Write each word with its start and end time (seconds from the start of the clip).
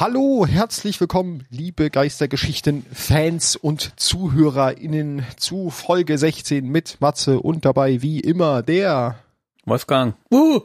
Hallo, 0.00 0.46
herzlich 0.46 0.98
willkommen, 0.98 1.46
liebe 1.50 1.90
Geistergeschichten-Fans 1.90 3.56
und 3.56 4.00
ZuhörerInnen 4.00 5.26
zu 5.36 5.68
Folge 5.68 6.16
16 6.16 6.66
mit 6.66 7.02
Matze 7.02 7.38
und 7.38 7.66
dabei 7.66 8.00
wie 8.00 8.18
immer 8.18 8.62
der 8.62 9.18
Wolfgang. 9.66 10.14
Uh. 10.30 10.62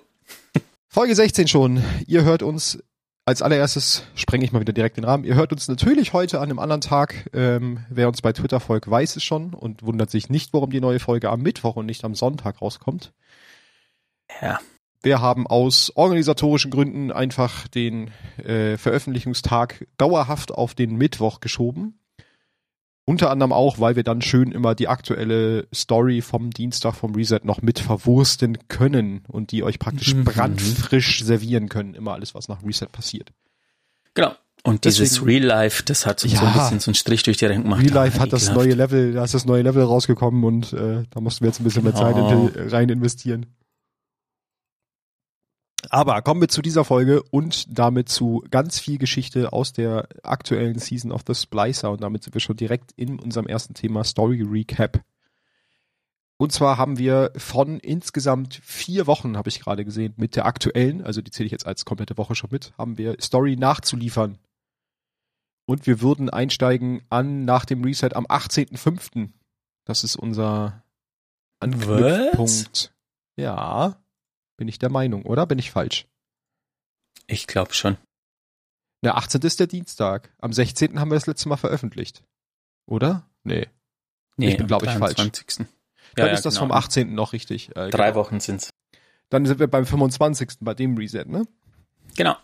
Folge 0.87 1.15
16 1.15 1.49
schon. 1.49 1.83
Ihr 2.07 2.23
hört 2.23 2.43
uns 2.43 2.81
als 3.25 3.41
allererstes 3.41 4.03
sprenge 4.15 4.45
ich 4.45 4.53
mal 4.53 4.61
wieder 4.61 4.71
direkt 4.71 4.95
den 4.95 5.03
Rahmen. 5.03 5.25
Ihr 5.25 5.35
hört 5.35 5.51
uns 5.51 5.67
natürlich 5.67 6.13
heute 6.13 6.37
an 6.37 6.45
einem 6.45 6.59
anderen 6.59 6.79
Tag. 6.79 7.29
Ähm, 7.33 7.83
wer 7.89 8.07
uns 8.07 8.21
bei 8.21 8.31
Twitter 8.31 8.61
folgt, 8.61 8.89
weiß 8.89 9.17
es 9.17 9.23
schon 9.25 9.53
und 9.53 9.83
wundert 9.83 10.11
sich 10.11 10.29
nicht, 10.29 10.53
warum 10.53 10.69
die 10.69 10.79
neue 10.79 10.99
Folge 10.99 11.29
am 11.29 11.41
Mittwoch 11.41 11.75
und 11.75 11.87
nicht 11.87 12.05
am 12.05 12.15
Sonntag 12.15 12.61
rauskommt. 12.61 13.11
Ja. 14.41 14.59
Wir 15.05 15.21
haben 15.21 15.45
aus 15.47 15.91
organisatorischen 15.95 16.71
Gründen 16.71 17.11
einfach 17.11 17.67
den 17.67 18.09
äh, 18.43 18.75
Veröffentlichungstag 18.77 19.85
dauerhaft 19.97 20.51
auf 20.51 20.73
den 20.73 20.95
Mittwoch 20.95 21.39
geschoben. 21.39 21.99
Unter 23.07 23.29
anderem 23.29 23.53
auch, 23.53 23.79
weil 23.79 23.95
wir 23.95 24.03
dann 24.03 24.23
schön 24.23 24.51
immer 24.51 24.73
die 24.73 24.87
aktuelle 24.87 25.67
Story 25.73 26.21
vom 26.21 26.49
Dienstag 26.49 26.95
vom 26.95 27.13
Reset 27.13 27.41
noch 27.43 27.61
mit 27.61 27.77
verwursten 27.77 28.57
können 28.67 29.21
und 29.27 29.51
die 29.51 29.61
euch 29.61 29.77
praktisch 29.77 30.15
Mhm. 30.15 30.23
brandfrisch 30.23 31.23
servieren 31.23 31.69
können. 31.69 31.93
Immer 31.93 32.13
alles, 32.13 32.33
was 32.33 32.47
nach 32.47 32.63
Reset 32.63 32.87
passiert. 32.91 33.31
Genau. 34.15 34.31
Und 34.63 34.85
dieses 34.85 35.09
Deswegen- 35.19 35.27
Real 35.27 35.43
Life, 35.43 35.83
das 35.83 36.07
hat 36.07 36.19
so 36.19 36.27
Ja. 36.27 36.41
ein 36.41 36.53
bisschen 36.53 36.79
so 36.79 36.89
einen 36.89 36.95
Strich 36.95 37.21
durch 37.21 37.37
die 37.37 37.45
Rechnung 37.45 37.65
gemacht. 37.65 37.83
Real 37.83 37.93
Life 37.93 38.19
hat 38.19 38.33
das 38.33 38.49
neue 38.51 38.73
Level, 38.73 39.13
da 39.13 39.23
ist 39.23 39.35
das 39.35 39.45
neue 39.45 39.61
Level 39.61 39.83
rausgekommen 39.83 40.43
und 40.43 40.73
äh, 40.73 41.03
da 41.11 41.21
mussten 41.21 41.41
wir 41.43 41.49
jetzt 41.49 41.59
ein 41.61 41.63
bisschen 41.63 41.83
mehr 41.83 41.93
Zeit 41.93 42.15
Genau. 42.15 42.47
in, 42.47 42.69
rein 42.69 42.89
investieren. 42.89 43.45
Aber 45.89 46.21
kommen 46.21 46.41
wir 46.41 46.47
zu 46.47 46.61
dieser 46.61 46.85
Folge 46.85 47.23
und 47.23 47.65
damit 47.77 48.09
zu 48.09 48.43
ganz 48.49 48.79
viel 48.79 48.97
Geschichte 48.97 49.53
aus 49.53 49.73
der 49.73 50.07
aktuellen 50.23 50.79
Season 50.79 51.11
of 51.11 51.23
the 51.27 51.35
Splicer 51.35 51.91
und 51.91 52.01
damit 52.01 52.23
sind 52.23 52.33
wir 52.33 52.41
schon 52.41 52.57
direkt 52.57 52.91
in 52.95 53.19
unserem 53.19 53.47
ersten 53.47 53.73
Thema 53.73 54.03
Story 54.03 54.41
Recap. 54.41 55.03
Und 56.37 56.51
zwar 56.51 56.77
haben 56.77 56.97
wir 56.97 57.31
von 57.37 57.79
insgesamt 57.79 58.59
vier 58.61 59.07
Wochen, 59.07 59.37
habe 59.37 59.49
ich 59.49 59.61
gerade 59.61 59.85
gesehen, 59.85 60.13
mit 60.17 60.35
der 60.35 60.45
aktuellen, 60.45 61.01
also 61.01 61.21
die 61.21 61.31
zähle 61.31 61.45
ich 61.45 61.51
jetzt 61.51 61.65
als 61.65 61.85
komplette 61.85 62.17
Woche 62.17 62.35
schon 62.35 62.49
mit, 62.51 62.73
haben 62.77 62.97
wir 62.97 63.15
Story 63.21 63.55
nachzuliefern. 63.55 64.37
Und 65.65 65.87
wir 65.87 66.01
würden 66.01 66.29
einsteigen 66.29 67.01
an 67.09 67.45
nach 67.45 67.65
dem 67.65 67.83
Reset 67.83 68.09
am 68.13 68.25
18.05. 68.25 69.29
Das 69.85 70.03
ist 70.03 70.15
unser 70.15 70.83
Anknüpfpunkt. 71.59 72.93
Ja, 73.37 73.97
bin 74.57 74.67
ich 74.67 74.79
der 74.79 74.89
Meinung, 74.89 75.23
oder? 75.25 75.45
Bin 75.45 75.59
ich 75.59 75.71
falsch? 75.71 76.05
Ich 77.27 77.47
glaube 77.47 77.73
schon. 77.73 77.97
Der 79.03 79.17
18. 79.17 79.41
ist 79.41 79.59
der 79.59 79.67
Dienstag. 79.67 80.33
Am 80.39 80.53
16. 80.53 80.99
haben 80.99 81.09
wir 81.11 81.15
das 81.15 81.27
letzte 81.27 81.49
Mal 81.49 81.57
veröffentlicht. 81.57 82.23
Oder? 82.87 83.27
Nee. 83.43 83.67
Nee, 84.37 84.49
Ich 84.51 84.57
bin, 84.57 84.67
glaub 84.67 84.83
ich, 84.83 84.89
am 84.89 84.99
falsch. 84.99 85.15
23.. 85.15 85.67
Dann 86.15 86.27
Ja, 86.27 86.33
ist 86.33 86.45
das 86.45 86.55
genau. 86.55 86.67
vom 86.67 86.71
18. 86.71 87.13
noch 87.13 87.33
richtig. 87.33 87.69
Äh, 87.75 87.89
Drei 87.89 88.07
genau. 88.11 88.15
Wochen 88.15 88.39
sind's. 88.39 88.69
Dann 89.29 89.45
sind 89.45 89.59
wir 89.59 89.67
beim 89.67 89.85
25. 89.85 90.57
bei 90.61 90.73
dem 90.73 90.97
Reset, 90.97 91.25
ne? 91.25 91.47
Genau. 92.15 92.35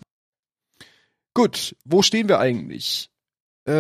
Gut, 1.34 1.76
wo 1.86 2.02
stehen 2.02 2.28
wir 2.28 2.40
eigentlich? 2.40 3.10
Äh, 3.66 3.72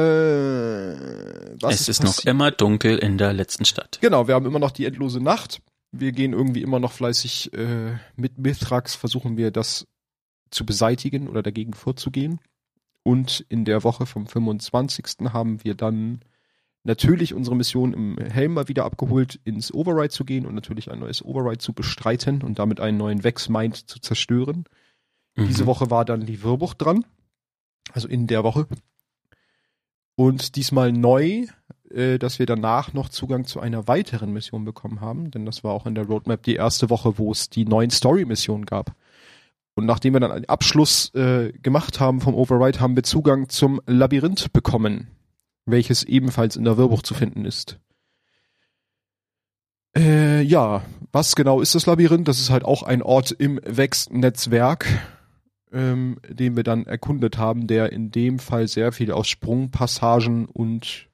was 1.61 1.81
es 1.81 1.89
ist 1.89 2.03
noch 2.03 2.11
passi- 2.13 2.27
immer 2.29 2.51
dunkel 2.51 2.97
in 2.97 3.17
der 3.17 3.33
letzten 3.33 3.65
Stadt. 3.65 3.97
Genau, 4.01 4.27
wir 4.27 4.35
haben 4.35 4.45
immer 4.45 4.59
noch 4.59 4.71
die 4.71 4.85
endlose 4.85 5.19
Nacht. 5.19 5.61
Wir 5.91 6.11
gehen 6.11 6.33
irgendwie 6.33 6.61
immer 6.61 6.79
noch 6.79 6.91
fleißig 6.93 7.53
äh, 7.53 7.97
mit 8.15 8.37
Mithrax, 8.37 8.95
versuchen 8.95 9.37
wir 9.37 9.51
das 9.51 9.87
zu 10.49 10.65
beseitigen 10.65 11.27
oder 11.27 11.43
dagegen 11.43 11.73
vorzugehen. 11.73 12.39
Und 13.03 13.45
in 13.49 13.65
der 13.65 13.83
Woche 13.83 14.05
vom 14.05 14.27
25. 14.27 15.05
haben 15.33 15.63
wir 15.63 15.75
dann 15.75 16.21
natürlich 16.83 17.33
unsere 17.33 17.55
Mission 17.55 17.93
im 17.93 18.17
Helm 18.17 18.53
mal 18.53 18.67
wieder 18.67 18.85
abgeholt, 18.85 19.39
ins 19.43 19.73
Override 19.73 20.09
zu 20.09 20.23
gehen 20.25 20.45
und 20.45 20.55
natürlich 20.55 20.91
ein 20.91 20.99
neues 20.99 21.23
Override 21.23 21.59
zu 21.59 21.73
bestreiten 21.73 22.41
und 22.41 22.59
damit 22.59 22.79
einen 22.79 22.97
neuen 22.97 23.23
Vex-Mind 23.23 23.89
zu 23.89 23.99
zerstören. 23.99 24.65
Diese 25.37 25.63
Mhm. 25.63 25.67
Woche 25.67 25.89
war 25.89 26.05
dann 26.05 26.25
die 26.25 26.43
Wirrbucht 26.43 26.81
dran. 26.81 27.05
Also 27.93 28.07
in 28.07 28.27
der 28.27 28.43
Woche. 28.43 28.67
Und 30.15 30.55
diesmal 30.55 30.91
neu, 30.91 31.47
äh, 31.95 32.17
dass 32.17 32.39
wir 32.39 32.45
danach 32.45 32.93
noch 32.93 33.09
Zugang 33.09 33.45
zu 33.45 33.59
einer 33.59 33.87
weiteren 33.87 34.31
Mission 34.31 34.65
bekommen 34.65 35.01
haben. 35.01 35.31
Denn 35.31 35.45
das 35.45 35.63
war 35.63 35.73
auch 35.73 35.85
in 35.85 35.95
der 35.95 36.05
Roadmap 36.05 36.43
die 36.43 36.55
erste 36.55 36.89
Woche, 36.89 37.17
wo 37.17 37.31
es 37.31 37.49
die 37.49 37.65
neuen 37.65 37.89
Story-Missionen 37.89 38.65
gab. 38.65 38.95
Und 39.75 39.85
nachdem 39.85 40.13
wir 40.13 40.19
dann 40.19 40.31
einen 40.31 40.45
Abschluss 40.45 41.13
äh, 41.15 41.51
gemacht 41.61 41.99
haben 41.99 42.21
vom 42.21 42.35
Override, 42.35 42.79
haben 42.79 42.95
wir 42.95 43.03
Zugang 43.03 43.49
zum 43.49 43.81
Labyrinth 43.85 44.51
bekommen, 44.51 45.07
welches 45.65 46.03
ebenfalls 46.03 46.55
in 46.55 46.65
der 46.65 46.77
Wirrbucht 46.77 47.05
zu 47.05 47.13
finden 47.13 47.45
ist. 47.45 47.79
Äh, 49.95 50.41
ja, 50.41 50.83
was 51.11 51.35
genau 51.35 51.61
ist 51.61 51.75
das 51.75 51.85
Labyrinth? 51.85 52.27
Das 52.27 52.39
ist 52.39 52.49
halt 52.49 52.63
auch 52.63 52.83
ein 52.83 53.01
Ort 53.01 53.31
im 53.31 53.59
Vex-Netzwerk, 53.65 54.87
ähm, 55.71 56.19
den 56.27 56.55
wir 56.55 56.63
dann 56.63 56.85
erkundet 56.85 57.37
haben, 57.37 57.67
der 57.67 57.91
in 57.91 58.11
dem 58.11 58.39
Fall 58.39 58.67
sehr 58.67 58.91
viel 58.91 59.11
aus 59.11 59.27
Sprungpassagen 59.27 60.45
und 60.45 61.10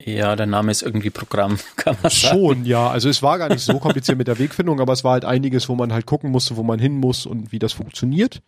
Ja, 0.00 0.36
der 0.36 0.46
Name 0.46 0.70
ist 0.70 0.82
irgendwie 0.82 1.10
Programm, 1.10 1.58
kann 1.76 1.96
man 2.02 2.10
sagen. 2.10 2.38
schon, 2.38 2.64
ja, 2.64 2.88
also 2.88 3.08
es 3.08 3.22
war 3.22 3.38
gar 3.38 3.48
nicht 3.48 3.62
so 3.64 3.78
kompliziert 3.80 4.16
mit 4.18 4.28
der 4.28 4.38
Wegfindung, 4.38 4.80
aber 4.80 4.92
es 4.92 5.02
war 5.04 5.12
halt 5.12 5.24
einiges, 5.24 5.68
wo 5.68 5.74
man 5.74 5.92
halt 5.92 6.06
gucken 6.06 6.30
musste, 6.30 6.56
wo 6.56 6.62
man 6.62 6.78
hin 6.78 6.94
muss 6.96 7.26
und 7.26 7.50
wie 7.52 7.58
das 7.58 7.72
funktioniert. 7.72 8.40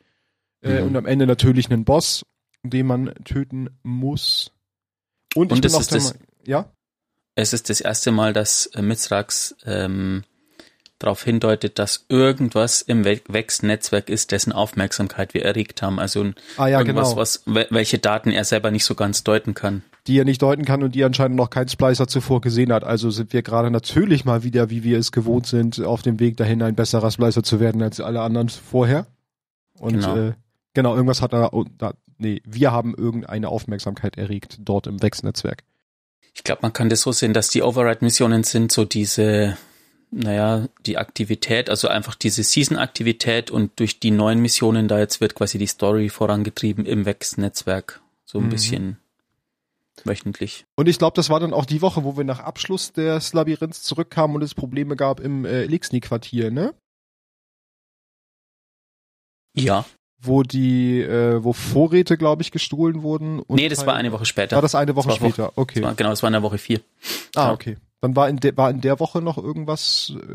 Äh, 0.62 0.80
Mhm. 0.82 0.88
und 0.88 0.96
am 0.96 1.06
Ende 1.06 1.26
natürlich 1.26 1.70
einen 1.70 1.84
Boss, 1.84 2.24
den 2.62 2.86
man 2.86 3.14
töten 3.24 3.70
muss. 3.82 4.52
Und, 5.34 5.46
ich 5.46 5.52
Und 5.52 5.60
bin 5.62 5.70
es 5.70 5.74
auch 5.74 5.84
das- 5.86 6.14
ja? 6.46 6.70
Es 7.34 7.52
ist 7.52 7.70
das 7.70 7.80
erste 7.80 8.10
Mal, 8.12 8.32
dass 8.32 8.66
äh, 8.66 8.82
Mithrax 8.82 9.54
ähm, 9.64 10.24
darauf 10.98 11.24
hindeutet, 11.24 11.78
dass 11.78 12.04
irgendwas 12.08 12.82
im 12.82 13.04
We- 13.04 13.22
Vex-Netzwerk 13.26 14.10
ist, 14.10 14.32
dessen 14.32 14.52
Aufmerksamkeit 14.52 15.32
wir 15.32 15.44
erregt 15.44 15.80
haben. 15.80 15.98
Also 15.98 16.22
ein- 16.22 16.34
Ah 16.58 16.66
ja, 16.66 16.78
irgendwas, 16.80 17.08
genau. 17.10 17.20
was, 17.20 17.46
wel- 17.46 17.68
welche 17.70 17.98
Daten 17.98 18.30
er 18.30 18.44
selber 18.44 18.70
nicht 18.70 18.84
so 18.84 18.94
ganz 18.94 19.24
deuten 19.24 19.54
kann. 19.54 19.82
Die 20.10 20.18
er 20.18 20.24
nicht 20.24 20.42
deuten 20.42 20.64
kann 20.64 20.82
und 20.82 20.94
die 20.94 21.04
anscheinend 21.04 21.36
noch 21.36 21.50
kein 21.50 21.68
Splicer 21.68 22.08
zuvor 22.08 22.40
gesehen 22.40 22.72
hat. 22.72 22.82
Also 22.82 23.10
sind 23.10 23.32
wir 23.32 23.42
gerade 23.42 23.70
natürlich 23.70 24.24
mal 24.24 24.42
wieder, 24.42 24.68
wie 24.68 24.82
wir 24.82 24.98
es 24.98 25.12
gewohnt 25.12 25.46
sind, 25.46 25.80
auf 25.80 26.02
dem 26.02 26.18
Weg 26.18 26.36
dahin, 26.36 26.62
ein 26.62 26.74
besserer 26.74 27.10
Splicer 27.12 27.42
zu 27.44 27.60
werden 27.60 27.80
als 27.80 28.00
alle 28.00 28.20
anderen 28.20 28.48
vorher. 28.48 29.06
Und 29.78 29.94
Genau. 29.94 30.16
äh, 30.16 30.32
genau 30.74 30.94
irgendwas 30.94 31.22
hat 31.22 31.32
er, 31.32 31.50
da, 31.78 31.94
nee, 32.18 32.42
wir 32.44 32.72
haben 32.72 32.94
irgendeine 32.94 33.48
Aufmerksamkeit 33.48 34.18
erregt 34.18 34.58
dort 34.60 34.86
im 34.88 35.00
Vex-Netzwerk. 35.00 35.62
Ich 36.34 36.42
glaube, 36.44 36.60
man 36.62 36.72
kann 36.72 36.88
das 36.88 37.02
so 37.02 37.12
sehen, 37.12 37.32
dass 37.32 37.48
die 37.48 37.62
Override-Missionen 37.62 38.42
sind 38.44 38.72
so 38.72 38.84
diese, 38.84 39.56
naja, 40.10 40.66
die 40.86 40.98
Aktivität, 40.98 41.70
also 41.70 41.88
einfach 41.88 42.14
diese 42.16 42.42
Season-Aktivität 42.42 43.50
und 43.50 43.78
durch 43.78 44.00
die 44.00 44.10
neuen 44.10 44.40
Missionen 44.40 44.88
da 44.88 44.98
jetzt 44.98 45.20
wird 45.20 45.34
quasi 45.34 45.58
die 45.58 45.66
Story 45.66 46.08
vorangetrieben 46.08 46.84
im 46.84 47.06
Vex-Netzwerk. 47.06 48.00
So 48.24 48.38
ein 48.38 48.46
Mhm. 48.46 48.50
bisschen 48.50 48.96
wöchentlich. 50.04 50.64
Und 50.76 50.88
ich 50.88 50.98
glaube, 50.98 51.14
das 51.14 51.30
war 51.30 51.40
dann 51.40 51.52
auch 51.52 51.64
die 51.64 51.82
Woche, 51.82 52.04
wo 52.04 52.16
wir 52.16 52.24
nach 52.24 52.40
Abschluss 52.40 52.92
des 52.92 53.32
Labyrinths 53.32 53.82
zurückkamen 53.82 54.36
und 54.36 54.42
es 54.42 54.54
Probleme 54.54 54.96
gab 54.96 55.20
im 55.20 55.44
äh, 55.44 55.62
Elixni-Quartier, 55.62 56.50
ne? 56.50 56.74
Ja. 59.56 59.84
Wo 60.22 60.42
die, 60.42 61.00
äh, 61.00 61.42
wo 61.42 61.52
Vorräte, 61.52 62.16
glaube 62.16 62.42
ich, 62.42 62.50
gestohlen 62.50 63.02
wurden. 63.02 63.40
Und 63.40 63.56
nee, 63.56 63.68
das 63.68 63.86
war 63.86 63.94
eine 63.94 64.12
Woche 64.12 64.26
später. 64.26 64.56
War 64.56 64.62
das 64.62 64.74
eine 64.74 64.94
Woche 64.94 65.08
Das 65.08 65.16
später? 65.16 65.52
Okay. 65.56 65.80
Das 65.80 65.88
war, 65.88 65.94
genau, 65.94 66.10
das 66.10 66.22
war 66.22 66.28
in 66.28 66.34
der 66.34 66.42
Woche 66.42 66.58
vier. 66.58 66.80
Ah, 67.34 67.52
okay. 67.52 67.76
Dann 68.02 68.16
war 68.16 68.28
in, 68.28 68.38
der 68.38 68.56
war 68.56 68.70
in 68.70 68.80
der 68.80 68.98
Woche 69.00 69.20
noch 69.20 69.38
irgendwas 69.38 70.12
äh, 70.14 70.32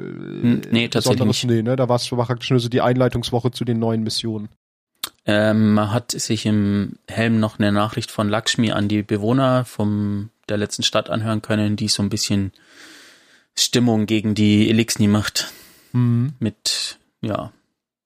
nee, 0.71 0.87
tatsächlich 0.87 1.25
nicht. 1.25 1.43
Nee, 1.45 1.61
ne? 1.63 1.75
Da 1.75 1.89
war 1.89 1.95
es 1.95 2.07
praktisch 2.07 2.51
nur 2.51 2.59
so 2.59 2.69
die 2.69 2.81
Einleitungswoche 2.81 3.51
zu 3.51 3.65
den 3.65 3.79
neuen 3.79 4.03
Missionen. 4.03 4.49
Ähm, 5.27 5.73
man 5.73 5.91
hat 5.91 6.11
sich 6.11 6.45
im 6.45 6.97
Helm 7.07 7.39
noch 7.39 7.57
eine 7.57 7.71
Nachricht 7.71 8.11
von 8.11 8.29
Lakshmi 8.29 8.71
an 8.71 8.87
die 8.87 9.01
Bewohner 9.01 9.65
vom 9.65 10.29
der 10.49 10.57
letzten 10.57 10.83
Stadt 10.83 11.09
anhören 11.09 11.41
können, 11.41 11.75
die 11.75 11.87
so 11.87 12.03
ein 12.03 12.09
bisschen 12.09 12.51
Stimmung 13.57 14.05
gegen 14.05 14.35
die 14.35 14.69
Elixni 14.69 15.07
macht. 15.07 15.51
Mit, 16.39 16.99
ja. 17.21 17.51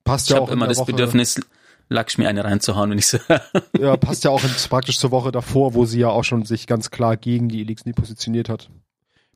Passt 0.04 0.30
Ich 0.30 0.36
ja 0.36 0.42
auch 0.42 0.50
immer 0.50 0.68
das 0.68 0.78
Woche, 0.78 0.92
Bedürfnis, 0.92 1.42
Lakshmi 1.90 2.28
eine 2.28 2.46
reinzuhauen, 2.46 2.92
wenn 2.92 3.00
ich 3.00 3.08
so. 3.08 3.18
Ja, 3.78 3.98
passt 3.98 4.24
ja 4.24 4.32
auch 4.32 4.44
in, 4.44 4.52
praktisch 4.70 5.00
zur 5.00 5.12
Woche 5.12 5.32
davor, 5.32 5.74
wo 5.74 5.86
sie 5.86 6.00
ja 6.00 6.10
auch 6.10 6.24
schon 6.24 6.46
sich 6.46 6.68
ganz 6.68 6.92
klar 6.92 7.18
gegen 7.18 7.50
die 7.50 7.62
Elixni 7.62 7.94
positioniert 7.94 8.48
hat. 8.48 8.70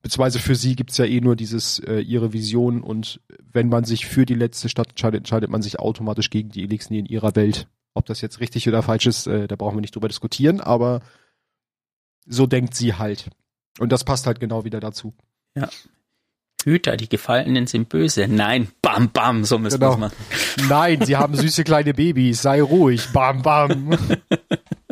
Beziehungsweise 0.04 0.40
für 0.40 0.56
sie 0.56 0.76
gibt's 0.76 0.98
ja 0.98 1.06
eh 1.06 1.22
nur 1.22 1.36
dieses, 1.36 1.80
äh, 1.80 2.00
ihre 2.02 2.34
Vision 2.34 2.82
und 2.84 3.22
wenn 3.52 3.70
man 3.70 3.86
sich 3.86 4.06
für 4.06 4.26
die 4.26 4.36
letzte 4.36 4.68
Stadt 4.70 4.90
entscheidet, 4.90 5.20
entscheidet 5.20 5.50
man 5.50 5.62
sich 5.62 5.80
automatisch 5.80 6.30
gegen 6.30 6.50
die 6.50 6.64
Elixni 6.64 7.00
in 7.00 7.06
ihrer 7.06 7.36
Welt. 7.36 7.68
Ob 7.96 8.06
das 8.06 8.20
jetzt 8.22 8.40
richtig 8.42 8.68
oder 8.68 8.84
falsch 8.84 9.06
ist, 9.08 9.28
äh, 9.28 9.48
da 9.48 9.56
brauchen 9.56 9.78
wir 9.78 9.82
nicht 9.82 9.96
drüber 9.96 10.10
diskutieren, 10.10 10.60
aber 10.60 11.02
so 12.26 12.46
denkt 12.48 12.76
sie 12.76 12.94
halt. 12.96 13.30
Und 13.80 13.92
das 13.92 14.04
passt 14.04 14.28
halt 14.28 14.40
genau 14.40 14.66
wieder 14.66 14.80
dazu. 14.80 15.14
Hüter, 16.66 16.98
die 16.98 17.10
Gefallenen 17.10 17.68
sind 17.68 17.90
böse. 17.90 18.28
Nein, 18.28 18.70
bam, 18.82 19.10
bam, 19.10 19.44
so 19.46 19.58
müssen 19.58 19.80
Genau. 19.80 19.98
wir 20.00 20.06
es 20.08 20.12
machen. 20.14 20.68
Nein, 20.70 21.06
sie 21.06 21.16
haben 21.18 21.36
süße 21.36 21.64
kleine 21.64 21.94
Babys, 21.94 22.42
sei 22.42 22.62
ruhig, 22.62 23.08
bam, 23.14 23.42
bam. 23.42 23.98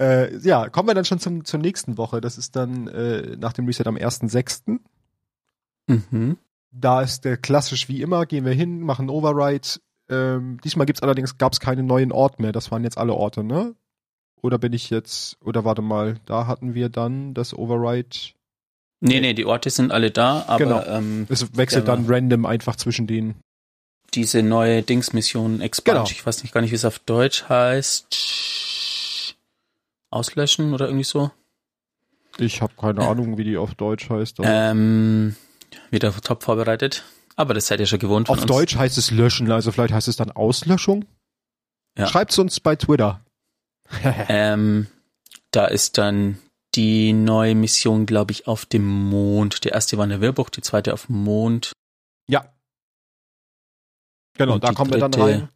Äh, 0.00 0.36
ja, 0.38 0.68
kommen 0.68 0.88
wir 0.88 0.94
dann 0.94 1.04
schon 1.06 1.18
zum, 1.18 1.44
zur 1.44 1.60
nächsten 1.60 1.96
Woche. 1.96 2.20
Das 2.20 2.36
ist 2.38 2.54
dann 2.56 2.86
äh, 2.88 3.36
nach 3.36 3.52
dem 3.54 3.66
Reset 3.66 3.86
am 3.86 3.96
1.6. 3.96 4.78
Mhm. 5.86 6.36
Da 6.70 7.00
ist 7.02 7.24
der 7.24 7.36
klassisch 7.36 7.88
wie 7.88 8.02
immer, 8.02 8.26
gehen 8.26 8.44
wir 8.44 8.52
hin, 8.52 8.80
machen 8.80 9.08
Override. 9.08 9.66
Ähm, 10.10 10.58
diesmal 10.62 10.86
gibt's 10.86 11.02
allerdings, 11.02 11.38
gab's 11.38 11.60
keine 11.60 11.82
neuen 11.82 12.12
Orte 12.12 12.42
mehr. 12.42 12.52
Das 12.52 12.70
waren 12.70 12.84
jetzt 12.84 12.98
alle 12.98 13.14
Orte, 13.14 13.42
ne? 13.42 13.74
Oder 14.42 14.58
bin 14.58 14.72
ich 14.74 14.90
jetzt, 14.90 15.38
oder 15.42 15.64
warte 15.64 15.82
mal, 15.82 16.20
da 16.26 16.46
hatten 16.46 16.74
wir 16.74 16.88
dann 16.90 17.32
das 17.34 17.54
Override. 17.54 18.16
Nee, 19.00 19.20
nee, 19.20 19.34
die 19.34 19.46
Orte 19.46 19.70
sind 19.70 19.92
alle 19.92 20.10
da, 20.10 20.44
aber 20.46 20.58
Genau. 20.64 20.84
ähm, 20.86 21.26
Es 21.30 21.56
wechselt 21.56 21.88
dann 21.88 22.04
random 22.06 22.44
einfach 22.46 22.76
zwischen 22.76 23.06
denen. 23.06 23.36
diese 24.14 24.42
neue 24.42 24.82
Dingsmission 24.82 25.60
Expunge, 25.60 25.98
Genau. 25.98 26.10
ich 26.10 26.24
weiß 26.24 26.42
nicht 26.42 26.52
gar 26.52 26.60
nicht, 26.60 26.70
wie 26.70 26.76
es 26.76 26.84
auf 26.84 26.98
Deutsch 27.00 27.48
heißt. 27.48 28.06
Auslöschen 30.10 30.72
oder 30.74 30.86
irgendwie 30.86 31.04
so. 31.04 31.30
Ich 32.38 32.60
habe 32.62 32.74
keine 32.76 33.02
Ja. 33.02 33.10
Ahnung, 33.10 33.38
wie 33.38 33.44
die 33.44 33.56
auf 33.56 33.74
Deutsch 33.74 34.10
heißt. 34.10 34.38
Ähm, 34.42 35.36
wieder 35.90 36.14
top 36.20 36.42
vorbereitet. 36.42 37.04
Aber 37.34 37.54
das 37.54 37.66
seid 37.66 37.80
ihr 37.80 37.86
schon 37.86 37.98
gewohnt 37.98 38.28
auf. 38.30 38.44
Deutsch 38.46 38.76
heißt 38.76 38.96
es 38.98 39.10
löschen, 39.10 39.50
also 39.50 39.72
vielleicht 39.72 39.92
heißt 39.92 40.08
es 40.08 40.16
dann 40.16 40.30
Auslöschung. 40.30 41.04
Ja. 41.98 42.06
Schreibt's 42.06 42.38
uns 42.38 42.60
bei 42.60 42.76
Twitter. 42.76 43.22
Ähm, 44.28 44.88
da 45.52 45.66
ist 45.66 45.96
dann 45.96 46.38
die 46.74 47.12
neue 47.12 47.54
Mission, 47.54 48.04
glaube 48.04 48.32
ich, 48.32 48.46
auf 48.48 48.66
dem 48.66 48.84
Mond. 48.86 49.64
Die 49.64 49.68
erste 49.68 49.96
war 49.96 50.04
in 50.04 50.10
der 50.10 50.20
Wirrbucht, 50.20 50.56
die 50.56 50.60
zweite 50.60 50.92
auf 50.92 51.06
dem 51.06 51.22
Mond. 51.22 51.72
Ja. 52.28 52.52
Genau, 54.36 54.54
Und 54.54 54.64
da 54.64 54.72
kommen 54.72 54.92
wir 54.92 54.98
dann 54.98 55.12
dritte- 55.12 55.24
rein. 55.26 55.48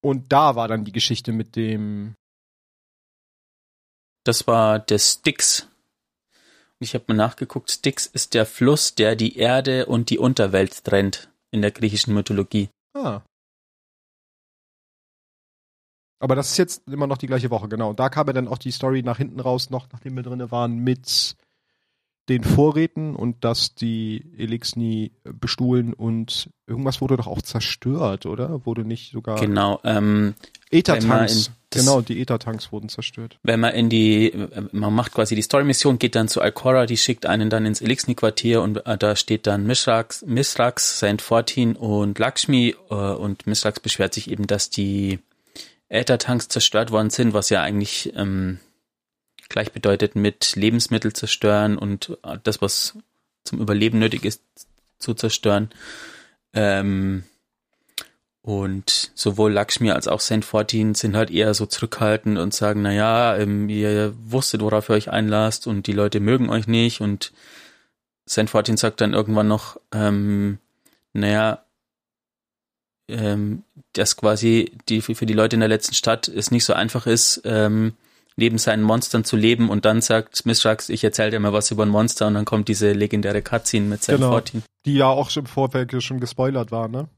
Und 0.00 0.32
da 0.32 0.56
war 0.56 0.66
dann 0.68 0.84
die 0.84 0.92
Geschichte 0.92 1.32
mit 1.32 1.56
dem. 1.56 2.14
Das 4.24 4.46
war 4.46 4.78
der 4.78 4.98
Styx. 4.98 5.68
Ich 6.80 6.94
habe 6.94 7.04
mal 7.08 7.14
nachgeguckt. 7.14 7.70
Styx 7.70 8.06
ist 8.06 8.34
der 8.34 8.46
Fluss, 8.46 8.94
der 8.94 9.16
die 9.16 9.36
Erde 9.36 9.86
und 9.86 10.10
die 10.10 10.18
Unterwelt 10.18 10.84
trennt 10.84 11.30
in 11.50 11.62
der 11.62 11.70
griechischen 11.70 12.14
Mythologie. 12.14 12.68
Ah. 12.94 13.20
Aber 16.20 16.34
das 16.34 16.52
ist 16.52 16.56
jetzt 16.56 16.88
immer 16.88 17.06
noch 17.06 17.18
die 17.18 17.26
gleiche 17.26 17.50
Woche, 17.50 17.68
genau. 17.68 17.92
Da 17.92 18.08
kam 18.08 18.26
ja 18.26 18.32
dann 18.32 18.48
auch 18.48 18.58
die 18.58 18.70
Story 18.70 19.02
nach 19.02 19.18
hinten 19.18 19.40
raus, 19.40 19.68
noch 19.68 19.88
nachdem 19.92 20.16
wir 20.16 20.22
drinne 20.22 20.50
waren, 20.50 20.78
mit 20.78 21.36
den 22.28 22.42
Vorräten 22.42 23.14
und 23.14 23.44
dass 23.44 23.74
die 23.74 24.24
Elixni 24.38 25.12
bestuhlen 25.24 25.92
und 25.92 26.48
irgendwas 26.66 27.00
wurde 27.00 27.16
doch 27.16 27.26
auch 27.26 27.42
zerstört, 27.42 28.24
oder? 28.24 28.64
Wurde 28.64 28.84
nicht 28.84 29.12
sogar. 29.12 29.38
Genau. 29.38 29.80
Ähm, 29.84 30.34
Ether-Tanks. 30.70 31.50
Genau, 31.70 32.00
die 32.00 32.20
Ether-Tanks 32.20 32.72
wurden 32.72 32.88
zerstört. 32.88 33.38
wenn 33.42 33.60
man 33.60 33.74
in 33.74 33.88
die, 33.90 34.32
man 34.72 34.94
macht 34.94 35.12
quasi 35.12 35.34
die 35.34 35.42
Story-Mission, 35.42 35.98
geht 35.98 36.14
dann 36.14 36.28
zu 36.28 36.40
Alcora, 36.40 36.86
die 36.86 36.96
schickt 36.96 37.26
einen 37.26 37.50
dann 37.50 37.66
ins 37.66 37.80
Elixni-Quartier 37.80 38.62
und 38.62 38.86
äh, 38.86 38.96
da 38.96 39.16
steht 39.16 39.46
dann 39.46 39.66
Misrax, 39.66 40.24
Misrax, 40.24 41.00
Saint 41.00 41.20
Fortin 41.20 41.74
und 41.74 42.18
Lakshmi 42.18 42.76
äh, 42.90 42.94
und 42.94 43.46
Misrax 43.46 43.80
beschwert 43.80 44.14
sich 44.14 44.30
eben, 44.30 44.46
dass 44.46 44.70
die 44.70 45.18
Äther-Tanks 45.88 46.48
zerstört 46.48 46.90
worden 46.90 47.10
sind, 47.10 47.34
was 47.34 47.50
ja 47.50 47.62
eigentlich 47.62 48.12
ähm, 48.16 48.60
gleich 49.48 49.72
bedeutet 49.72 50.16
mit 50.16 50.56
Lebensmittel 50.56 51.12
zerstören 51.12 51.78
und 51.78 52.16
äh, 52.22 52.38
das, 52.42 52.60
was 52.62 52.96
zum 53.44 53.60
Überleben 53.60 53.98
nötig 53.98 54.24
ist, 54.24 54.42
zu 54.98 55.14
zerstören. 55.14 55.70
Ähm, 56.52 57.24
und 58.42 59.10
sowohl 59.14 59.52
Lakshmi 59.52 59.90
als 59.90 60.06
auch 60.06 60.20
Saint 60.20 60.44
Fortin 60.44 60.94
sind 60.94 61.16
halt 61.16 61.30
eher 61.30 61.54
so 61.54 61.64
zurückhaltend 61.64 62.38
und 62.38 62.52
sagen, 62.52 62.82
na 62.82 62.92
ja, 62.92 63.36
ähm, 63.38 63.70
ihr 63.70 64.14
wusstet, 64.22 64.60
worauf 64.60 64.90
ihr 64.90 64.96
euch 64.96 65.10
einlasst 65.10 65.66
und 65.66 65.86
die 65.86 65.94
Leute 65.94 66.20
mögen 66.20 66.50
euch 66.50 66.66
nicht. 66.66 67.00
Und 67.00 67.32
Saint 68.26 68.50
Fortin 68.50 68.76
sagt 68.76 69.00
dann 69.00 69.14
irgendwann 69.14 69.48
noch, 69.48 69.80
ähm, 69.92 70.58
naja, 71.14 71.64
ähm, 73.08 73.62
dass 73.94 74.16
quasi 74.16 74.72
die 74.88 75.00
für 75.00 75.14
für 75.14 75.26
die 75.26 75.34
Leute 75.34 75.56
in 75.56 75.60
der 75.60 75.68
letzten 75.68 75.94
Stadt 75.94 76.28
es 76.28 76.50
nicht 76.50 76.64
so 76.66 76.74
einfach 76.74 77.06
ist, 77.06 77.40
ähm, 77.44 77.94
neben 78.36 78.58
seinen 78.58 78.82
Monstern 78.82 79.24
zu 79.24 79.36
leben 79.36 79.68
und 79.70 79.84
dann 79.84 80.00
sagt 80.00 80.44
Misrax, 80.44 80.88
ich 80.88 81.04
erzähle 81.04 81.30
dir 81.30 81.40
mal 81.40 81.52
was 81.52 81.70
über 81.70 81.84
ein 81.84 81.88
Monster 81.88 82.26
und 82.26 82.34
dann 82.34 82.44
kommt 82.44 82.68
diese 82.68 82.92
legendäre 82.92 83.42
Cutscene 83.42 83.86
mit 83.86 84.02
Saint 84.02 84.18
Genau. 84.18 84.32
Fortin. 84.32 84.62
Die 84.84 84.94
ja 84.94 85.06
auch 85.06 85.30
schon 85.30 85.44
im 85.44 85.46
Vorfeld 85.46 86.02
schon 86.02 86.20
gespoilert 86.20 86.72
war, 86.72 86.88
ne? 86.88 87.08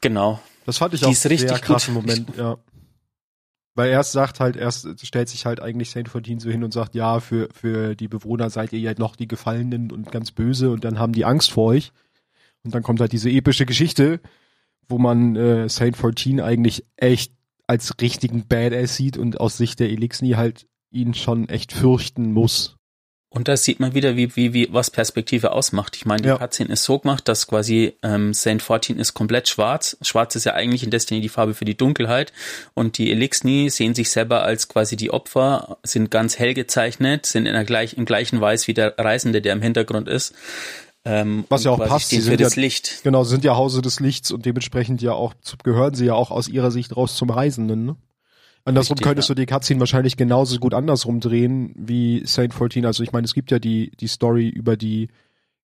Genau. 0.00 0.40
Das 0.66 0.78
fand 0.78 0.94
ich 0.94 1.00
Die 1.00 1.06
auch 1.06 1.12
ist 1.12 1.26
richtig 1.26 1.48
sehr 1.48 1.58
krassen 1.58 1.94
gut. 1.94 2.06
Moment, 2.06 2.36
ja. 2.36 2.58
Weil 3.74 3.90
erst 3.90 4.10
sagt 4.10 4.40
halt, 4.40 4.56
erst 4.56 4.88
stellt 5.06 5.28
sich 5.28 5.46
halt 5.46 5.60
eigentlich 5.60 5.90
Saint 5.90 6.08
Fortin 6.08 6.40
so 6.40 6.50
hin 6.50 6.64
und 6.64 6.72
sagt, 6.72 6.96
ja, 6.96 7.20
für, 7.20 7.48
für 7.52 7.94
die 7.94 8.08
Bewohner 8.08 8.50
seid 8.50 8.72
ihr 8.72 8.80
ja 8.80 8.92
noch 8.98 9.14
die 9.14 9.28
Gefallenen 9.28 9.92
und 9.92 10.10
ganz 10.10 10.32
böse 10.32 10.70
und 10.70 10.82
dann 10.84 10.98
haben 10.98 11.12
die 11.12 11.24
Angst 11.24 11.52
vor 11.52 11.66
euch. 11.66 11.92
Und 12.64 12.74
dann 12.74 12.82
kommt 12.82 13.00
halt 13.00 13.12
diese 13.12 13.30
epische 13.30 13.66
Geschichte, 13.66 14.20
wo 14.88 14.98
man 14.98 15.36
äh, 15.36 15.68
Saint 15.68 15.96
Fortin 15.96 16.40
eigentlich 16.40 16.84
echt 16.96 17.32
als 17.68 17.94
richtigen 18.00 18.48
Badass 18.48 18.96
sieht 18.96 19.16
und 19.16 19.40
aus 19.40 19.56
Sicht 19.56 19.78
der 19.78 19.90
Elixni 19.90 20.30
halt 20.30 20.66
ihn 20.90 21.14
schon 21.14 21.48
echt 21.48 21.72
fürchten 21.72 22.32
muss. 22.32 22.74
Und 23.30 23.46
da 23.46 23.58
sieht 23.58 23.78
man 23.78 23.92
wieder, 23.92 24.16
wie, 24.16 24.34
wie, 24.36 24.54
wie, 24.54 24.72
was 24.72 24.90
Perspektive 24.90 25.52
ausmacht. 25.52 25.96
Ich 25.96 26.06
meine, 26.06 26.22
die 26.22 26.28
Ja. 26.28 26.38
Cutscene 26.38 26.72
ist 26.72 26.84
so 26.84 26.98
gemacht, 26.98 27.28
dass 27.28 27.46
quasi 27.46 27.92
ähm, 28.02 28.32
Saint 28.32 28.62
Fortin 28.62 28.98
ist 28.98 29.12
komplett 29.12 29.50
schwarz. 29.50 29.98
Schwarz 30.00 30.34
ist 30.34 30.44
ja 30.44 30.54
eigentlich 30.54 30.82
in 30.82 30.90
Destiny 30.90 31.20
die 31.20 31.28
Farbe 31.28 31.52
für 31.52 31.66
die 31.66 31.76
Dunkelheit. 31.76 32.32
Und 32.72 32.96
die 32.96 33.12
Elixni 33.12 33.68
sehen 33.68 33.94
sich 33.94 34.10
selber 34.10 34.44
als 34.44 34.68
quasi 34.68 34.96
die 34.96 35.10
Opfer, 35.10 35.76
sind 35.82 36.10
ganz 36.10 36.38
hell 36.38 36.54
gezeichnet, 36.54 37.26
sind 37.26 37.44
in 37.44 37.52
der 37.52 37.64
gleich, 37.64 37.98
im 37.98 38.06
gleichen 38.06 38.40
Weiß 38.40 38.66
wie 38.66 38.74
der 38.74 38.98
Reisende, 38.98 39.42
der 39.42 39.52
im 39.52 39.60
Hintergrund 39.60 40.08
ist. 40.08 40.34
Ähm, 41.10 41.44
Was 41.48 41.64
ja 41.64 41.70
auch 41.70 41.78
passt, 41.78 42.10
sie 42.10 42.20
sind 42.20 42.38
ja- 42.40 42.48
Licht. 42.54 43.00
Genau, 43.02 43.24
sind 43.24 43.42
ja 43.44 43.56
Hause 43.56 43.80
des 43.82 43.98
Lichts 44.00 44.30
und 44.30 44.44
dementsprechend 44.44 45.00
ja 45.00 45.12
auch, 45.12 45.34
gehören 45.64 45.94
sie 45.94 46.04
ja 46.06 46.14
auch 46.14 46.30
aus 46.30 46.48
ihrer 46.48 46.70
Sicht 46.70 46.94
raus 46.96 47.16
zum 47.16 47.30
Reisenden, 47.30 47.86
ne? 47.86 47.96
Andersrum 48.64 48.94
Richtig, 48.96 49.06
könntest 49.06 49.28
ja. 49.30 49.34
du 49.34 49.40
die 49.40 49.46
Cutscene 49.46 49.80
wahrscheinlich 49.80 50.16
genauso 50.18 50.58
gut 50.58 50.74
andersrum 50.74 51.20
drehen 51.20 51.72
wie 51.76 52.22
Saint 52.26 52.52
14. 52.52 52.84
Also 52.84 53.02
ich 53.02 53.12
meine, 53.12 53.24
es 53.24 53.32
gibt 53.32 53.50
ja 53.50 53.58
die, 53.58 53.92
die 53.98 54.08
Story 54.08 54.48
über 54.48 54.76
die 54.76 55.08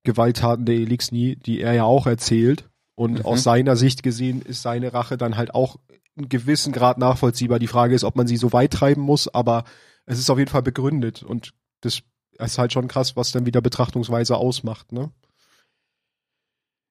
Gewalttaten 0.05 0.65
der 0.65 0.77
Elixni, 0.77 1.37
die 1.37 1.61
er 1.61 1.75
ja 1.75 1.85
auch 1.85 2.07
erzählt. 2.07 2.65
Und 2.95 3.19
Mhm. 3.19 3.25
aus 3.27 3.43
seiner 3.43 3.77
Sicht 3.77 4.03
gesehen 4.03 4.41
ist 4.43 4.63
seine 4.63 4.95
Rache 4.95 5.19
dann 5.19 5.37
halt 5.37 5.55
auch 5.55 5.77
in 6.17 6.29
gewissen 6.29 6.73
Grad 6.73 6.97
nachvollziehbar. 6.99 7.59
Die 7.59 7.67
Frage 7.67 7.95
ist, 7.95 8.05
ob 8.05 8.17
man 8.17 8.27
sie 8.27 8.37
so 8.37 8.53
weit 8.53 8.73
treiben 8.73 9.03
muss, 9.03 9.27
aber 9.29 9.65
es 10.07 10.19
ist 10.19 10.31
auf 10.31 10.39
jeden 10.39 10.51
Fall 10.51 10.63
begründet. 10.63 11.23
Und 11.23 11.51
das 11.81 12.01
ist 12.39 12.59
halt 12.59 12.73
schon 12.73 12.89
krass, 12.89 13.17
was 13.17 13.33
dann 13.33 13.45
wieder 13.47 13.61
Betrachtungsweise 13.61 14.37
ausmacht, 14.37 14.93
ne? 14.93 15.11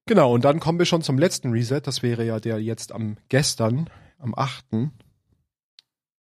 Genau, 0.06 0.34
und 0.34 0.44
dann 0.44 0.60
kommen 0.60 0.80
wir 0.80 0.86
schon 0.86 1.02
zum 1.02 1.18
letzten 1.18 1.52
Reset. 1.52 1.82
Das 1.84 2.04
wäre 2.04 2.26
ja 2.26 2.40
der 2.40 2.62
jetzt 2.62 2.92
am 2.92 3.18
gestern, 3.30 3.90
am 4.20 4.34
8. 4.36 4.92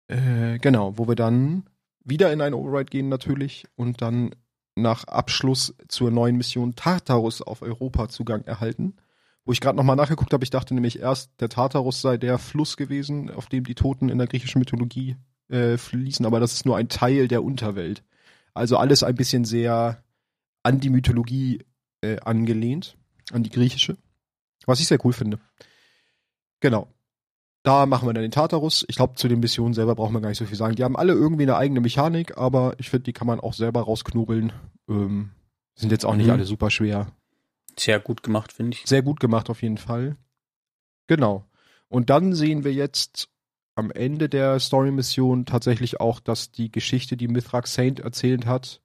Äh, 0.08 0.60
genau, 0.60 0.98
wo 0.98 1.08
wir 1.08 1.16
dann 1.16 1.64
wieder 2.04 2.32
in 2.32 2.42
ein 2.42 2.54
Override 2.54 2.90
gehen 2.90 3.10
natürlich 3.10 3.66
und 3.76 4.02
dann 4.02 4.36
nach 4.76 5.06
Abschluss 5.06 5.76
zur 5.88 6.12
neuen 6.12 6.38
Mission 6.38 6.76
Tartarus 6.76 7.42
auf 7.42 7.62
Europa 7.62 8.10
Zugang 8.10 8.44
erhalten. 8.44 8.96
Wo 9.46 9.52
ich 9.52 9.62
gerade 9.62 9.78
nochmal 9.78 9.96
nachgeguckt 9.96 10.34
habe, 10.34 10.44
ich 10.44 10.52
dachte 10.52 10.76
nämlich 10.76 11.00
erst, 11.00 11.32
der 11.42 11.50
Tartarus 11.50 12.02
sei 12.02 12.18
der 12.18 12.38
Fluss 12.38 12.78
gewesen, 12.78 13.32
auf 13.32 13.48
dem 13.48 13.64
die 13.64 13.76
Toten 13.76 14.10
in 14.10 14.20
der 14.20 14.28
griechischen 14.28 14.60
Mythologie 14.60 15.16
äh, 15.50 15.78
fließen, 15.78 16.26
aber 16.26 16.40
das 16.40 16.54
ist 16.54 16.66
nur 16.66 16.78
ein 16.78 16.90
Teil 16.90 17.28
der 17.28 17.44
Unterwelt. 17.44 18.04
Also 18.54 18.78
alles 18.78 19.02
ein 19.02 19.16
bisschen 19.16 19.44
sehr 19.44 20.04
an 20.62 20.80
die 20.80 20.90
Mythologie 20.90 21.66
äh, 22.02 22.20
angelehnt, 22.20 22.98
an 23.34 23.44
die 23.44 23.50
griechische. 23.50 23.98
Was 24.66 24.80
ich 24.80 24.88
sehr 24.88 25.04
cool 25.06 25.14
finde. 25.14 25.40
Genau. 26.60 26.88
Da 27.64 27.86
machen 27.86 28.08
wir 28.08 28.14
dann 28.14 28.24
den 28.24 28.32
Tartarus. 28.32 28.86
Ich 28.88 28.96
glaube, 28.96 29.16
zu 29.16 29.28
den 29.28 29.40
Missionen 29.40 29.74
selber 29.74 29.96
brauchen 29.96 30.14
wir 30.14 30.22
gar 30.22 30.30
nicht 30.30 30.38
so 30.40 30.46
viel 30.46 30.58
sagen. 30.58 30.76
Die 30.76 30.84
haben 30.84 30.96
alle 30.98 31.14
irgendwie 31.14 31.44
eine 31.44 31.58
eigene 31.58 31.80
Mechanik, 31.82 32.38
aber 32.38 32.74
ich 32.80 32.90
finde, 32.90 33.04
die 33.04 33.14
kann 33.14 33.28
man 33.28 33.40
auch 33.40 33.54
selber 33.54 33.82
rausknobeln. 33.82 34.52
Ähm, 34.90 35.32
sind 35.76 35.92
jetzt 35.92 36.06
auch 36.06 36.16
nicht 36.16 36.26
Mhm. 36.28 36.34
alle 36.34 36.46
super 36.46 36.72
schwer. 36.72 37.12
Sehr 37.78 38.00
gut 38.00 38.24
gemacht, 38.24 38.52
finde 38.52 38.76
ich. 38.78 38.84
Sehr 38.88 39.02
gut 39.04 39.20
gemacht 39.20 39.50
auf 39.50 39.62
jeden 39.62 39.78
Fall. 39.78 40.18
Genau. 41.08 41.46
Und 41.88 42.10
dann 42.10 42.34
sehen 42.34 42.64
wir 42.64 42.74
jetzt 42.74 43.30
am 43.76 43.92
Ende 43.92 44.28
der 44.28 44.60
Story-Mission 44.60 45.46
tatsächlich 45.46 46.00
auch, 46.00 46.20
dass 46.20 46.52
die 46.52 46.72
Geschichte, 46.72 47.16
die 47.16 47.28
Mithrax 47.28 47.74
Saint 47.74 48.00
erzählt 48.00 48.46
hat, 48.46 48.82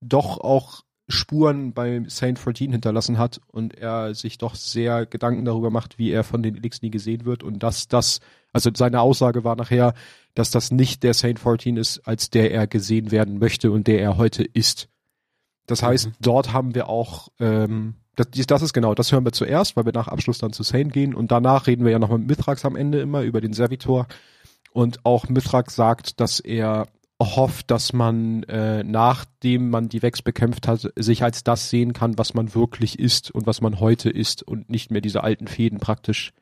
doch 0.00 0.38
auch 0.38 0.82
Spuren 1.08 1.72
bei 1.72 2.02
Saint 2.06 2.38
14 2.38 2.70
hinterlassen 2.72 3.16
hat 3.18 3.40
und 3.46 3.74
er 3.74 4.14
sich 4.14 4.36
doch 4.36 4.54
sehr 4.54 5.06
Gedanken 5.06 5.44
darüber 5.46 5.70
macht, 5.70 5.98
wie 5.98 6.10
er 6.10 6.22
von 6.22 6.42
den 6.42 6.54
Elixni 6.56 6.90
gesehen 6.90 7.24
wird 7.24 7.42
und 7.42 7.62
dass 7.62 7.88
das, 7.88 8.20
also 8.52 8.70
seine 8.74 9.00
Aussage 9.00 9.42
war 9.42 9.56
nachher, 9.56 9.94
dass 10.34 10.50
das 10.50 10.70
nicht 10.70 11.02
der 11.02 11.14
Saint 11.14 11.38
14 11.40 11.76
ist, 11.78 12.06
als 12.06 12.28
der 12.30 12.50
er 12.52 12.66
gesehen 12.66 13.10
werden 13.10 13.38
möchte 13.38 13.70
und 13.70 13.86
der 13.86 14.00
er 14.00 14.18
heute 14.18 14.44
ist. 14.44 14.88
Das 15.66 15.82
heißt, 15.82 16.08
Mhm. 16.08 16.12
dort 16.20 16.52
haben 16.52 16.74
wir 16.74 16.88
auch, 16.88 17.28
ähm, 17.40 17.94
das, 18.16 18.28
das 18.46 18.62
ist 18.62 18.72
genau, 18.72 18.94
das 18.94 19.10
hören 19.12 19.24
wir 19.24 19.32
zuerst, 19.32 19.76
weil 19.76 19.86
wir 19.86 19.92
nach 19.92 20.08
Abschluss 20.08 20.38
dann 20.38 20.52
zu 20.52 20.62
Saint 20.62 20.92
gehen 20.92 21.14
und 21.14 21.30
danach 21.30 21.66
reden 21.66 21.84
wir 21.84 21.92
ja 21.92 21.98
nochmal 21.98 22.18
mit 22.18 22.28
Mithrax 22.28 22.64
am 22.64 22.76
Ende 22.76 23.00
immer 23.00 23.22
über 23.22 23.40
den 23.40 23.52
Servitor 23.54 24.06
und 24.72 25.04
auch 25.06 25.28
Mithrax 25.28 25.74
sagt, 25.74 26.20
dass 26.20 26.40
er 26.40 26.86
hofft, 27.20 27.70
dass 27.70 27.92
man, 27.92 28.44
äh, 28.44 28.84
nachdem 28.84 29.70
man 29.70 29.88
die 29.88 30.02
Vex 30.02 30.22
bekämpft 30.22 30.68
hat, 30.68 30.92
sich 30.96 31.24
als 31.24 31.42
das 31.42 31.68
sehen 31.68 31.92
kann, 31.92 32.16
was 32.16 32.34
man 32.34 32.54
wirklich 32.54 32.98
ist 32.98 33.30
und 33.30 33.46
was 33.46 33.60
man 33.60 33.80
heute 33.80 34.08
ist 34.08 34.42
und 34.42 34.70
nicht 34.70 34.90
mehr 34.90 35.00
diese 35.00 35.24
alten 35.24 35.48
Fäden 35.48 35.80
praktisch, 35.80 36.32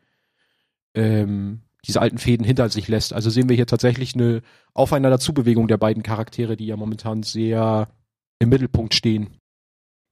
ähm, 0.95 1.63
diese 1.87 2.01
alten 2.01 2.19
Fäden 2.19 2.45
hinter 2.45 2.69
sich 2.69 2.89
lässt. 2.89 3.15
Also 3.15 3.31
sehen 3.31 3.49
wir 3.49 3.57
hier 3.57 3.67
tatsächlich 3.67 4.15
eine 4.15 4.43
Aufeinanderzubewegung 4.75 5.67
der 5.67 5.79
beiden 5.79 6.03
Charaktere, 6.03 6.57
die 6.57 6.67
ja 6.67 6.77
momentan 6.77 7.23
sehr 7.23 7.89
im 8.39 8.51
Mittelpunkt 8.51 8.95
stehen. 8.95 9.39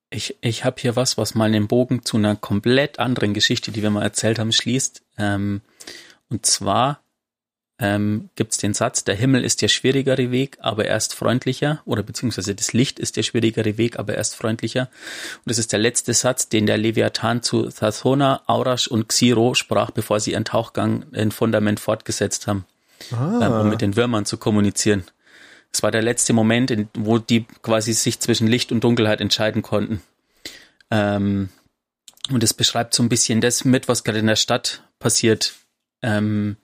Ich, 0.09 0.37
ich 0.41 0.65
habe 0.65 0.81
hier 0.81 0.97
was, 0.97 1.19
was 1.19 1.35
mal 1.35 1.47
einen 1.47 1.69
Bogen 1.69 2.05
zu 2.05 2.17
einer 2.17 2.37
komplett 2.37 2.99
anderen 3.01 3.35
Geschichte, 3.35 3.73
die 3.73 3.83
wir 3.83 3.91
mal 3.91 4.03
erzählt 4.03 4.39
haben, 4.39 4.53
schließt. 4.53 5.03
Ähm, 5.19 5.61
und 6.29 6.47
zwar 6.47 7.04
ähm, 7.79 8.31
gibt 8.37 8.53
es 8.53 8.59
den 8.59 8.73
Satz, 8.73 9.03
der 9.03 9.17
Himmel 9.17 9.45
ist 9.45 9.61
der 9.61 9.69
schwierigere 9.69 10.31
Weg, 10.31 10.59
aber 10.61 10.85
er 10.85 10.97
ist 10.97 11.15
freundlicher, 11.15 11.83
oder 11.85 12.05
beziehungsweise 12.05 12.55
das 12.55 12.73
Licht 12.73 13.01
ist 13.01 13.17
der 13.17 13.25
schwierigere 13.25 13.77
Weg, 13.79 13.99
aber 13.99 14.15
er 14.15 14.21
ist 14.21 14.37
freundlicher. 14.37 14.83
Und 15.39 15.51
das 15.51 15.59
ist 15.59 15.73
der 15.73 15.81
letzte 15.81 16.15
Satz, 16.15 16.49
den 16.49 16.67
der 16.67 16.79
Leviathan 16.79 17.43
zu 17.43 17.69
Thathona, 17.69 18.43
Aurash 18.47 18.87
und 18.87 19.09
Xiro 19.09 19.55
sprach, 19.55 19.91
bevor 19.91 20.21
sie 20.21 20.33
ihren 20.33 20.45
Tauchgang 20.45 21.07
in 21.13 21.33
Fundament 21.33 21.81
fortgesetzt 21.81 22.47
haben, 22.47 22.65
ah. 23.13 23.41
ähm, 23.43 23.53
um 23.53 23.71
mit 23.71 23.81
den 23.81 23.97
Würmern 23.97 24.25
zu 24.25 24.37
kommunizieren. 24.37 25.05
Es 25.73 25.83
war 25.83 25.91
der 25.91 26.03
letzte 26.03 26.33
Moment, 26.33 26.71
in, 26.71 26.89
wo 26.95 27.19
die 27.19 27.47
quasi 27.63 27.93
sich 27.93 28.21
zwischen 28.21 28.47
Licht 28.47 28.71
und 28.71 28.85
Dunkelheit 28.85 29.21
entscheiden 29.21 29.63
konnten. 29.63 30.01
Ähm, 30.93 31.49
und 32.31 32.45
es 32.45 32.55
beschreibt 32.55 32.95
so 32.95 33.03
ein 33.03 33.09
bisschen 33.09 33.41
das 33.41 33.65
mit, 33.65 33.89
was 33.89 34.05
gerade 34.05 34.21
in 34.21 34.29
der 34.29 34.37
Stadt 34.37 34.85
passiert. 35.01 35.55
Ähm, 36.01 36.57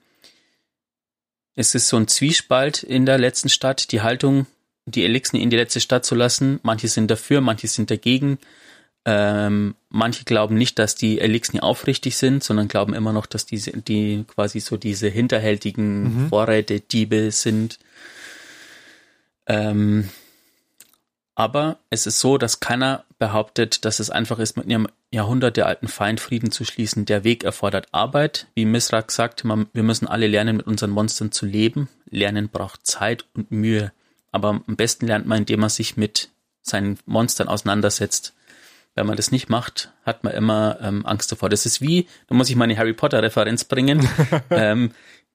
es 1.55 1.75
ist 1.75 1.87
so 1.87 1.97
ein 1.97 2.07
Zwiespalt 2.07 2.83
in 2.83 3.05
der 3.05 3.17
letzten 3.17 3.49
Stadt, 3.49 3.91
die 3.91 4.01
Haltung, 4.01 4.47
die 4.85 5.03
Elixen 5.03 5.39
in 5.39 5.49
die 5.49 5.57
letzte 5.57 5.79
Stadt 5.79 6.05
zu 6.05 6.15
lassen. 6.15 6.59
Manche 6.63 6.87
sind 6.87 7.11
dafür, 7.11 7.41
manche 7.41 7.67
sind 7.67 7.91
dagegen. 7.91 8.39
Ähm, 9.03 9.75
manche 9.89 10.23
glauben 10.25 10.55
nicht, 10.55 10.77
dass 10.77 10.95
die 10.95 11.19
Elixen 11.19 11.59
aufrichtig 11.59 12.17
sind, 12.17 12.43
sondern 12.43 12.67
glauben 12.67 12.93
immer 12.93 13.13
noch, 13.13 13.25
dass 13.25 13.45
diese, 13.45 13.71
die 13.71 14.25
quasi 14.27 14.59
so 14.59 14.77
diese 14.77 15.07
hinterhältigen 15.09 16.23
mhm. 16.25 16.29
Vorräte, 16.29 16.79
Diebe 16.79 17.31
sind. 17.31 17.79
Ähm, 19.47 20.09
aber 21.35 21.79
es 21.89 22.07
ist 22.07 22.19
so, 22.19 22.37
dass 22.37 22.59
keiner 22.59 23.05
behauptet, 23.17 23.85
dass 23.85 23.99
es 23.99 24.09
einfach 24.09 24.39
ist, 24.39 24.57
mit 24.57 24.65
einem 24.65 24.87
jahrhundertealten 25.11 25.87
Feind 25.87 26.19
Frieden 26.19 26.51
zu 26.51 26.65
schließen. 26.65 27.05
Der 27.05 27.23
Weg 27.23 27.43
erfordert 27.43 27.87
Arbeit. 27.91 28.47
Wie 28.53 28.65
Misrak 28.65 29.11
sagt, 29.11 29.43
man, 29.43 29.67
wir 29.73 29.83
müssen 29.83 30.07
alle 30.07 30.27
lernen, 30.27 30.57
mit 30.57 30.67
unseren 30.67 30.91
Monstern 30.91 31.31
zu 31.31 31.45
leben. 31.45 31.89
Lernen 32.09 32.49
braucht 32.49 32.85
Zeit 32.85 33.25
und 33.33 33.51
Mühe. 33.51 33.91
Aber 34.31 34.49
am 34.49 34.75
besten 34.75 35.07
lernt 35.07 35.27
man, 35.27 35.39
indem 35.39 35.61
man 35.61 35.69
sich 35.69 35.97
mit 35.97 36.29
seinen 36.61 36.97
Monstern 37.05 37.47
auseinandersetzt. 37.47 38.33
Wenn 38.93 39.07
man 39.07 39.15
das 39.15 39.31
nicht 39.31 39.49
macht, 39.49 39.93
hat 40.05 40.23
man 40.23 40.33
immer 40.33 40.77
ähm, 40.81 41.05
Angst 41.05 41.31
davor. 41.31 41.49
Das 41.49 41.65
ist 41.65 41.79
wie, 41.79 42.07
da 42.27 42.35
muss 42.35 42.49
ich 42.49 42.57
mal 42.57 42.65
eine 42.65 42.77
Harry 42.77 42.93
Potter 42.93 43.23
Referenz 43.23 43.63
bringen. 43.63 44.07
ähm, 44.49 44.91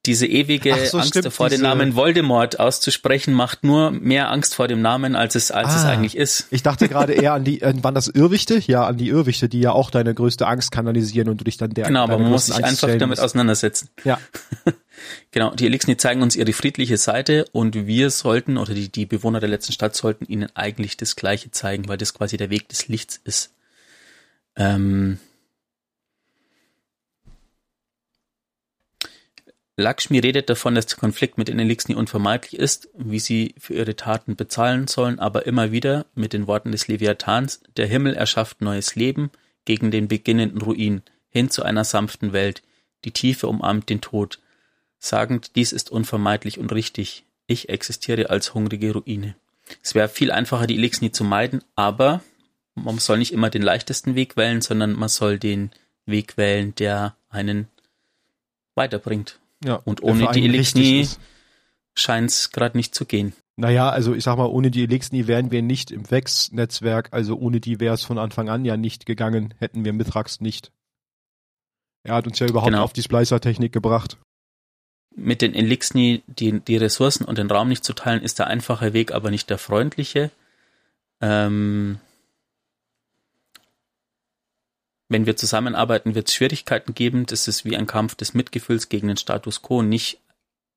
diese 0.06 0.26
ewige 0.26 0.74
so, 0.86 0.98
Angst 0.98 1.10
stimmt, 1.10 1.26
davor, 1.26 1.48
den 1.48 1.60
Namen 1.60 1.96
Voldemort 1.96 2.60
auszusprechen, 2.60 3.34
macht 3.34 3.64
nur 3.64 3.90
mehr 3.90 4.30
Angst 4.30 4.54
vor 4.54 4.68
dem 4.68 4.80
Namen, 4.80 5.16
als 5.16 5.34
es, 5.34 5.50
als 5.50 5.68
ah, 5.70 5.76
es 5.76 5.84
eigentlich 5.84 6.16
ist. 6.16 6.46
Ich 6.50 6.62
dachte 6.62 6.88
gerade 6.88 7.12
eher 7.12 7.34
an 7.34 7.44
die, 7.44 7.60
äh, 7.60 7.74
waren 7.82 7.94
das 7.94 8.08
Irrwichte? 8.08 8.62
Ja, 8.66 8.86
an 8.86 8.96
die 8.96 9.08
Irrwichte, 9.08 9.48
die 9.48 9.60
ja 9.60 9.72
auch 9.72 9.90
deine 9.90 10.14
größte 10.14 10.46
Angst 10.46 10.70
kanalisieren 10.70 11.28
und 11.28 11.40
du 11.40 11.44
dich 11.44 11.56
dann 11.56 11.70
der 11.70 11.86
Genau, 11.86 12.04
aber 12.04 12.18
man 12.18 12.30
muss 12.30 12.46
sich 12.46 12.54
Angst 12.54 12.84
einfach 12.84 12.98
damit 12.98 13.20
auseinandersetzen. 13.20 13.88
Ja. 14.04 14.18
genau, 15.30 15.54
die 15.54 15.66
Elixni 15.66 15.96
zeigen 15.96 16.22
uns 16.22 16.36
ihre 16.36 16.52
friedliche 16.52 16.96
Seite 16.96 17.46
und 17.52 17.86
wir 17.86 18.10
sollten, 18.10 18.58
oder 18.58 18.74
die, 18.74 18.88
die 18.88 19.06
Bewohner 19.06 19.40
der 19.40 19.48
letzten 19.48 19.72
Stadt 19.72 19.96
sollten 19.96 20.24
ihnen 20.26 20.48
eigentlich 20.54 20.96
das 20.96 21.16
Gleiche 21.16 21.50
zeigen, 21.50 21.88
weil 21.88 21.98
das 21.98 22.14
quasi 22.14 22.36
der 22.36 22.50
Weg 22.50 22.68
des 22.68 22.88
Lichts 22.88 23.20
ist. 23.24 23.52
Ähm, 24.56 25.18
Lakshmi 29.78 30.18
redet 30.18 30.48
davon, 30.48 30.74
dass 30.74 30.86
der 30.86 30.96
Konflikt 30.96 31.36
mit 31.36 31.48
den 31.48 31.58
Elixni 31.58 31.94
unvermeidlich 31.94 32.58
ist, 32.58 32.88
wie 32.94 33.18
sie 33.18 33.54
für 33.58 33.74
ihre 33.74 33.94
Taten 33.94 34.34
bezahlen 34.34 34.88
sollen, 34.88 35.18
aber 35.18 35.46
immer 35.46 35.70
wieder 35.70 36.06
mit 36.14 36.32
den 36.32 36.46
Worten 36.46 36.72
des 36.72 36.88
Leviathans, 36.88 37.60
der 37.76 37.86
Himmel 37.86 38.14
erschafft 38.14 38.62
neues 38.62 38.94
Leben 38.94 39.30
gegen 39.66 39.90
den 39.90 40.08
beginnenden 40.08 40.62
Ruin, 40.62 41.02
hin 41.28 41.50
zu 41.50 41.62
einer 41.62 41.84
sanften 41.84 42.32
Welt, 42.32 42.62
die 43.04 43.10
Tiefe 43.10 43.48
umarmt 43.48 43.90
den 43.90 44.00
Tod, 44.00 44.40
sagend, 44.98 45.56
dies 45.56 45.72
ist 45.72 45.90
unvermeidlich 45.90 46.58
und 46.58 46.72
richtig, 46.72 47.24
ich 47.46 47.68
existiere 47.68 48.30
als 48.30 48.54
hungrige 48.54 48.94
Ruine. 48.94 49.36
Es 49.82 49.94
wäre 49.94 50.08
viel 50.08 50.30
einfacher, 50.30 50.66
die 50.66 50.76
Elixni 50.76 51.12
zu 51.12 51.22
meiden, 51.22 51.62
aber 51.74 52.22
man 52.74 52.98
soll 52.98 53.18
nicht 53.18 53.32
immer 53.32 53.50
den 53.50 53.62
leichtesten 53.62 54.14
Weg 54.14 54.38
wählen, 54.38 54.62
sondern 54.62 54.94
man 54.94 55.10
soll 55.10 55.38
den 55.38 55.70
Weg 56.06 56.38
wählen, 56.38 56.74
der 56.76 57.16
einen 57.28 57.68
weiterbringt. 58.74 59.38
Ja, 59.66 59.76
und 59.84 60.02
ohne 60.02 60.30
die 60.32 60.44
Elixni 60.44 61.08
scheint 61.94 62.30
es 62.30 62.52
gerade 62.52 62.76
nicht 62.76 62.94
zu 62.94 63.04
gehen. 63.04 63.32
Naja, 63.56 63.88
also 63.88 64.14
ich 64.14 64.22
sag 64.22 64.36
mal, 64.36 64.46
ohne 64.46 64.70
die 64.70 64.84
Elixni 64.84 65.26
wären 65.26 65.50
wir 65.50 65.62
nicht 65.62 65.90
im 65.90 66.08
Vex-Netzwerk, 66.08 67.08
also 67.10 67.36
ohne 67.36 67.58
die 67.58 67.80
wäre 67.80 67.94
es 67.94 68.04
von 68.04 68.18
Anfang 68.18 68.48
an 68.48 68.64
ja 68.64 68.76
nicht 68.76 69.06
gegangen, 69.06 69.54
hätten 69.58 69.84
wir 69.84 69.92
Mithrax 69.92 70.40
nicht. 70.40 70.70
Er 72.04 72.14
hat 72.14 72.26
uns 72.28 72.38
ja 72.38 72.46
überhaupt 72.46 72.70
genau. 72.70 72.84
auf 72.84 72.92
die 72.92 73.02
Splicer-Technik 73.02 73.72
gebracht. 73.72 74.18
Mit 75.16 75.42
den 75.42 75.54
Elixni 75.54 76.22
die, 76.26 76.60
die 76.60 76.76
Ressourcen 76.76 77.24
und 77.24 77.38
den 77.38 77.50
Raum 77.50 77.68
nicht 77.68 77.82
zu 77.82 77.94
teilen, 77.94 78.22
ist 78.22 78.38
der 78.38 78.46
einfache 78.46 78.92
Weg, 78.92 79.12
aber 79.12 79.30
nicht 79.30 79.50
der 79.50 79.58
freundliche. 79.58 80.30
Ähm, 81.20 81.98
wenn 85.08 85.26
wir 85.26 85.36
zusammenarbeiten, 85.36 86.14
wird 86.14 86.28
es 86.28 86.34
Schwierigkeiten 86.34 86.94
geben. 86.94 87.26
Das 87.26 87.48
ist 87.48 87.64
wie 87.64 87.76
ein 87.76 87.86
Kampf 87.86 88.14
des 88.14 88.34
Mitgefühls 88.34 88.88
gegen 88.88 89.08
den 89.08 89.16
Status 89.16 89.62
quo, 89.62 89.82
nicht 89.82 90.20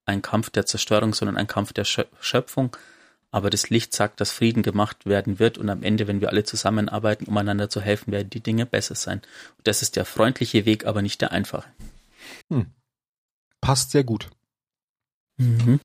ein 0.05 0.21
Kampf 0.21 0.50
der 0.50 0.65
Zerstörung, 0.65 1.13
sondern 1.13 1.38
ein 1.38 1.48
Kampf 1.48 1.74
der 1.74 1.86
Schöpfung. 1.86 2.75
Aber 3.31 3.50
das 3.50 3.69
Licht 3.69 3.93
sagt, 3.93 4.21
dass 4.21 4.31
Frieden 4.31 4.63
gemacht 4.63 5.05
werden 5.05 5.38
wird 5.38 5.59
und 5.59 5.69
am 5.69 5.83
Ende, 5.83 6.07
wenn 6.07 6.19
wir 6.19 6.29
alle 6.29 6.43
zusammenarbeiten, 6.43 7.25
um 7.25 7.38
einander 7.38 7.69
zu 7.69 7.79
helfen, 7.79 8.12
werden 8.12 8.31
die 8.31 8.41
Dinge 8.41 8.65
besser 8.65 8.95
sein. 8.95 9.21
Und 9.57 9.67
das 9.67 9.83
ist 9.83 9.95
der 9.95 10.05
freundliche 10.05 10.65
Weg, 10.65 10.86
aber 10.86 11.03
nicht 11.03 11.21
der 11.21 11.31
einfache. 11.31 11.69
Hm. 12.50 12.67
Passt 13.62 13.91
sehr 13.91 14.03
gut. 14.03 14.29
Mhm. 15.38 15.79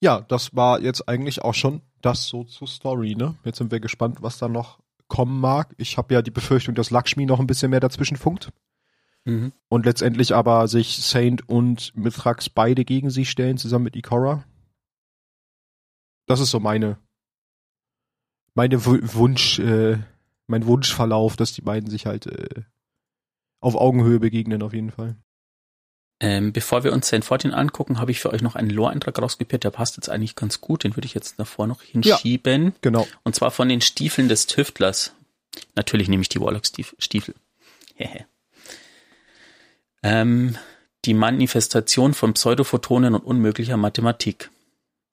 Ja, 0.00 0.20
das 0.20 0.54
war 0.54 0.80
jetzt 0.80 1.08
eigentlich 1.08 1.42
auch 1.42 1.54
schon 1.54 1.82
das 2.02 2.26
so 2.26 2.44
zur 2.44 2.68
Story, 2.68 3.14
ne? 3.14 3.36
Jetzt 3.44 3.58
sind 3.58 3.70
wir 3.70 3.80
gespannt, 3.80 4.18
was 4.20 4.38
da 4.38 4.48
noch 4.48 4.78
kommen 5.08 5.40
mag. 5.40 5.74
Ich 5.76 5.98
habe 5.98 6.14
ja 6.14 6.22
die 6.22 6.30
Befürchtung, 6.30 6.74
dass 6.74 6.90
Lakshmi 6.90 7.26
noch 7.26 7.40
ein 7.40 7.46
bisschen 7.46 7.70
mehr 7.70 7.80
dazwischen 7.80 8.16
funkt. 8.16 8.52
Mhm. 9.24 9.52
Und 9.68 9.86
letztendlich 9.86 10.34
aber 10.34 10.68
sich 10.68 10.98
Saint 10.98 11.48
und 11.48 11.96
Mithrax 11.96 12.48
beide 12.48 12.84
gegen 12.84 13.10
sie 13.10 13.24
stellen, 13.24 13.56
zusammen 13.56 13.84
mit 13.84 13.96
Ikora. 13.96 14.44
Das 16.26 16.40
ist 16.40 16.50
so 16.50 16.60
meine, 16.60 16.98
meine 18.54 18.84
Wunsch, 18.84 19.58
äh, 19.58 19.98
mein 20.46 20.66
Wunschverlauf, 20.66 21.36
dass 21.36 21.52
die 21.52 21.62
beiden 21.62 21.90
sich 21.90 22.06
halt 22.06 22.26
äh, 22.26 22.62
auf 23.60 23.76
Augenhöhe 23.76 24.20
begegnen, 24.20 24.62
auf 24.62 24.74
jeden 24.74 24.90
Fall. 24.90 25.16
Ähm, 26.20 26.52
bevor 26.52 26.84
wir 26.84 26.92
uns 26.92 27.08
Saint 27.08 27.24
14 27.24 27.52
angucken, 27.52 27.98
habe 27.98 28.10
ich 28.10 28.20
für 28.20 28.32
euch 28.32 28.40
noch 28.40 28.54
einen 28.54 28.70
Lore-Eintrag 28.70 29.20
rausgepiert, 29.20 29.64
der 29.64 29.70
passt 29.70 29.96
jetzt 29.96 30.08
eigentlich 30.08 30.36
ganz 30.36 30.60
gut, 30.60 30.84
den 30.84 30.96
würde 30.96 31.06
ich 31.06 31.14
jetzt 31.14 31.38
davor 31.38 31.66
noch 31.66 31.82
hinschieben. 31.82 32.66
Ja, 32.66 32.72
genau. 32.80 33.06
Und 33.24 33.34
zwar 33.34 33.50
von 33.50 33.68
den 33.68 33.80
Stiefeln 33.80 34.28
des 34.28 34.46
Tüftlers. 34.46 35.12
Natürlich 35.74 36.08
nehme 36.08 36.22
ich 36.22 36.28
die 36.28 36.40
Warlock-Stiefel. 36.40 37.34
ähm, 40.02 40.56
die 41.04 41.14
Manifestation 41.14 42.14
von 42.14 42.34
Pseudophotonen 42.34 43.14
und 43.14 43.24
unmöglicher 43.24 43.76
Mathematik. 43.76 44.50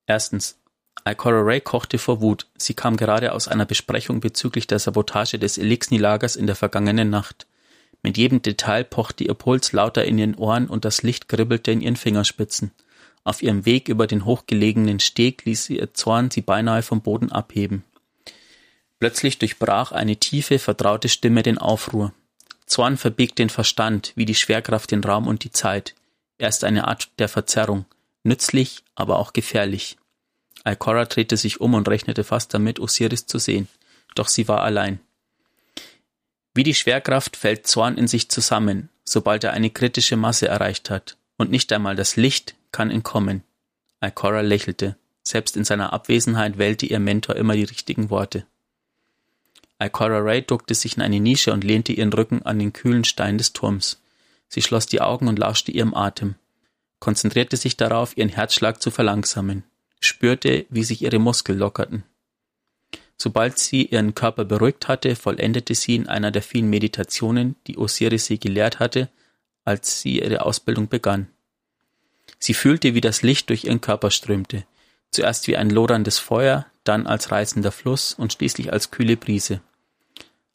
Erstens. 0.05 0.58
Ikora 1.05 1.41
Ray 1.41 1.62
kochte 1.62 1.98
vor 1.98 2.22
Wut. 2.22 2.48
Sie 2.58 2.74
kam 2.74 2.96
gerade 2.96 3.31
aus 3.31 3.48
einer 3.48 3.65
Besprechung 3.65 4.20
bezüglich 4.20 4.67
der 4.67 4.77
Sabotage 4.77 5.39
des 5.39 5.58
Elixni-Lagers 5.58 6.36
in 6.36 6.46
der 6.48 6.55
vergangenen 6.55 7.10
Nacht. 7.10 7.48
Mit 8.03 8.17
jedem 8.17 8.41
Detail 8.41 8.84
pochte 8.84 9.24
ihr 9.24 9.34
Puls 9.34 9.74
lauter 9.74 10.05
in 10.05 10.17
ihren 10.17 10.36
Ohren 10.36 10.67
und 10.67 10.86
das 10.86 11.03
Licht 11.03 11.27
kribbelte 11.27 11.72
in 11.72 11.81
ihren 11.81 11.96
Fingerspitzen. 11.96 12.72
Auf 13.24 13.43
ihrem 13.43 13.65
Weg 13.65 13.88
über 13.88 14.08
den 14.08 14.25
hochgelegenen 14.25 15.00
Steg 15.00 15.46
ließ 15.46 15.70
ihr 15.70 15.93
Zorn 15.93 16.31
sie 16.31 16.41
beinahe 16.41 16.81
vom 16.81 17.01
Boden 17.01 17.31
abheben. 17.31 17.84
Plötzlich 19.00 19.38
durchbrach 19.38 19.91
eine 19.91 20.17
tiefe, 20.17 20.58
vertraute 20.60 21.10
Stimme 21.10 21.43
den 21.43 21.58
Aufruhr. 21.58 22.13
Zorn 22.65 22.98
verbiegt 22.98 23.38
den 23.38 23.50
Verstand, 23.50 24.13
wie 24.15 24.25
die 24.25 24.36
Schwerkraft 24.36 24.91
den 24.91 25.03
Raum 25.03 25.27
und 25.27 25.43
die 25.43 25.51
Zeit. 25.51 25.93
Er 26.38 26.50
ist 26.50 26.63
eine 26.63 26.88
Art 26.88 27.10
der 27.20 27.27
Verzerrung, 27.27 27.86
nützlich, 28.24 28.84
aber 28.96 29.20
auch 29.20 29.34
gefährlich. 29.34 29.98
Alcora 30.63 31.05
drehte 31.05 31.38
sich 31.38 31.62
um 31.62 31.74
und 31.74 31.88
rechnete 31.88 32.24
fast 32.24 32.53
damit, 32.53 32.79
Osiris 32.79 33.25
zu 33.25 33.39
sehen. 33.39 33.67
Doch 34.15 34.27
sie 34.27 34.48
war 34.48 34.62
allein. 34.62 35.00
Wie 36.53 36.63
die 36.63 36.74
Schwerkraft 36.74 37.38
fällt 37.38 37.67
Zorn 37.67 37.98
in 37.98 38.08
sich 38.08 38.29
zusammen, 38.29 38.89
sobald 39.05 39.43
er 39.43 39.53
eine 39.53 39.70
kritische 39.70 40.17
Masse 40.17 40.48
erreicht 40.48 40.89
hat, 40.89 41.17
und 41.38 41.50
nicht 41.50 41.72
einmal 41.72 41.96
das 41.96 42.17
Licht 42.17 42.55
kann 42.72 42.91
entkommen. 42.91 43.43
Ikora 44.03 44.41
lächelte. 44.41 44.98
Selbst 45.24 45.55
in 45.55 45.63
seiner 45.63 45.93
Abwesenheit 45.93 46.58
wählte 46.58 46.86
ihr 46.86 47.00
Mentor 47.00 47.36
immer 47.36 47.55
die 47.55 47.63
richtigen 47.63 48.10
Worte. 48.10 48.46
Ikora 49.79 50.20
Ray 50.20 50.41
duckte 50.41 50.75
sich 50.75 50.98
in 50.98 51.03
eine 51.03 51.20
Nische 51.20 51.53
und 51.53 51.63
lehnte 51.63 51.93
ihren 51.93 52.13
Rücken 52.13 52.41
an 52.43 52.60
den 52.60 52.74
kühlen 52.74 53.03
Stein 53.03 53.38
des 53.38 53.53
Turms. 53.53 54.01
Sie 54.48 54.62
schloss 54.62 54.86
die 54.86 55.01
Augen 55.01 55.27
und 55.27 55.39
lauschte 55.39 55.72
ihrem 55.72 55.93
Atem, 55.93 56.36
konzentrierte 57.00 57.58
sich 57.58 57.77
darauf, 57.77 58.17
ihren 58.17 58.29
Herzschlag 58.29 58.81
zu 58.81 58.91
verlangsamen, 58.91 59.63
spürte, 60.00 60.65
wie 60.70 60.84
sich 60.84 61.01
ihre 61.01 61.20
Muskeln 61.20 61.58
lockerten. 61.58 62.03
Sobald 63.22 63.60
sie 63.60 63.86
ihren 63.86 64.16
Körper 64.16 64.46
beruhigt 64.46 64.88
hatte, 64.88 65.16
vollendete 65.16 65.75
sie 65.75 65.94
in 65.94 66.08
einer 66.08 66.32
der 66.32 66.42
vielen 66.42 66.72
Meditationen, 66.72 67.56
die 67.68 67.78
Osiris 67.78 68.25
sie 68.25 68.40
gelehrt 68.40 68.80
hatte, 68.80 69.10
als 69.63 70.01
sie 70.01 70.24
ihre 70.24 70.42
Ausbildung 70.42 70.88
begann. 70.88 71.28
Sie 72.40 72.56
fühlte, 72.56 72.96
wie 72.96 73.01
das 73.01 73.22
Licht 73.22 73.50
durch 73.50 73.66
ihren 73.66 73.80
Körper 73.80 74.10
strömte, 74.10 74.66
zuerst 75.12 75.46
wie 75.46 75.56
ein 75.56 75.70
loderndes 75.70 76.18
Feuer, 76.18 76.66
dann 76.84 77.06
als 77.06 77.30
reißender 77.30 77.72
Fluss 77.72 78.16
und 78.16 78.34
schließlich 78.34 78.74
als 78.74 78.90
kühle 78.90 79.18
Brise. 79.18 79.62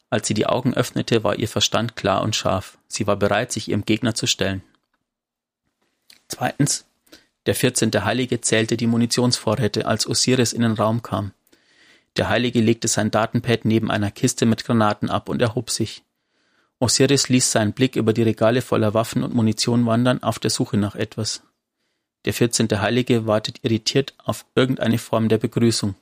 Als 0.09 0.27
sie 0.27 0.33
die 0.33 0.47
Augen 0.47 0.73
öffnete, 0.73 1.23
war 1.23 1.39
ihr 1.39 1.47
Verstand 1.47 1.95
klar 1.95 2.21
und 2.21 2.35
scharf. 2.35 2.77
Sie 2.89 3.07
war 3.07 3.15
bereit, 3.15 3.53
sich 3.53 3.69
ihrem 3.69 3.85
Gegner 3.85 4.13
zu 4.13 4.27
stellen. 4.27 4.61
Zweitens. 6.27 6.83
Der 7.45 7.55
vierzehnte 7.55 8.03
Heilige 8.03 8.41
zählte 8.41 8.75
die 8.75 8.87
Munitionsvorräte, 8.87 9.85
als 9.85 10.05
Osiris 10.05 10.51
in 10.51 10.63
den 10.63 10.73
Raum 10.73 11.01
kam. 11.01 11.31
Der 12.17 12.29
Heilige 12.29 12.61
legte 12.61 12.87
sein 12.87 13.11
Datenpad 13.11 13.65
neben 13.65 13.91
einer 13.91 14.09
Kiste 14.09 14.45
mit 14.45 14.65
Granaten 14.65 15.09
ab 15.09 15.29
und 15.29 15.41
erhob 15.41 15.69
sich. 15.69 16.03
Osiris 16.79 17.29
ließ 17.29 17.51
seinen 17.51 17.73
Blick 17.73 17.95
über 17.95 18.11
die 18.11 18.23
Regale 18.23 18.61
voller 18.61 18.93
Waffen 18.93 19.23
und 19.23 19.33
Munition 19.33 19.85
wandern, 19.85 20.21
auf 20.23 20.39
der 20.39 20.49
Suche 20.51 20.77
nach 20.77 20.95
etwas. 20.95 21.43
Der 22.25 22.33
vierzehnte 22.33 22.81
Heilige 22.81 23.25
wartet 23.25 23.59
irritiert 23.63 24.15
auf 24.23 24.45
irgendeine 24.55 24.97
Form 24.97 25.29
der 25.29 25.37
Begrüßung. 25.37 25.95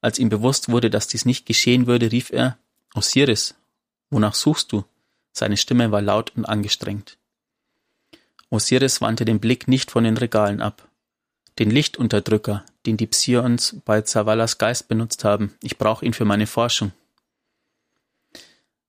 Als 0.00 0.18
ihm 0.18 0.28
bewusst 0.28 0.68
wurde, 0.68 0.90
dass 0.90 1.06
dies 1.06 1.24
nicht 1.24 1.46
geschehen 1.46 1.86
würde, 1.86 2.12
rief 2.12 2.30
er 2.30 2.58
Osiris, 2.94 3.54
wonach 4.10 4.34
suchst 4.34 4.72
du? 4.72 4.84
Seine 5.32 5.56
Stimme 5.56 5.90
war 5.90 6.02
laut 6.02 6.32
und 6.36 6.44
angestrengt. 6.44 7.16
Osiris 8.50 9.00
wandte 9.00 9.24
den 9.24 9.40
Blick 9.40 9.66
nicht 9.66 9.90
von 9.90 10.04
den 10.04 10.16
Regalen 10.16 10.60
ab. 10.60 10.88
Den 11.58 11.70
Lichtunterdrücker, 11.70 12.64
den 12.86 12.96
die 12.96 13.06
Psions 13.06 13.76
bei 13.84 14.02
Zavallas 14.02 14.58
Geist 14.58 14.88
benutzt 14.88 15.24
haben. 15.24 15.54
Ich 15.62 15.78
brauche 15.78 16.04
ihn 16.04 16.12
für 16.12 16.24
meine 16.24 16.46
Forschung. 16.46 16.92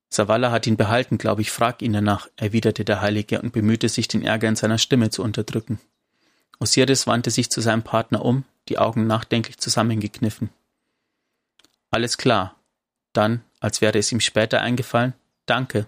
Zavala 0.10 0.52
hat 0.52 0.68
ihn 0.68 0.78
behalten, 0.78 1.18
glaube 1.18 1.42
ich, 1.42 1.52
frag 1.52 1.82
ihn 1.82 1.94
danach, 1.94 2.30
erwiderte 2.38 2.86
der 2.86 3.02
Heilige 3.02 3.42
und 3.42 3.52
bemühte 3.52 3.90
sich, 3.90 4.08
den 4.08 4.22
Ärger 4.22 4.48
in 4.48 4.56
seiner 4.56 4.78
Stimme 4.78 5.10
zu 5.10 5.24
unterdrücken. 5.24 5.80
Osiris 6.60 7.06
wandte 7.06 7.32
sich 7.32 7.50
zu 7.50 7.60
seinem 7.60 7.84
Partner 7.84 8.24
um, 8.24 8.46
die 8.70 8.78
Augen 8.78 9.08
nachdenklich 9.08 9.58
zusammengekniffen. 9.58 10.50
Alles 11.92 12.18
klar. 12.18 12.56
Dann, 13.14 13.42
als 13.60 13.82
wäre 13.82 13.98
es 13.98 14.12
ihm 14.12 14.20
später 14.20 14.62
eingefallen, 14.62 15.14
danke. 15.46 15.88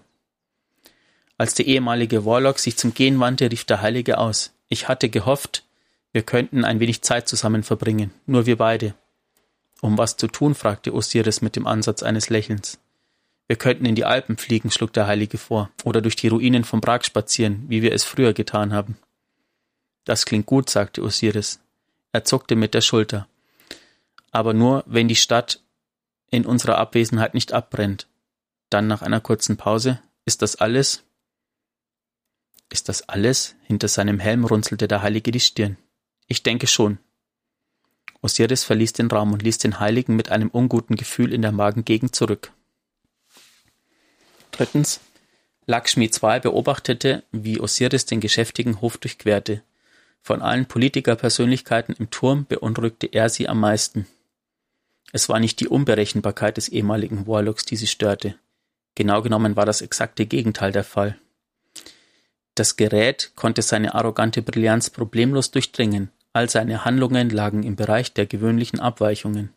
Als 1.36 1.54
der 1.54 1.66
ehemalige 1.66 2.24
Warlock 2.24 2.58
sich 2.58 2.76
zum 2.76 2.94
Gehen 2.94 3.20
wandte, 3.20 3.50
rief 3.50 3.64
der 3.64 3.80
Heilige 3.80 4.18
aus. 4.18 4.52
Ich 4.68 4.88
hatte 4.88 5.08
gehofft, 5.08 5.64
wir 6.12 6.22
könnten 6.22 6.64
ein 6.64 6.80
wenig 6.80 7.02
Zeit 7.02 7.28
zusammen 7.28 7.62
verbringen, 7.62 8.12
nur 8.26 8.46
wir 8.46 8.56
beide. 8.56 8.94
Um 9.80 9.98
was 9.98 10.16
zu 10.16 10.26
tun? 10.26 10.54
fragte 10.54 10.92
Osiris 10.92 11.42
mit 11.42 11.54
dem 11.54 11.66
Ansatz 11.66 12.02
eines 12.02 12.30
Lächelns. 12.30 12.78
Wir 13.46 13.56
könnten 13.56 13.86
in 13.86 13.94
die 13.94 14.04
Alpen 14.04 14.36
fliegen, 14.36 14.70
schlug 14.70 14.92
der 14.92 15.06
Heilige 15.06 15.38
vor, 15.38 15.70
oder 15.84 16.00
durch 16.00 16.16
die 16.16 16.28
Ruinen 16.28 16.64
von 16.64 16.80
Prag 16.80 17.04
spazieren, 17.04 17.64
wie 17.68 17.82
wir 17.82 17.92
es 17.92 18.04
früher 18.04 18.32
getan 18.32 18.72
haben. 18.72 18.98
Das 20.04 20.26
klingt 20.26 20.46
gut, 20.46 20.68
sagte 20.68 21.02
Osiris. 21.02 21.60
Er 22.12 22.24
zuckte 22.24 22.56
mit 22.56 22.74
der 22.74 22.80
Schulter. 22.80 23.28
Aber 24.30 24.54
nur, 24.54 24.84
wenn 24.86 25.08
die 25.08 25.16
Stadt 25.16 25.60
in 26.30 26.44
unserer 26.44 26.78
Abwesenheit 26.78 27.34
nicht 27.34 27.52
abbrennt. 27.52 28.06
Dann 28.70 28.86
nach 28.86 29.02
einer 29.02 29.20
kurzen 29.20 29.56
Pause. 29.56 30.00
Ist 30.26 30.42
das 30.42 30.56
alles? 30.56 31.04
Ist 32.70 32.88
das 32.88 33.08
alles? 33.08 33.54
Hinter 33.64 33.88
seinem 33.88 34.18
Helm 34.18 34.44
runzelte 34.44 34.88
der 34.88 35.02
Heilige 35.02 35.30
die 35.30 35.40
Stirn. 35.40 35.78
Ich 36.28 36.42
denke 36.42 36.66
schon. 36.66 36.98
Osiris 38.20 38.64
verließ 38.64 38.92
den 38.92 39.08
Raum 39.08 39.32
und 39.32 39.42
ließ 39.42 39.58
den 39.58 39.80
Heiligen 39.80 40.14
mit 40.14 40.30
einem 40.30 40.50
unguten 40.50 40.96
Gefühl 40.96 41.32
in 41.32 41.42
der 41.42 41.52
Magengegend 41.52 42.14
zurück. 42.14 42.52
Drittens. 44.50 45.00
Lakshmi 45.66 46.06
II 46.06 46.40
beobachtete, 46.40 47.24
wie 47.30 47.60
Osiris 47.60 48.06
den 48.06 48.20
geschäftigen 48.20 48.80
Hof 48.80 48.96
durchquerte. 48.98 49.62
Von 50.22 50.42
allen 50.42 50.66
Politikerpersönlichkeiten 50.66 51.94
im 51.94 52.10
Turm 52.10 52.46
beunruhigte 52.46 53.06
er 53.06 53.28
sie 53.28 53.48
am 53.48 53.60
meisten. 53.60 54.06
Es 55.12 55.28
war 55.28 55.40
nicht 55.40 55.60
die 55.60 55.68
Unberechenbarkeit 55.68 56.56
des 56.56 56.68
ehemaligen 56.68 57.26
Warlocks, 57.26 57.64
die 57.64 57.76
sie 57.76 57.86
störte. 57.86 58.34
Genau 58.94 59.22
genommen 59.22 59.56
war 59.56 59.64
das 59.64 59.80
exakte 59.80 60.26
Gegenteil 60.26 60.72
der 60.72 60.84
Fall. 60.84 61.18
Das 62.54 62.76
Gerät 62.76 63.32
konnte 63.36 63.62
seine 63.62 63.94
arrogante 63.94 64.42
Brillanz 64.42 64.90
problemlos 64.90 65.50
durchdringen, 65.50 66.10
all 66.38 66.48
seine 66.48 66.84
Handlungen 66.84 67.30
lagen 67.30 67.64
im 67.64 67.74
Bereich 67.74 68.12
der 68.12 68.26
gewöhnlichen 68.26 68.78
Abweichungen. 68.78 69.52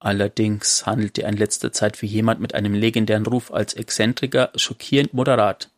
Allerdings 0.00 0.86
handelte 0.86 1.22
er 1.22 1.28
in 1.28 1.36
letzter 1.36 1.72
Zeit 1.72 1.96
für 1.96 2.06
jemand 2.06 2.40
mit 2.40 2.52
einem 2.52 2.74
legendären 2.74 3.24
Ruf 3.26 3.52
als 3.52 3.74
Exzentriker 3.74 4.50
schockierend 4.56 5.14
moderat. 5.14 5.70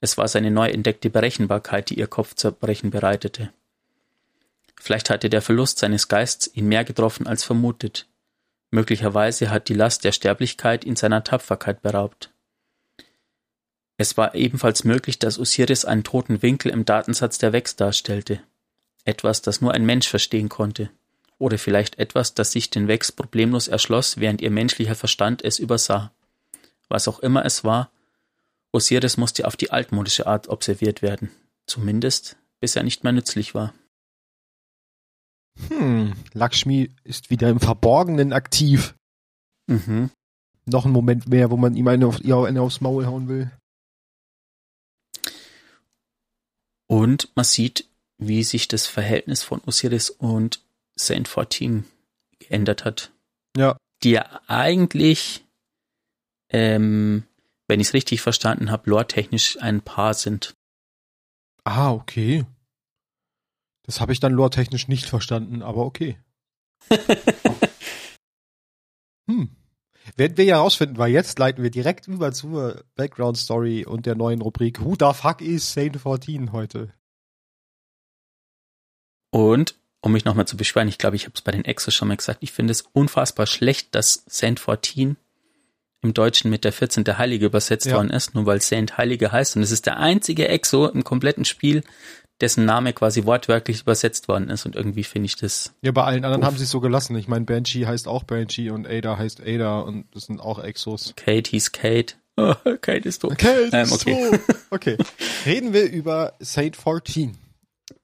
Es 0.00 0.16
war 0.16 0.26
seine 0.26 0.50
neu 0.50 0.70
entdeckte 0.70 1.10
Berechenbarkeit, 1.10 1.90
die 1.90 1.98
ihr 1.98 2.06
Kopfzerbrechen 2.06 2.88
bereitete. 2.88 3.50
Vielleicht 4.80 5.10
hatte 5.10 5.28
der 5.28 5.42
Verlust 5.42 5.80
seines 5.80 6.08
Geists 6.08 6.50
ihn 6.54 6.66
mehr 6.66 6.84
getroffen 6.84 7.26
als 7.26 7.44
vermutet. 7.44 8.06
Möglicherweise 8.70 9.50
hat 9.50 9.68
die 9.68 9.74
Last 9.74 10.04
der 10.04 10.12
Sterblichkeit 10.12 10.86
ihn 10.86 10.96
seiner 10.96 11.24
Tapferkeit 11.24 11.82
beraubt. 11.82 12.30
Es 13.98 14.16
war 14.16 14.34
ebenfalls 14.34 14.84
möglich, 14.84 15.18
dass 15.18 15.38
Osiris 15.38 15.84
einen 15.84 16.04
toten 16.04 16.40
Winkel 16.40 16.72
im 16.72 16.86
Datensatz 16.86 17.36
der 17.36 17.52
Vex 17.52 17.76
darstellte. 17.76 18.40
Etwas, 19.06 19.40
das 19.40 19.60
nur 19.60 19.72
ein 19.72 19.86
Mensch 19.86 20.08
verstehen 20.08 20.48
konnte. 20.48 20.90
Oder 21.38 21.58
vielleicht 21.58 21.98
etwas, 21.98 22.34
das 22.34 22.52
sich 22.52 22.70
den 22.70 22.88
Vex 22.88 23.12
problemlos 23.12 23.68
erschloss, 23.68 24.18
während 24.18 24.42
ihr 24.42 24.50
menschlicher 24.50 24.94
Verstand 24.94 25.44
es 25.44 25.58
übersah. 25.58 26.12
Was 26.88 27.08
auch 27.08 27.20
immer 27.20 27.44
es 27.44 27.62
war, 27.62 27.90
Osiris 28.72 29.16
musste 29.16 29.46
auf 29.46 29.56
die 29.56 29.70
altmodische 29.70 30.26
Art 30.26 30.48
observiert 30.48 31.02
werden. 31.02 31.30
Zumindest, 31.66 32.36
bis 32.60 32.76
er 32.76 32.82
nicht 32.82 33.04
mehr 33.04 33.12
nützlich 33.12 33.54
war. 33.54 33.72
Hm, 35.68 36.14
Lakshmi 36.32 36.90
ist 37.04 37.30
wieder 37.30 37.48
im 37.48 37.60
Verborgenen 37.60 38.32
aktiv. 38.32 38.94
Mhm. 39.66 40.10
Noch 40.64 40.84
ein 40.84 40.92
Moment 40.92 41.28
mehr, 41.28 41.50
wo 41.50 41.56
man 41.56 41.76
ihm 41.76 41.86
eine, 41.88 42.06
auf, 42.06 42.20
eine 42.22 42.60
aufs 42.60 42.80
Maul 42.80 43.06
hauen 43.06 43.28
will. 43.28 43.50
Und 46.88 47.30
man 47.34 47.44
sieht, 47.44 47.88
wie 48.18 48.42
sich 48.42 48.68
das 48.68 48.86
Verhältnis 48.86 49.42
von 49.42 49.60
Osiris 49.66 50.10
und 50.10 50.64
Saint 50.94 51.28
14 51.28 51.84
geändert 52.38 52.84
hat. 52.84 53.12
Ja. 53.56 53.76
Die 54.02 54.10
ja 54.10 54.40
eigentlich 54.46 55.44
ähm, 56.50 57.24
wenn 57.68 57.80
ich 57.80 57.88
es 57.88 57.94
richtig 57.94 58.20
verstanden 58.20 58.70
habe, 58.70 58.88
lore-technisch 58.90 59.58
ein 59.60 59.80
Paar 59.80 60.14
sind. 60.14 60.54
Ah, 61.64 61.90
okay. 61.92 62.44
Das 63.82 64.00
habe 64.00 64.12
ich 64.12 64.20
dann 64.20 64.32
lore-technisch 64.32 64.88
nicht 64.88 65.06
verstanden, 65.06 65.62
aber 65.62 65.84
okay. 65.84 66.18
hm. 69.28 69.50
Werden 70.14 70.36
wir 70.36 70.44
ja 70.44 70.56
herausfinden, 70.56 70.98
weil 70.98 71.10
jetzt 71.10 71.38
leiten 71.38 71.64
wir 71.64 71.70
direkt 71.70 72.06
über 72.06 72.32
zur 72.32 72.84
Background 72.94 73.36
Story 73.36 73.84
und 73.84 74.06
der 74.06 74.14
neuen 74.14 74.40
Rubrik 74.40 74.84
Who 74.84 74.94
the 74.98 75.12
fuck 75.12 75.40
is 75.40 75.72
Saint 75.72 76.00
14 76.00 76.52
heute? 76.52 76.94
Und, 79.30 79.74
um 80.00 80.12
mich 80.12 80.24
nochmal 80.24 80.46
zu 80.46 80.56
beschweren, 80.56 80.88
ich 80.88 80.98
glaube, 80.98 81.16
ich 81.16 81.24
habe 81.24 81.34
es 81.34 81.42
bei 81.42 81.52
den 81.52 81.64
Exos 81.64 81.94
schon 81.94 82.08
mal 82.08 82.16
gesagt, 82.16 82.38
ich 82.42 82.52
finde 82.52 82.72
es 82.72 82.82
unfassbar 82.92 83.46
schlecht, 83.46 83.94
dass 83.94 84.24
Saint 84.26 84.60
14 84.60 85.16
im 86.02 86.14
Deutschen 86.14 86.50
mit 86.50 86.64
der 86.64 86.72
14. 86.72 87.04
Heilige 87.18 87.46
übersetzt 87.46 87.86
ja. 87.86 87.96
worden 87.96 88.10
ist, 88.10 88.34
nur 88.34 88.46
weil 88.46 88.60
Saint 88.60 88.96
Heilige 88.96 89.32
heißt. 89.32 89.56
Und 89.56 89.62
es 89.62 89.70
ist 89.70 89.86
der 89.86 89.98
einzige 89.98 90.48
Exo 90.48 90.86
im 90.86 91.04
kompletten 91.04 91.44
Spiel, 91.44 91.82
dessen 92.40 92.64
Name 92.64 92.92
quasi 92.92 93.24
wortwörtlich 93.24 93.82
übersetzt 93.82 94.28
worden 94.28 94.50
ist. 94.50 94.66
Und 94.66 94.76
irgendwie 94.76 95.04
finde 95.04 95.26
ich 95.26 95.36
das. 95.36 95.72
Ja, 95.82 95.92
bei 95.92 96.04
allen 96.04 96.24
anderen 96.24 96.42
uff. 96.42 96.46
haben 96.46 96.56
sie 96.56 96.64
es 96.64 96.70
so 96.70 96.80
gelassen. 96.80 97.16
Ich 97.16 97.28
meine, 97.28 97.44
Banshee 97.44 97.86
heißt 97.86 98.08
auch 98.08 98.24
Banshee 98.24 98.70
und 98.70 98.86
Ada 98.86 99.18
heißt 99.18 99.42
Ada 99.44 99.80
und 99.80 100.06
das 100.14 100.24
sind 100.24 100.40
auch 100.40 100.62
Exos. 100.62 101.14
Kate 101.16 101.50
hieß 101.50 101.72
Kate. 101.72 102.14
Oh, 102.36 102.54
Kate 102.80 103.08
ist 103.08 103.20
tot. 103.20 103.38
Kate 103.38 103.70
ähm, 103.72 103.90
okay. 103.90 104.30
ist 104.30 104.30
tot. 104.30 104.56
Okay. 104.70 104.98
Reden 105.46 105.72
wir 105.72 105.90
über 105.90 106.34
Saint 106.40 106.76
14. 106.76 107.36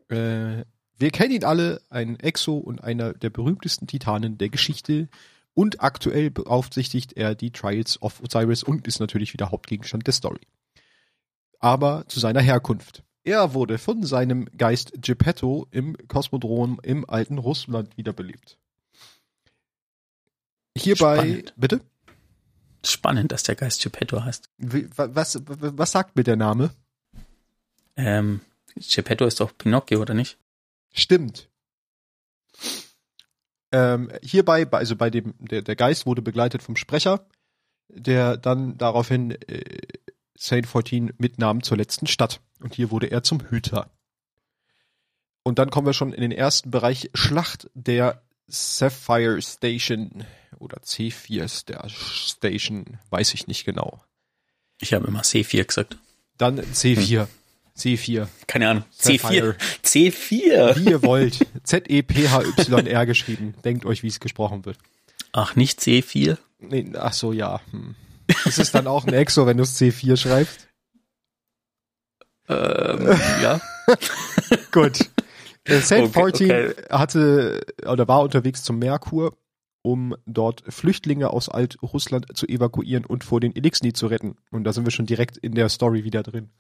Äh, 0.08 0.64
wir 1.02 1.10
kennen 1.10 1.32
ihn 1.32 1.44
alle, 1.44 1.82
ein 1.90 2.18
Exo 2.20 2.56
und 2.56 2.82
einer 2.82 3.12
der 3.12 3.28
berühmtesten 3.30 3.86
Titanen 3.86 4.38
der 4.38 4.48
Geschichte 4.48 5.08
und 5.54 5.82
aktuell 5.82 6.30
beaufsichtigt 6.30 7.12
er 7.14 7.34
die 7.34 7.50
Trials 7.50 8.00
of 8.00 8.22
Osiris 8.22 8.62
und 8.62 8.86
ist 8.86 9.00
natürlich 9.00 9.32
wieder 9.34 9.50
Hauptgegenstand 9.50 10.06
der 10.06 10.14
Story. 10.14 10.40
Aber 11.58 12.04
zu 12.08 12.18
seiner 12.20 12.40
Herkunft. 12.40 13.02
Er 13.24 13.54
wurde 13.54 13.78
von 13.78 14.02
seinem 14.02 14.46
Geist 14.56 14.92
Geppetto 15.00 15.68
im 15.70 15.96
Kosmodrom 16.08 16.80
im 16.82 17.08
alten 17.08 17.38
Russland 17.38 17.96
wiederbelebt. 17.96 18.58
Hierbei, 20.76 21.16
Spannend. 21.18 21.54
bitte? 21.56 21.80
Spannend, 22.84 23.30
dass 23.30 23.42
der 23.44 23.54
Geist 23.54 23.82
Geppetto 23.82 24.24
heißt. 24.24 24.48
Was, 24.58 25.36
wa- 25.46 25.72
was 25.76 25.92
sagt 25.92 26.16
mir 26.16 26.24
der 26.24 26.36
Name? 26.36 26.70
Ähm, 27.96 28.40
Geppetto 28.74 29.24
ist 29.26 29.38
doch 29.38 29.56
Pinocchio, 29.56 30.00
oder 30.00 30.14
nicht? 30.14 30.38
Stimmt. 30.92 31.48
Ähm, 33.72 34.12
hierbei, 34.22 34.64
bei- 34.64 34.78
also 34.78 34.96
bei 34.96 35.10
dem, 35.10 35.34
der, 35.38 35.62
der 35.62 35.76
Geist 35.76 36.04
wurde 36.06 36.22
begleitet 36.22 36.62
vom 36.62 36.76
Sprecher, 36.76 37.26
der 37.88 38.36
dann 38.36 38.76
daraufhin 38.76 39.30
äh, 39.48 39.78
Saint 40.36 40.66
14 40.66 41.14
mitnahm 41.18 41.62
zur 41.62 41.76
letzten 41.78 42.06
Stadt. 42.06 42.40
Und 42.60 42.74
hier 42.74 42.90
wurde 42.90 43.06
er 43.10 43.22
zum 43.22 43.40
Hüter. 43.48 43.90
Und 45.42 45.58
dann 45.58 45.70
kommen 45.70 45.86
wir 45.86 45.94
schon 45.94 46.12
in 46.12 46.20
den 46.20 46.32
ersten 46.32 46.70
Bereich 46.70 47.10
Schlacht 47.14 47.70
der 47.74 48.22
Sapphire 48.46 49.40
Station 49.40 50.24
oder 50.58 50.78
C4 50.82 51.48
Sta- 51.48 51.88
Station, 51.88 52.98
weiß 53.10 53.34
ich 53.34 53.46
nicht 53.46 53.64
genau. 53.64 54.04
Ich 54.80 54.92
habe 54.92 55.06
immer 55.06 55.22
C4 55.22 55.64
gesagt. 55.64 55.96
Dann 56.36 56.60
C4. 56.60 57.26
C4. 57.76 58.28
Keine 58.46 58.68
Ahnung. 58.68 58.84
Sapphire. 58.90 59.56
C4. 59.82 60.12
C4. 60.12 60.76
Wie 60.76 60.90
ihr 60.90 61.02
wollt. 61.02 61.46
Z-E-P-H-Y-R 61.64 63.06
geschrieben. 63.06 63.54
Denkt 63.64 63.86
euch, 63.86 64.02
wie 64.02 64.08
es 64.08 64.20
gesprochen 64.20 64.64
wird. 64.64 64.78
Ach, 65.32 65.56
nicht 65.56 65.80
C4? 65.80 66.36
Nee, 66.60 66.92
ach 66.94 67.12
so, 67.12 67.32
ja. 67.32 67.60
Hm. 67.70 67.94
Ist 68.44 68.58
es 68.58 68.70
dann 68.70 68.86
auch 68.86 69.06
ein 69.06 69.14
Exo, 69.14 69.46
wenn 69.46 69.56
du 69.56 69.62
es 69.62 69.80
C4 69.80 70.16
schreibst? 70.16 70.68
Ähm, 72.48 73.06
ja. 73.42 73.60
Gut. 74.72 75.10
Äh, 75.64 75.80
Saint 75.80 76.16
Okay, 76.16 76.20
14 76.20 76.50
okay. 76.50 76.74
hatte 76.90 77.60
oder 77.86 78.08
war 78.08 78.22
unterwegs 78.22 78.62
zum 78.62 78.78
Merkur, 78.78 79.36
um 79.82 80.14
dort 80.26 80.64
Flüchtlinge 80.68 81.30
aus 81.30 81.48
Alt-Russland 81.48 82.36
zu 82.36 82.46
evakuieren 82.46 83.04
und 83.04 83.24
vor 83.24 83.40
den 83.40 83.54
Elixni 83.54 83.92
zu 83.92 84.06
retten. 84.06 84.36
Und 84.50 84.64
da 84.64 84.72
sind 84.72 84.84
wir 84.84 84.90
schon 84.90 85.06
direkt 85.06 85.36
in 85.36 85.54
der 85.54 85.68
Story 85.68 86.04
wieder 86.04 86.22
drin. 86.22 86.50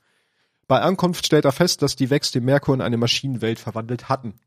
Bei 0.68 0.80
Ankunft 0.80 1.26
stellt 1.26 1.44
er 1.44 1.52
fest, 1.52 1.82
dass 1.82 1.96
die 1.96 2.10
Vex 2.10 2.30
den 2.30 2.44
Merkur 2.44 2.74
in 2.74 2.80
eine 2.80 2.96
Maschinenwelt 2.96 3.58
verwandelt 3.58 4.08
hatten. 4.08 4.40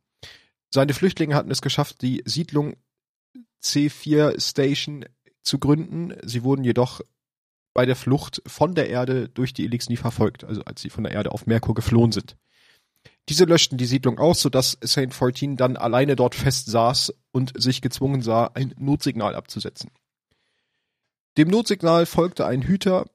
Seine 0.69 0.93
Flüchtlinge 0.93 1.35
hatten 1.35 1.51
es 1.51 1.61
geschafft, 1.61 2.01
die 2.01 2.23
Siedlung 2.25 2.75
C4 3.61 4.39
Station 4.41 5.05
zu 5.41 5.59
gründen. 5.59 6.13
Sie 6.23 6.43
wurden 6.43 6.63
jedoch 6.63 7.01
bei 7.73 7.85
der 7.85 7.95
Flucht 7.95 8.41
von 8.45 8.73
der 8.73 8.89
Erde 8.89 9.29
durch 9.29 9.53
die 9.53 9.65
Elixni 9.65 9.97
verfolgt, 9.97 10.43
also 10.43 10.63
als 10.63 10.81
sie 10.81 10.89
von 10.89 11.03
der 11.03 11.13
Erde 11.13 11.31
auf 11.31 11.45
Merkur 11.45 11.75
geflohen 11.75 12.11
sind. 12.11 12.37
Diese 13.27 13.45
löschten 13.45 13.77
die 13.77 13.85
Siedlung 13.85 14.19
aus, 14.19 14.41
sodass 14.41 14.77
Saint 14.81 15.13
14 15.13 15.57
dann 15.57 15.77
alleine 15.77 16.15
dort 16.15 16.35
fest 16.35 16.67
saß 16.67 17.13
und 17.31 17.53
sich 17.59 17.81
gezwungen 17.81 18.21
sah, 18.21 18.51
ein 18.53 18.73
Notsignal 18.77 19.35
abzusetzen. 19.35 19.91
Dem 21.37 21.49
Notsignal 21.49 22.05
folgte 22.05 22.45
ein 22.45 22.61
Hüter, 22.61 23.07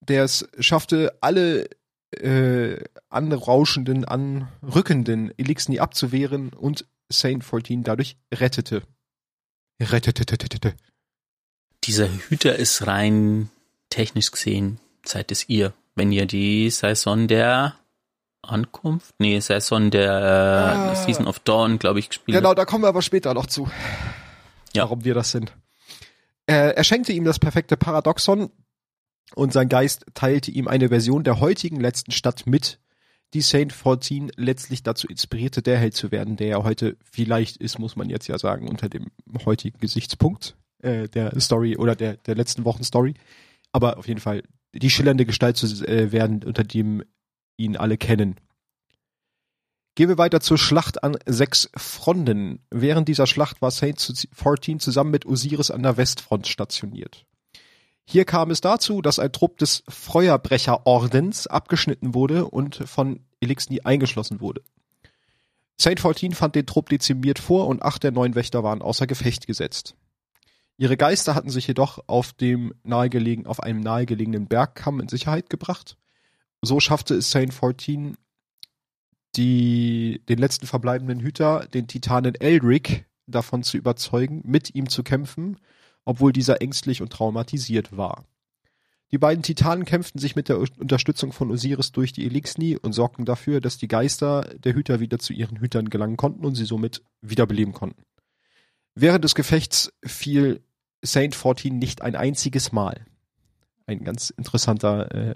der 0.00 0.24
es 0.24 0.48
schaffte, 0.58 1.18
alle 1.20 1.68
äh, 2.12 2.82
anrauschenden, 3.08 4.04
anrückenden 4.04 5.32
Elixni 5.38 5.78
abzuwehren 5.78 6.50
und 6.52 6.86
Saint 7.10 7.44
14 7.44 7.82
dadurch 7.84 8.16
rettete. 8.32 8.82
Rettete. 9.80 10.74
Dieser 11.84 12.08
Hüter 12.28 12.56
ist 12.56 12.86
rein 12.86 13.50
technisch 13.90 14.30
gesehen, 14.30 14.80
seid 15.04 15.30
es 15.32 15.48
ihr. 15.48 15.72
Wenn 15.94 16.12
ihr 16.12 16.26
die 16.26 16.68
Saison 16.70 17.28
der 17.28 17.76
Ankunft, 18.42 19.14
nee, 19.18 19.38
Saison 19.40 19.90
der 19.90 20.12
Ah. 20.12 20.92
äh, 20.92 20.96
Season 20.96 21.26
of 21.26 21.38
Dawn, 21.40 21.78
glaube 21.78 21.98
ich, 21.98 22.08
gespielt 22.08 22.36
Genau, 22.36 22.54
da 22.54 22.64
kommen 22.64 22.84
wir 22.84 22.88
aber 22.88 23.02
später 23.02 23.34
noch 23.34 23.46
zu. 23.46 23.68
Ja. 24.74 24.82
Warum 24.84 25.04
wir 25.04 25.14
das 25.14 25.30
sind. 25.30 25.52
Äh, 26.46 26.74
er 26.74 26.84
schenkte 26.84 27.12
ihm 27.12 27.24
das 27.24 27.38
perfekte 27.38 27.76
Paradoxon 27.76 28.50
und 29.34 29.52
sein 29.52 29.68
Geist 29.68 30.06
teilte 30.14 30.50
ihm 30.50 30.68
eine 30.68 30.88
Version 30.88 31.24
der 31.24 31.40
heutigen 31.40 31.80
letzten 31.80 32.12
Stadt 32.12 32.46
mit, 32.46 32.80
die 33.34 33.42
Saint 33.42 33.72
14 33.72 34.32
letztlich 34.36 34.82
dazu 34.82 35.06
inspirierte, 35.06 35.62
der 35.62 35.78
Held 35.78 35.94
zu 35.94 36.10
werden, 36.10 36.36
der 36.36 36.48
er 36.48 36.64
heute 36.64 36.96
vielleicht 37.10 37.58
ist, 37.58 37.78
muss 37.78 37.96
man 37.96 38.08
jetzt 38.08 38.26
ja 38.26 38.38
sagen, 38.38 38.68
unter 38.68 38.88
dem 38.88 39.10
heutigen 39.44 39.78
Gesichtspunkt 39.78 40.56
äh, 40.82 41.08
der 41.08 41.38
Story 41.38 41.76
oder 41.76 41.94
der, 41.94 42.16
der 42.16 42.34
letzten 42.34 42.64
Wochen 42.64 42.84
Story. 42.84 43.14
Aber 43.70 43.98
auf 43.98 44.08
jeden 44.08 44.20
Fall 44.20 44.42
die 44.74 44.90
schillernde 44.90 45.26
Gestalt 45.26 45.56
zu 45.56 45.66
äh, 45.86 46.10
werden, 46.10 46.42
unter 46.44 46.64
dem 46.64 47.02
ihn 47.58 47.76
alle 47.76 47.98
kennen. 47.98 48.36
Gehen 49.94 50.08
wir 50.08 50.18
weiter 50.18 50.40
zur 50.40 50.58
Schlacht 50.58 51.02
an 51.02 51.18
sechs 51.26 51.70
Fronten. 51.74 52.60
Während 52.70 53.08
dieser 53.08 53.26
Schlacht 53.26 53.60
war 53.60 53.72
Saint 53.72 54.00
14 54.32 54.78
zusammen 54.78 55.10
mit 55.10 55.26
Osiris 55.26 55.70
an 55.70 55.82
der 55.82 55.96
Westfront 55.96 56.46
stationiert. 56.46 57.26
Hier 58.10 58.24
kam 58.24 58.50
es 58.50 58.62
dazu, 58.62 59.02
dass 59.02 59.18
ein 59.18 59.32
Trupp 59.32 59.58
des 59.58 59.84
Feuerbrecherordens 59.86 61.46
abgeschnitten 61.46 62.14
wurde 62.14 62.46
und 62.46 62.76
von 62.88 63.20
Elixni 63.38 63.82
eingeschlossen 63.82 64.40
wurde. 64.40 64.62
Saint 65.76 66.00
14 66.00 66.32
fand 66.32 66.54
den 66.54 66.64
Trupp 66.64 66.88
dezimiert 66.88 67.38
vor 67.38 67.66
und 67.66 67.82
acht 67.82 68.02
der 68.02 68.10
neun 68.10 68.34
Wächter 68.34 68.64
waren 68.64 68.80
außer 68.80 69.06
Gefecht 69.06 69.46
gesetzt. 69.46 69.94
Ihre 70.78 70.96
Geister 70.96 71.34
hatten 71.34 71.50
sich 71.50 71.66
jedoch 71.66 72.02
auf 72.06 72.32
dem 72.32 72.72
nahegelegen, 72.82 73.46
auf 73.46 73.62
einem 73.62 73.80
nahegelegenen 73.80 74.46
Bergkamm 74.46 75.00
in 75.00 75.08
Sicherheit 75.08 75.50
gebracht. 75.50 75.98
So 76.62 76.80
schaffte 76.80 77.14
es 77.14 77.30
Saint 77.30 77.52
14 77.52 78.16
die, 79.36 80.22
den 80.30 80.38
letzten 80.38 80.66
verbleibenden 80.66 81.20
Hüter, 81.20 81.66
den 81.74 81.88
Titanen 81.88 82.36
Eldrick, 82.36 83.04
davon 83.26 83.62
zu 83.64 83.76
überzeugen, 83.76 84.40
mit 84.46 84.74
ihm 84.74 84.88
zu 84.88 85.02
kämpfen, 85.02 85.58
obwohl 86.08 86.32
dieser 86.32 86.62
ängstlich 86.62 87.02
und 87.02 87.12
traumatisiert 87.12 87.94
war. 87.94 88.24
Die 89.10 89.18
beiden 89.18 89.42
Titanen 89.42 89.84
kämpften 89.84 90.18
sich 90.18 90.36
mit 90.36 90.48
der 90.48 90.58
Unterstützung 90.58 91.32
von 91.32 91.50
Osiris 91.50 91.92
durch 91.92 92.14
die 92.14 92.24
Elixni 92.24 92.78
und 92.78 92.94
sorgten 92.94 93.26
dafür, 93.26 93.60
dass 93.60 93.76
die 93.76 93.88
Geister 93.88 94.54
der 94.56 94.74
Hüter 94.74 95.00
wieder 95.00 95.18
zu 95.18 95.34
ihren 95.34 95.60
Hütern 95.60 95.90
gelangen 95.90 96.16
konnten 96.16 96.46
und 96.46 96.54
sie 96.54 96.64
somit 96.64 97.02
wiederbeleben 97.20 97.74
konnten. 97.74 98.02
Während 98.94 99.22
des 99.22 99.34
Gefechts 99.34 99.92
fiel 100.02 100.62
Saint 101.02 101.34
14 101.34 101.78
nicht 101.78 102.00
ein 102.00 102.16
einziges 102.16 102.72
Mal. 102.72 103.04
Ein 103.86 104.02
ganz 104.02 104.30
interessanter 104.30 105.14
äh, 105.14 105.34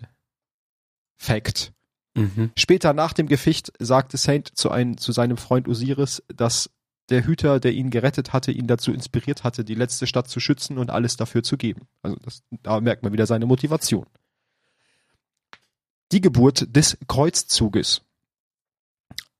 Fact. 1.18 1.74
Mhm. 2.14 2.50
Später 2.56 2.94
nach 2.94 3.12
dem 3.12 3.28
Gefecht 3.28 3.74
sagte 3.78 4.16
Saint 4.16 4.56
zu, 4.56 4.70
ein, 4.70 4.96
zu 4.96 5.12
seinem 5.12 5.36
Freund 5.36 5.68
Osiris, 5.68 6.22
dass 6.34 6.70
der 7.08 7.26
Hüter, 7.26 7.60
der 7.60 7.72
ihn 7.72 7.90
gerettet 7.90 8.32
hatte, 8.32 8.52
ihn 8.52 8.66
dazu 8.66 8.92
inspiriert 8.92 9.44
hatte, 9.44 9.64
die 9.64 9.74
letzte 9.74 10.06
Stadt 10.06 10.28
zu 10.28 10.40
schützen 10.40 10.78
und 10.78 10.90
alles 10.90 11.16
dafür 11.16 11.42
zu 11.42 11.56
geben. 11.56 11.82
Also 12.02 12.16
das, 12.24 12.42
da 12.62 12.80
merkt 12.80 13.02
man 13.02 13.12
wieder 13.12 13.26
seine 13.26 13.46
Motivation. 13.46 14.06
Die 16.12 16.20
Geburt 16.20 16.74
des 16.74 16.98
Kreuzzuges. 17.08 18.02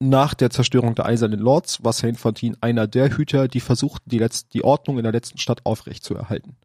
Nach 0.00 0.34
der 0.34 0.50
Zerstörung 0.50 0.94
der 0.96 1.06
Eisernen 1.06 1.38
Lords 1.38 1.84
war 1.84 1.92
Saint 1.92 2.18
Fontaine 2.18 2.56
einer 2.60 2.88
der 2.88 3.16
Hüter, 3.16 3.46
die 3.46 3.60
versuchten, 3.60 4.10
die, 4.10 4.18
letzt, 4.18 4.52
die 4.52 4.64
Ordnung 4.64 4.98
in 4.98 5.04
der 5.04 5.12
letzten 5.12 5.38
Stadt 5.38 5.64
aufrechtzuerhalten. 5.64 6.56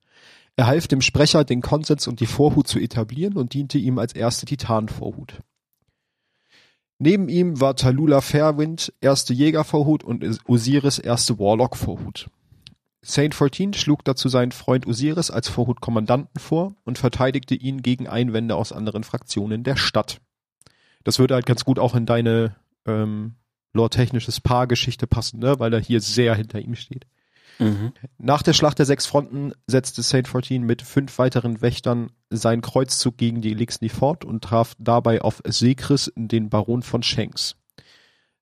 Er 0.55 0.65
half 0.65 0.87
dem 0.87 1.01
Sprecher, 1.01 1.43
den 1.43 1.61
Konsens 1.61 2.07
und 2.07 2.19
die 2.19 2.25
Vorhut 2.25 2.67
zu 2.67 2.79
etablieren 2.79 3.37
und 3.37 3.53
diente 3.53 3.77
ihm 3.77 3.99
als 3.99 4.13
erste 4.13 4.47
Titanenvorhut. 4.47 5.41
Neben 6.99 7.29
ihm 7.29 7.59
war 7.61 7.75
Talula 7.75 8.21
Fairwind 8.21 8.91
erste 9.01 9.33
Jägervorhut 9.33 10.03
und 10.03 10.25
Osiris 10.47 10.97
erste 10.97 11.37
Warlock-Vorhut. 11.37 12.29
Saint 13.01 13.35
14 13.35 13.73
schlug 13.73 14.03
dazu 14.03 14.27
seinen 14.29 14.51
Freund 14.51 14.87
Osiris 14.87 15.29
als 15.29 15.47
Vorhutkommandanten 15.47 16.41
vor 16.41 16.75
und 16.83 16.97
verteidigte 16.97 17.55
ihn 17.55 17.81
gegen 17.81 18.07
Einwände 18.07 18.55
aus 18.55 18.71
anderen 18.71 19.03
Fraktionen 19.03 19.63
der 19.63 19.77
Stadt. 19.77 20.19
Das 21.03 21.19
würde 21.19 21.35
halt 21.35 21.45
ganz 21.45 21.63
gut 21.63 21.79
auch 21.79 21.95
in 21.95 22.05
deine 22.05 22.55
ähm, 22.85 23.35
lore-technisches 23.73 24.41
Paar-Geschichte 24.41 25.07
passen, 25.07 25.39
ne? 25.39 25.59
weil 25.59 25.73
er 25.73 25.79
hier 25.79 26.01
sehr 26.01 26.35
hinter 26.35 26.59
ihm 26.59 26.75
steht. 26.75 27.05
Mhm. 27.59 27.93
Nach 28.17 28.43
der 28.43 28.53
Schlacht 28.53 28.79
der 28.79 28.85
sechs 28.85 29.05
Fronten 29.05 29.53
setzte 29.65 30.01
Saint 30.01 30.27
14 30.27 30.63
mit 30.63 30.81
fünf 30.81 31.17
weiteren 31.17 31.61
Wächtern 31.61 32.11
seinen 32.29 32.61
Kreuzzug 32.61 33.17
gegen 33.17 33.41
die 33.41 33.51
Elixni 33.51 33.89
fort 33.89 34.25
und 34.25 34.43
traf 34.43 34.75
dabei 34.77 35.21
auf 35.21 35.41
Sekris, 35.45 36.11
den 36.15 36.49
Baron 36.49 36.83
von 36.83 37.03
Shanks. 37.03 37.55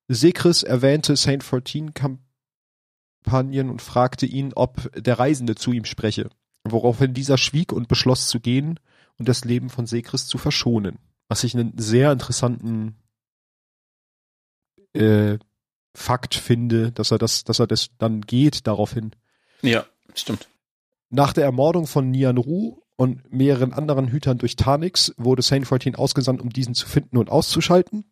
Sekris 0.07 0.63
erwähnte 0.63 1.15
Saint 1.15 1.43
14 1.43 1.93
Kampagnen 1.93 3.69
und 3.69 3.81
fragte 3.81 4.25
ihn, 4.25 4.53
ob 4.53 4.91
der 4.95 5.17
Reisende 5.17 5.55
zu 5.55 5.71
ihm 5.71 5.85
spreche, 5.85 6.29
woraufhin 6.63 7.13
dieser 7.13 7.37
schwieg 7.37 7.71
und 7.71 7.87
beschloss 7.87 8.27
zu 8.27 8.39
gehen 8.39 8.79
und 9.17 9.29
das 9.29 9.45
Leben 9.45 9.69
von 9.69 9.87
Sekris 9.87 10.27
zu 10.27 10.37
verschonen. 10.37 10.99
Was 11.27 11.43
ich 11.43 11.55
einen 11.55 11.77
sehr 11.77 12.11
interessanten 12.11 12.95
äh, 14.93 15.39
Fakt 15.95 16.35
finde, 16.35 16.91
dass 16.91 17.11
er 17.11 17.17
das, 17.17 17.43
dass 17.43 17.59
er 17.59 17.67
das 17.67 17.89
dann 17.97 18.21
geht 18.21 18.67
daraufhin. 18.67 19.11
Ja, 19.61 19.85
stimmt. 20.13 20.47
Nach 21.09 21.33
der 21.33 21.45
Ermordung 21.45 21.87
von 21.87 22.11
Nian 22.11 22.37
Ru 22.37 22.81
und 22.95 23.31
mehreren 23.31 23.73
anderen 23.73 24.09
Hütern 24.09 24.37
durch 24.37 24.55
Tanix 24.55 25.13
wurde 25.17 25.41
Saint 25.41 25.67
14 25.67 25.95
ausgesandt, 25.95 26.41
um 26.41 26.49
diesen 26.49 26.75
zu 26.75 26.87
finden 26.87 27.17
und 27.17 27.29
auszuschalten. 27.29 28.05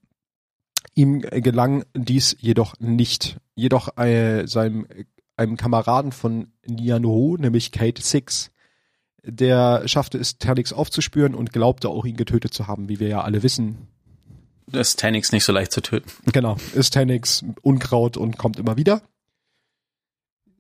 Ihm 0.96 1.22
gelang 1.22 1.86
dies 1.94 2.36
jedoch 2.40 2.80
nicht. 2.80 3.38
Jedoch 3.56 3.98
äh, 3.98 4.46
seinem 4.48 4.88
einem 5.36 5.58
Kameraden 5.58 6.12
von 6.12 6.52
Nianho, 6.66 7.38
nämlich 7.40 7.72
Kate 7.72 8.02
Six, 8.02 8.52
der 9.24 9.88
schaffte 9.88 10.18
es, 10.18 10.38
Ternix 10.38 10.74
aufzuspüren 10.74 11.34
und 11.34 11.54
glaubte 11.54 11.90
auch 11.90 12.06
ihn 12.06 12.18
getötet 12.18 12.54
zu 12.54 12.68
haben, 12.68 12.90
wie 12.90 13.00
wir 13.00 13.08
ja 13.08 13.22
alle 13.22 13.42
wissen. 13.42 13.88
Das 14.68 14.96
Ternix 14.96 15.32
nicht 15.32 15.44
so 15.44 15.52
leicht 15.52 15.72
zu 15.72 15.82
töten. 15.82 16.10
Genau, 16.32 16.58
ist 16.74 16.92
Ternix 16.92 17.44
Unkraut 17.62 18.18
und 18.18 18.38
kommt 18.38 18.58
immer 18.60 18.78
wieder. 18.78 19.02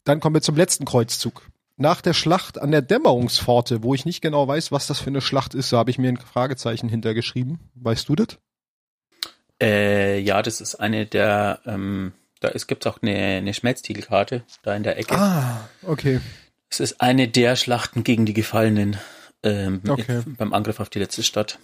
Dann 0.03 0.19
kommen 0.19 0.35
wir 0.35 0.41
zum 0.41 0.55
letzten 0.55 0.85
Kreuzzug. 0.85 1.49
Nach 1.77 2.01
der 2.01 2.13
Schlacht 2.13 2.59
an 2.59 2.71
der 2.71 2.81
Dämmerungspforte, 2.81 3.81
wo 3.83 3.93
ich 3.93 4.05
nicht 4.05 4.21
genau 4.21 4.47
weiß, 4.47 4.71
was 4.71 4.85
das 4.87 4.99
für 4.99 5.07
eine 5.07 5.21
Schlacht 5.21 5.55
ist, 5.55 5.73
da 5.73 5.77
habe 5.77 5.89
ich 5.89 5.97
mir 5.97 6.09
ein 6.09 6.17
Fragezeichen 6.17 6.89
hintergeschrieben. 6.89 7.59
Weißt 7.75 8.07
du 8.09 8.15
das? 8.15 8.37
Äh, 9.61 10.19
ja, 10.19 10.41
das 10.41 10.61
ist 10.61 10.75
eine 10.75 11.05
der, 11.05 11.61
ähm, 11.65 12.13
da 12.41 12.49
es 12.49 12.67
gibt 12.67 12.85
auch 12.85 13.01
eine, 13.01 13.15
eine 13.15 13.53
Schmelztitelkarte 13.53 14.43
da 14.61 14.75
in 14.75 14.83
der 14.83 14.97
Ecke. 14.97 15.15
Ah, 15.17 15.69
okay. 15.83 16.19
Es 16.69 16.79
ist 16.79 17.01
eine 17.01 17.27
der 17.27 17.55
Schlachten 17.55 18.03
gegen 18.03 18.25
die 18.25 18.33
Gefallenen 18.33 18.97
ähm, 19.43 19.81
Okay. 19.87 20.21
beim 20.25 20.53
Angriff 20.53 20.79
auf 20.79 20.89
die 20.89 20.99
letzte 20.99 21.23
Stadt. 21.23 21.59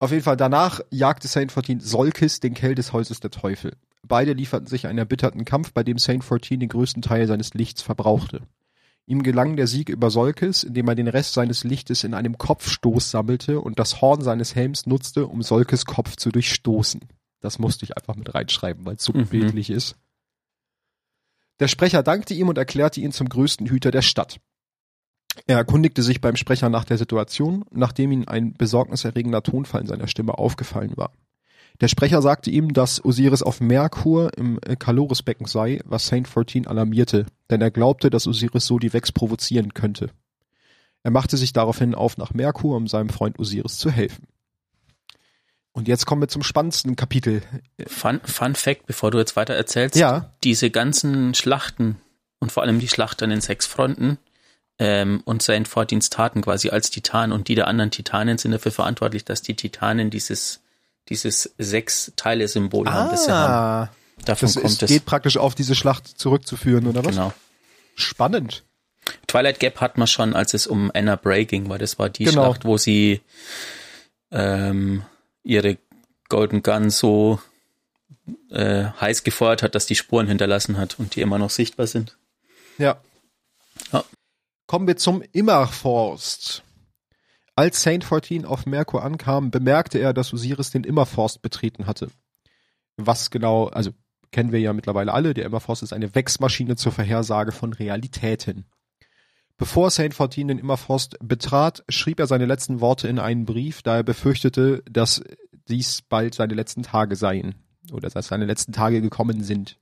Auf 0.00 0.10
jeden 0.12 0.22
Fall 0.22 0.36
danach 0.36 0.80
jagte 0.90 1.26
Saint 1.26 1.50
Fortin 1.50 1.80
Solkis, 1.80 2.40
den 2.40 2.54
Kell 2.54 2.74
des 2.74 2.92
Hauses 2.92 3.20
der 3.20 3.30
Teufel. 3.30 3.76
Beide 4.02 4.32
lieferten 4.32 4.68
sich 4.68 4.86
einen 4.86 4.98
erbitterten 4.98 5.44
Kampf, 5.44 5.72
bei 5.72 5.82
dem 5.82 5.98
Saint 5.98 6.22
Fortin 6.22 6.60
den 6.60 6.68
größten 6.68 7.02
Teil 7.02 7.26
seines 7.26 7.54
Lichts 7.54 7.82
verbrauchte. 7.82 8.42
Ihm 9.06 9.22
gelang 9.22 9.56
der 9.56 9.66
Sieg 9.66 9.88
über 9.88 10.10
Solkis, 10.10 10.62
indem 10.62 10.86
er 10.88 10.94
den 10.94 11.08
Rest 11.08 11.34
seines 11.34 11.64
Lichtes 11.64 12.04
in 12.04 12.14
einem 12.14 12.38
Kopfstoß 12.38 13.10
sammelte 13.10 13.60
und 13.60 13.78
das 13.78 14.00
Horn 14.00 14.22
seines 14.22 14.54
Helms 14.54 14.86
nutzte, 14.86 15.26
um 15.26 15.42
Solkis 15.42 15.84
Kopf 15.84 16.16
zu 16.16 16.30
durchstoßen. 16.30 17.00
Das 17.40 17.58
musste 17.58 17.84
ich 17.84 17.96
einfach 17.96 18.16
mit 18.16 18.34
reinschreiben, 18.34 18.84
weil 18.84 18.96
es 18.96 19.04
so 19.04 19.12
Mhm. 19.12 19.26
bildlich 19.26 19.70
ist. 19.70 19.96
Der 21.58 21.68
Sprecher 21.68 22.02
dankte 22.02 22.34
ihm 22.34 22.48
und 22.48 22.58
erklärte 22.58 23.00
ihn 23.00 23.10
zum 23.12 23.28
größten 23.28 23.66
Hüter 23.66 23.90
der 23.90 24.02
Stadt. 24.02 24.38
Er 25.46 25.56
erkundigte 25.56 26.02
sich 26.02 26.20
beim 26.20 26.36
Sprecher 26.36 26.68
nach 26.68 26.84
der 26.84 26.98
Situation, 26.98 27.64
nachdem 27.70 28.12
ihm 28.12 28.24
ein 28.26 28.54
besorgniserregender 28.54 29.42
Tonfall 29.42 29.82
in 29.82 29.86
seiner 29.86 30.08
Stimme 30.08 30.38
aufgefallen 30.38 30.96
war. 30.96 31.12
Der 31.80 31.88
Sprecher 31.88 32.22
sagte 32.22 32.50
ihm, 32.50 32.72
dass 32.72 33.04
Osiris 33.04 33.42
auf 33.42 33.60
Merkur 33.60 34.36
im 34.36 34.58
äh, 34.66 34.74
Kalorisbecken 34.74 35.46
sei, 35.46 35.80
was 35.84 36.06
Saint 36.08 36.26
Fortin 36.26 36.66
alarmierte, 36.66 37.26
denn 37.50 37.60
er 37.60 37.70
glaubte, 37.70 38.10
dass 38.10 38.26
Osiris 38.26 38.66
so 38.66 38.78
die 38.78 38.92
Vex 38.92 39.12
provozieren 39.12 39.74
könnte. 39.74 40.10
Er 41.04 41.12
machte 41.12 41.36
sich 41.36 41.52
daraufhin 41.52 41.94
auf 41.94 42.18
nach 42.18 42.34
Merkur, 42.34 42.76
um 42.76 42.88
seinem 42.88 43.10
Freund 43.10 43.38
Osiris 43.38 43.78
zu 43.78 43.90
helfen. 43.90 44.26
Und 45.72 45.86
jetzt 45.86 46.06
kommen 46.06 46.20
wir 46.20 46.28
zum 46.28 46.42
spannendsten 46.42 46.96
Kapitel. 46.96 47.42
Fun, 47.86 48.20
Fun 48.24 48.56
Fact, 48.56 48.86
bevor 48.86 49.12
du 49.12 49.18
jetzt 49.18 49.36
weiter 49.36 49.54
erzählst. 49.54 49.94
Ja. 49.94 50.34
Diese 50.42 50.70
ganzen 50.70 51.34
Schlachten 51.34 52.00
und 52.40 52.50
vor 52.50 52.64
allem 52.64 52.80
die 52.80 52.88
Schlacht 52.88 53.22
an 53.22 53.30
den 53.30 53.40
sechs 53.40 53.66
Fronten 53.66 54.18
ähm, 54.78 55.22
und 55.24 55.42
Saint 55.42 55.66
Fortins 55.68 56.10
Taten 56.10 56.42
quasi 56.42 56.70
als 56.70 56.90
Titan 56.90 57.32
und 57.32 57.48
die 57.48 57.54
der 57.54 57.66
anderen 57.66 57.90
Titanen 57.90 58.38
sind 58.38 58.52
dafür 58.52 58.72
verantwortlich, 58.72 59.24
dass 59.24 59.42
die 59.42 59.54
Titanen 59.54 60.10
dieses 60.10 60.60
dieses 61.08 61.54
sechs 61.56 62.12
Teile 62.16 62.46
Symbol 62.48 62.88
haben, 62.90 63.10
das 63.10 63.24
sie 63.24 63.32
haben. 63.32 63.88
Davon 64.24 64.48
Ah. 64.48 64.52
das 64.52 64.62
kommt 64.62 64.82
es. 64.82 64.88
geht 64.90 65.06
praktisch 65.06 65.36
auf 65.38 65.54
diese 65.54 65.74
Schlacht 65.74 66.06
zurückzuführen, 66.06 66.86
oder 66.86 67.02
was? 67.04 67.12
Genau. 67.14 67.32
Spannend. 67.94 68.62
Twilight 69.26 69.58
Gap 69.58 69.80
hat 69.80 69.96
man 69.96 70.06
schon, 70.06 70.34
als 70.34 70.52
es 70.52 70.66
um 70.66 70.90
Anna 70.94 71.16
Bray 71.16 71.46
ging, 71.46 71.68
weil 71.70 71.78
das 71.78 71.98
war 71.98 72.10
die 72.10 72.24
Genau. 72.24 72.44
Schlacht, 72.44 72.64
wo 72.66 72.76
sie 72.76 73.22
ähm, 74.30 75.02
ihre 75.44 75.78
Golden 76.28 76.62
Gun 76.62 76.90
so 76.90 77.40
äh, 78.50 78.84
heiß 79.00 79.24
gefeuert 79.24 79.62
hat, 79.62 79.74
dass 79.74 79.86
die 79.86 79.94
Spuren 79.94 80.26
hinterlassen 80.28 80.76
hat 80.76 80.98
und 80.98 81.16
die 81.16 81.22
immer 81.22 81.38
noch 81.38 81.48
sichtbar 81.50 81.86
sind. 81.86 82.18
Ja. 82.76 82.98
Ja. 83.92 84.04
Kommen 84.68 84.86
wir 84.86 84.98
zum 84.98 85.22
Immerforst. 85.32 86.62
Als 87.56 87.82
Saint 87.82 88.04
Fortin 88.04 88.44
auf 88.44 88.66
Merkur 88.66 89.02
ankam, 89.02 89.50
bemerkte 89.50 89.98
er, 89.98 90.12
dass 90.12 90.34
Osiris 90.34 90.70
den 90.70 90.84
Immerforst 90.84 91.40
betreten 91.40 91.86
hatte. 91.86 92.10
Was 92.98 93.30
genau, 93.30 93.68
also 93.68 93.92
kennen 94.30 94.52
wir 94.52 94.60
ja 94.60 94.74
mittlerweile 94.74 95.14
alle, 95.14 95.32
der 95.32 95.46
Immerforst 95.46 95.82
ist 95.82 95.94
eine 95.94 96.14
Wechsmaschine 96.14 96.76
zur 96.76 96.92
Vorhersage 96.92 97.50
von 97.50 97.72
Realitäten. 97.72 98.66
Bevor 99.56 99.90
Saint 99.90 100.12
Fortin 100.12 100.48
den 100.48 100.58
Immerforst 100.58 101.16
betrat, 101.22 101.82
schrieb 101.88 102.20
er 102.20 102.26
seine 102.26 102.44
letzten 102.44 102.82
Worte 102.82 103.08
in 103.08 103.18
einen 103.18 103.46
Brief, 103.46 103.80
da 103.80 103.96
er 103.96 104.02
befürchtete, 104.02 104.82
dass 104.84 105.24
dies 105.66 106.02
bald 106.02 106.34
seine 106.34 106.52
letzten 106.52 106.82
Tage 106.82 107.16
seien 107.16 107.54
oder 107.90 108.10
dass 108.10 108.26
seine 108.26 108.44
letzten 108.44 108.74
Tage 108.74 109.00
gekommen 109.00 109.42
sind. 109.42 109.78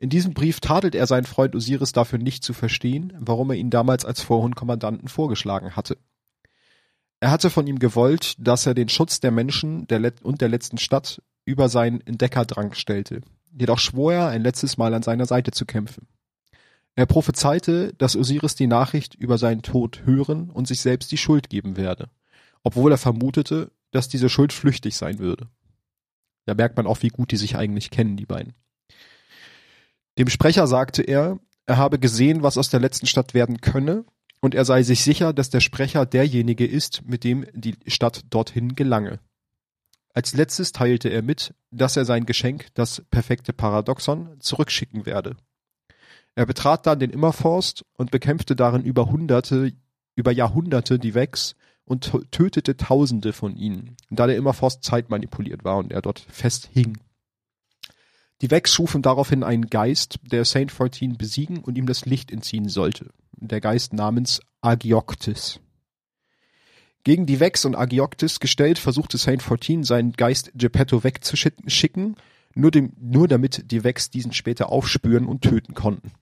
In 0.00 0.08
diesem 0.08 0.32
Brief 0.32 0.60
tadelt 0.60 0.94
er 0.94 1.06
seinen 1.06 1.26
Freund 1.26 1.54
Osiris 1.54 1.92
dafür 1.92 2.18
nicht 2.18 2.42
zu 2.42 2.54
verstehen, 2.54 3.12
warum 3.20 3.50
er 3.50 3.56
ihn 3.56 3.68
damals 3.68 4.06
als 4.06 4.22
Vorhundkommandanten 4.22 5.08
vorgeschlagen 5.08 5.76
hatte. 5.76 5.98
Er 7.20 7.30
hatte 7.30 7.50
von 7.50 7.66
ihm 7.66 7.78
gewollt, 7.78 8.34
dass 8.38 8.64
er 8.64 8.72
den 8.72 8.88
Schutz 8.88 9.20
der 9.20 9.30
Menschen 9.30 9.86
der 9.88 10.00
und 10.22 10.40
der 10.40 10.48
letzten 10.48 10.78
Stadt 10.78 11.22
über 11.44 11.68
seinen 11.68 12.00
Entdeckerdrang 12.00 12.72
stellte. 12.72 13.20
Jedoch 13.52 13.78
schwor 13.78 14.14
er, 14.14 14.28
ein 14.28 14.42
letztes 14.42 14.78
Mal 14.78 14.94
an 14.94 15.02
seiner 15.02 15.26
Seite 15.26 15.50
zu 15.50 15.66
kämpfen. 15.66 16.08
Er 16.94 17.04
prophezeite, 17.04 17.92
dass 17.98 18.16
Osiris 18.16 18.54
die 18.54 18.68
Nachricht 18.68 19.14
über 19.16 19.36
seinen 19.36 19.60
Tod 19.60 20.06
hören 20.06 20.48
und 20.48 20.66
sich 20.66 20.80
selbst 20.80 21.12
die 21.12 21.18
Schuld 21.18 21.50
geben 21.50 21.76
werde, 21.76 22.08
obwohl 22.62 22.90
er 22.90 22.98
vermutete, 22.98 23.70
dass 23.90 24.08
diese 24.08 24.30
Schuld 24.30 24.54
flüchtig 24.54 24.96
sein 24.96 25.18
würde. 25.18 25.48
Da 26.46 26.54
merkt 26.54 26.78
man 26.78 26.86
auch, 26.86 27.02
wie 27.02 27.08
gut 27.08 27.32
die 27.32 27.36
sich 27.36 27.56
eigentlich 27.56 27.90
kennen, 27.90 28.16
die 28.16 28.24
beiden. 28.24 28.54
Dem 30.18 30.28
Sprecher 30.28 30.66
sagte 30.66 31.02
er, 31.02 31.38
er 31.66 31.76
habe 31.76 31.98
gesehen, 31.98 32.42
was 32.42 32.58
aus 32.58 32.68
der 32.70 32.80
letzten 32.80 33.06
Stadt 33.06 33.34
werden 33.34 33.60
könne, 33.60 34.04
und 34.40 34.54
er 34.54 34.64
sei 34.64 34.82
sich 34.82 35.02
sicher, 35.02 35.32
dass 35.32 35.50
der 35.50 35.60
Sprecher 35.60 36.06
derjenige 36.06 36.66
ist, 36.66 37.02
mit 37.06 37.24
dem 37.24 37.46
die 37.52 37.76
Stadt 37.86 38.22
dorthin 38.30 38.74
gelange. 38.74 39.20
Als 40.12 40.34
letztes 40.34 40.72
teilte 40.72 41.08
er 41.08 41.22
mit, 41.22 41.54
dass 41.70 41.96
er 41.96 42.04
sein 42.04 42.26
Geschenk, 42.26 42.68
das 42.74 43.02
perfekte 43.10 43.52
Paradoxon, 43.52 44.40
zurückschicken 44.40 45.06
werde. 45.06 45.36
Er 46.34 46.46
betrat 46.46 46.86
dann 46.86 46.98
den 46.98 47.10
Immerforst 47.10 47.84
und 47.96 48.10
bekämpfte 48.10 48.56
darin 48.56 48.82
über 48.82 49.10
Hunderte, 49.10 49.72
über 50.16 50.32
Jahrhunderte 50.32 50.98
die 50.98 51.14
Vex 51.14 51.54
und 51.84 52.12
tötete 52.30 52.76
Tausende 52.76 53.32
von 53.32 53.56
ihnen, 53.56 53.96
da 54.10 54.26
der 54.26 54.36
Immerforst 54.36 54.82
zeitmanipuliert 54.82 55.64
war 55.64 55.76
und 55.76 55.92
er 55.92 56.02
dort 56.02 56.20
festhing. 56.20 56.98
Die 58.40 58.50
Vex 58.50 58.72
schufen 58.72 59.02
daraufhin 59.02 59.44
einen 59.44 59.66
Geist, 59.68 60.18
der 60.22 60.44
Saint 60.44 60.72
Fortin 60.72 61.18
besiegen 61.18 61.58
und 61.58 61.76
ihm 61.76 61.86
das 61.86 62.06
Licht 62.06 62.30
entziehen 62.30 62.68
sollte. 62.68 63.10
Der 63.32 63.60
Geist 63.60 63.92
namens 63.92 64.40
Agioktis. 64.62 65.60
Gegen 67.04 67.26
die 67.26 67.40
Vex 67.40 67.64
und 67.64 67.76
Agioktis 67.76 68.40
gestellt, 68.40 68.78
versuchte 68.78 69.18
Saint 69.18 69.42
Fortin 69.42 69.84
seinen 69.84 70.12
Geist 70.12 70.52
Geppetto 70.54 71.02
wegzuschicken, 71.04 72.16
nur, 72.54 72.70
dem, 72.70 72.92
nur 72.98 73.28
damit 73.28 73.70
die 73.70 73.84
Vex 73.84 74.10
diesen 74.10 74.32
später 74.32 74.70
aufspüren 74.70 75.26
und 75.26 75.42
töten 75.42 75.74
konnten. 75.74 76.12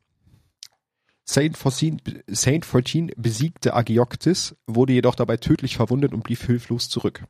Saint 1.24 1.57
Fortin, 1.57 2.00
Saint 2.26 2.64
Fortin 2.64 3.12
besiegte 3.16 3.74
Agioktis, 3.74 4.57
wurde 4.66 4.92
jedoch 4.92 5.14
dabei 5.14 5.37
tödlich 5.37 5.76
verwundet 5.76 6.14
und 6.14 6.24
blieb 6.24 6.40
hilflos 6.42 6.88
zurück. 6.88 7.24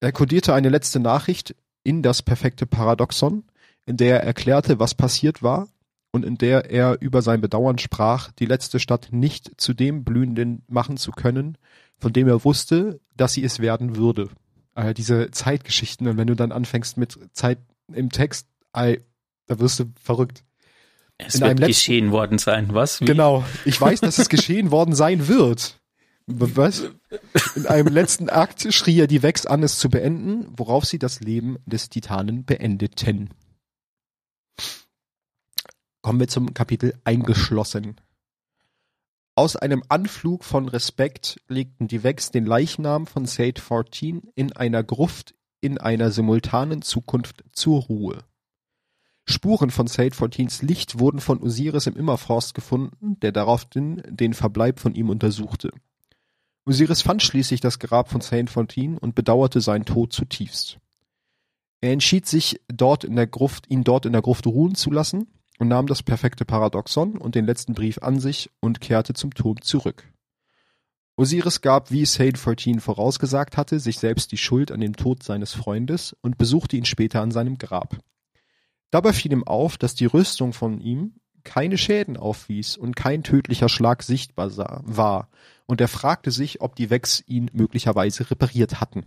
Er 0.00 0.12
kodierte 0.12 0.54
eine 0.54 0.70
letzte 0.70 0.98
Nachricht 0.98 1.54
in 1.82 2.02
das 2.02 2.22
perfekte 2.22 2.64
Paradoxon, 2.64 3.44
in 3.86 3.96
der 3.96 4.20
er 4.20 4.26
erklärte, 4.26 4.78
was 4.78 4.94
passiert 4.94 5.42
war 5.42 5.68
und 6.12 6.24
in 6.24 6.36
der 6.36 6.70
er 6.70 7.00
über 7.00 7.22
sein 7.22 7.40
Bedauern 7.40 7.78
sprach, 7.78 8.32
die 8.32 8.46
letzte 8.46 8.80
Stadt 8.80 9.08
nicht 9.10 9.60
zu 9.60 9.74
dem 9.74 10.04
Blühenden 10.04 10.62
machen 10.68 10.96
zu 10.96 11.12
können, 11.12 11.56
von 11.98 12.12
dem 12.12 12.28
er 12.28 12.44
wusste, 12.44 13.00
dass 13.16 13.34
sie 13.34 13.44
es 13.44 13.60
werden 13.60 13.96
würde. 13.96 14.28
Also 14.74 14.92
diese 14.92 15.30
Zeitgeschichten 15.30 16.06
und 16.08 16.16
wenn 16.16 16.26
du 16.26 16.34
dann 16.34 16.52
anfängst 16.52 16.96
mit 16.96 17.18
Zeit 17.32 17.58
im 17.92 18.10
Text, 18.10 18.46
ey, 18.72 19.00
da 19.46 19.58
wirst 19.58 19.80
du 19.80 19.84
verrückt. 20.00 20.44
Es 21.18 21.34
In 21.34 21.42
wird 21.42 21.66
geschehen 21.66 22.12
worden 22.12 22.38
sein, 22.38 22.72
was? 22.72 23.00
Wie? 23.00 23.04
Genau. 23.04 23.44
Ich 23.64 23.78
weiß, 23.80 24.00
dass 24.00 24.18
es 24.18 24.28
geschehen 24.28 24.70
worden 24.70 24.94
sein 24.94 25.28
wird. 25.28 25.80
Was? 26.26 26.84
In 27.56 27.66
einem 27.66 27.92
letzten 27.92 28.30
Akt 28.30 28.72
schrie 28.72 29.00
er 29.00 29.06
die 29.06 29.22
Vex 29.22 29.46
an, 29.46 29.62
es 29.62 29.78
zu 29.78 29.90
beenden, 29.90 30.46
worauf 30.56 30.84
sie 30.84 30.98
das 30.98 31.20
Leben 31.20 31.58
des 31.66 31.88
Titanen 31.88 32.44
beendeten. 32.44 33.30
Kommen 36.02 36.20
wir 36.20 36.28
zum 36.28 36.54
Kapitel 36.54 36.94
eingeschlossen. 37.04 37.96
Aus 39.34 39.56
einem 39.56 39.82
Anflug 39.88 40.44
von 40.44 40.68
Respekt 40.68 41.40
legten 41.46 41.88
die 41.88 42.02
Vex 42.02 42.30
den 42.30 42.46
Leichnam 42.46 43.06
von 43.06 43.26
Saint 43.26 43.58
14 43.58 44.22
in 44.34 44.52
einer 44.52 44.82
Gruft 44.82 45.34
in 45.60 45.76
einer 45.76 46.10
simultanen 46.10 46.80
Zukunft 46.80 47.44
zur 47.52 47.82
Ruhe. 47.82 48.24
Spuren 49.26 49.70
von 49.70 49.86
Saint 49.86 50.14
14s 50.14 50.64
Licht 50.64 50.98
wurden 50.98 51.20
von 51.20 51.42
Osiris 51.42 51.86
im 51.86 51.96
Immerforst 51.96 52.54
gefunden, 52.54 53.20
der 53.20 53.32
daraufhin 53.32 54.02
den 54.08 54.32
Verbleib 54.32 54.80
von 54.80 54.94
ihm 54.94 55.10
untersuchte. 55.10 55.70
Osiris 56.64 57.02
fand 57.02 57.22
schließlich 57.22 57.60
das 57.60 57.78
Grab 57.78 58.08
von 58.08 58.22
Saint 58.22 58.48
14 58.48 58.96
und 58.96 59.14
bedauerte 59.14 59.60
seinen 59.60 59.84
Tod 59.84 60.14
zutiefst. 60.14 60.78
Er 61.82 61.92
entschied 61.92 62.26
sich, 62.26 62.60
dort 62.68 63.04
in 63.04 63.16
der 63.16 63.26
Gruft, 63.26 63.70
ihn 63.70 63.84
dort 63.84 64.06
in 64.06 64.12
der 64.12 64.22
Gruft 64.22 64.46
ruhen 64.46 64.74
zu 64.74 64.90
lassen 64.90 65.26
und 65.60 65.68
nahm 65.68 65.86
das 65.86 66.02
perfekte 66.02 66.46
Paradoxon 66.46 67.18
und 67.18 67.34
den 67.34 67.44
letzten 67.44 67.74
Brief 67.74 67.98
an 67.98 68.18
sich 68.18 68.50
und 68.60 68.80
kehrte 68.80 69.12
zum 69.12 69.34
Turm 69.34 69.60
zurück. 69.60 70.04
Osiris 71.16 71.60
gab, 71.60 71.90
wie 71.90 72.06
Saint 72.06 72.38
14 72.38 72.80
vorausgesagt 72.80 73.58
hatte, 73.58 73.78
sich 73.78 73.98
selbst 73.98 74.32
die 74.32 74.38
Schuld 74.38 74.72
an 74.72 74.80
dem 74.80 74.96
Tod 74.96 75.22
seines 75.22 75.52
Freundes 75.52 76.16
und 76.22 76.38
besuchte 76.38 76.78
ihn 76.78 76.86
später 76.86 77.20
an 77.20 77.30
seinem 77.30 77.58
Grab. 77.58 77.98
Dabei 78.90 79.12
fiel 79.12 79.32
ihm 79.32 79.44
auf, 79.44 79.76
dass 79.76 79.94
die 79.94 80.06
Rüstung 80.06 80.54
von 80.54 80.80
ihm 80.80 81.16
keine 81.44 81.76
Schäden 81.76 82.16
aufwies 82.16 82.78
und 82.78 82.96
kein 82.96 83.22
tödlicher 83.22 83.68
Schlag 83.68 84.02
sichtbar 84.02 84.50
war, 84.56 85.28
und 85.66 85.82
er 85.82 85.88
fragte 85.88 86.30
sich, 86.30 86.62
ob 86.62 86.74
die 86.74 86.88
Wex 86.88 87.22
ihn 87.26 87.50
möglicherweise 87.52 88.30
repariert 88.30 88.80
hatten. 88.80 89.04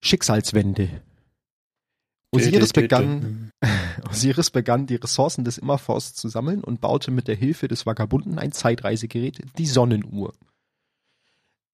Schicksalswende. 0.00 1.02
Osiris 2.34 2.72
begann, 2.72 3.50
Osiris 4.10 4.50
begann, 4.50 4.86
die 4.86 4.96
Ressourcen 4.96 5.44
des 5.44 5.58
Immerforsts 5.58 6.14
zu 6.14 6.28
sammeln 6.28 6.64
und 6.64 6.80
baute 6.80 7.10
mit 7.10 7.28
der 7.28 7.36
Hilfe 7.36 7.68
des 7.68 7.84
Vagabunden 7.84 8.38
ein 8.38 8.52
Zeitreisegerät, 8.52 9.42
die 9.58 9.66
Sonnenuhr. 9.66 10.32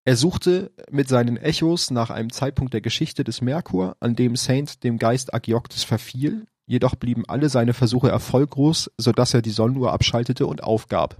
Er 0.05 0.17
suchte 0.17 0.73
mit 0.91 1.09
seinen 1.09 1.37
Echos 1.37 1.91
nach 1.91 2.11
einem 2.11 2.33
Zeitpunkt 2.33 2.75
der 2.75 2.81
Geschichte 2.81 3.25
des 3.25 3.41
Merkur, 3.41 3.97
an 4.01 4.17
dem 4.17 4.37
Saint 4.37 4.83
dem 4.83 4.99
Geist 4.99 5.33
Agioktes 5.33 5.85
verfiel, 5.85 6.47
jedoch 6.67 6.97
blieben 6.97 7.25
alle 7.29 7.49
seine 7.51 7.75
Versuche 7.75 8.09
erfolglos, 8.09 8.91
so 8.97 9.13
dass 9.13 9.35
er 9.35 9.43
die 9.43 9.51
Sonnenuhr 9.51 9.93
abschaltete 9.93 10.47
und 10.47 10.63
aufgab. 10.65 11.19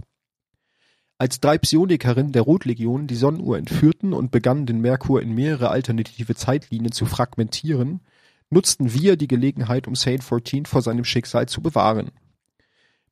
Als 1.17 1.39
drei 1.39 1.57
Psionikerinnen 1.57 2.31
der 2.31 2.41
Rotlegion 2.41 3.07
die 3.07 3.15
Sonnenuhr 3.15 3.57
entführten 3.57 4.13
und 4.13 4.31
begannen 4.31 4.65
den 4.65 4.81
Merkur 4.81 5.21
in 5.21 5.33
mehrere 5.33 5.69
alternative 5.69 6.33
Zeitlinien 6.33 6.91
zu 6.91 7.05
fragmentieren, 7.05 8.01
nutzten 8.49 8.93
wir 8.93 9.15
die 9.15 9.27
Gelegenheit, 9.27 9.87
um 9.87 9.95
Saint 9.95 10.23
14 10.23 10.65
vor 10.65 10.81
seinem 10.81 11.05
Schicksal 11.05 11.47
zu 11.47 11.61
bewahren. 11.61 12.11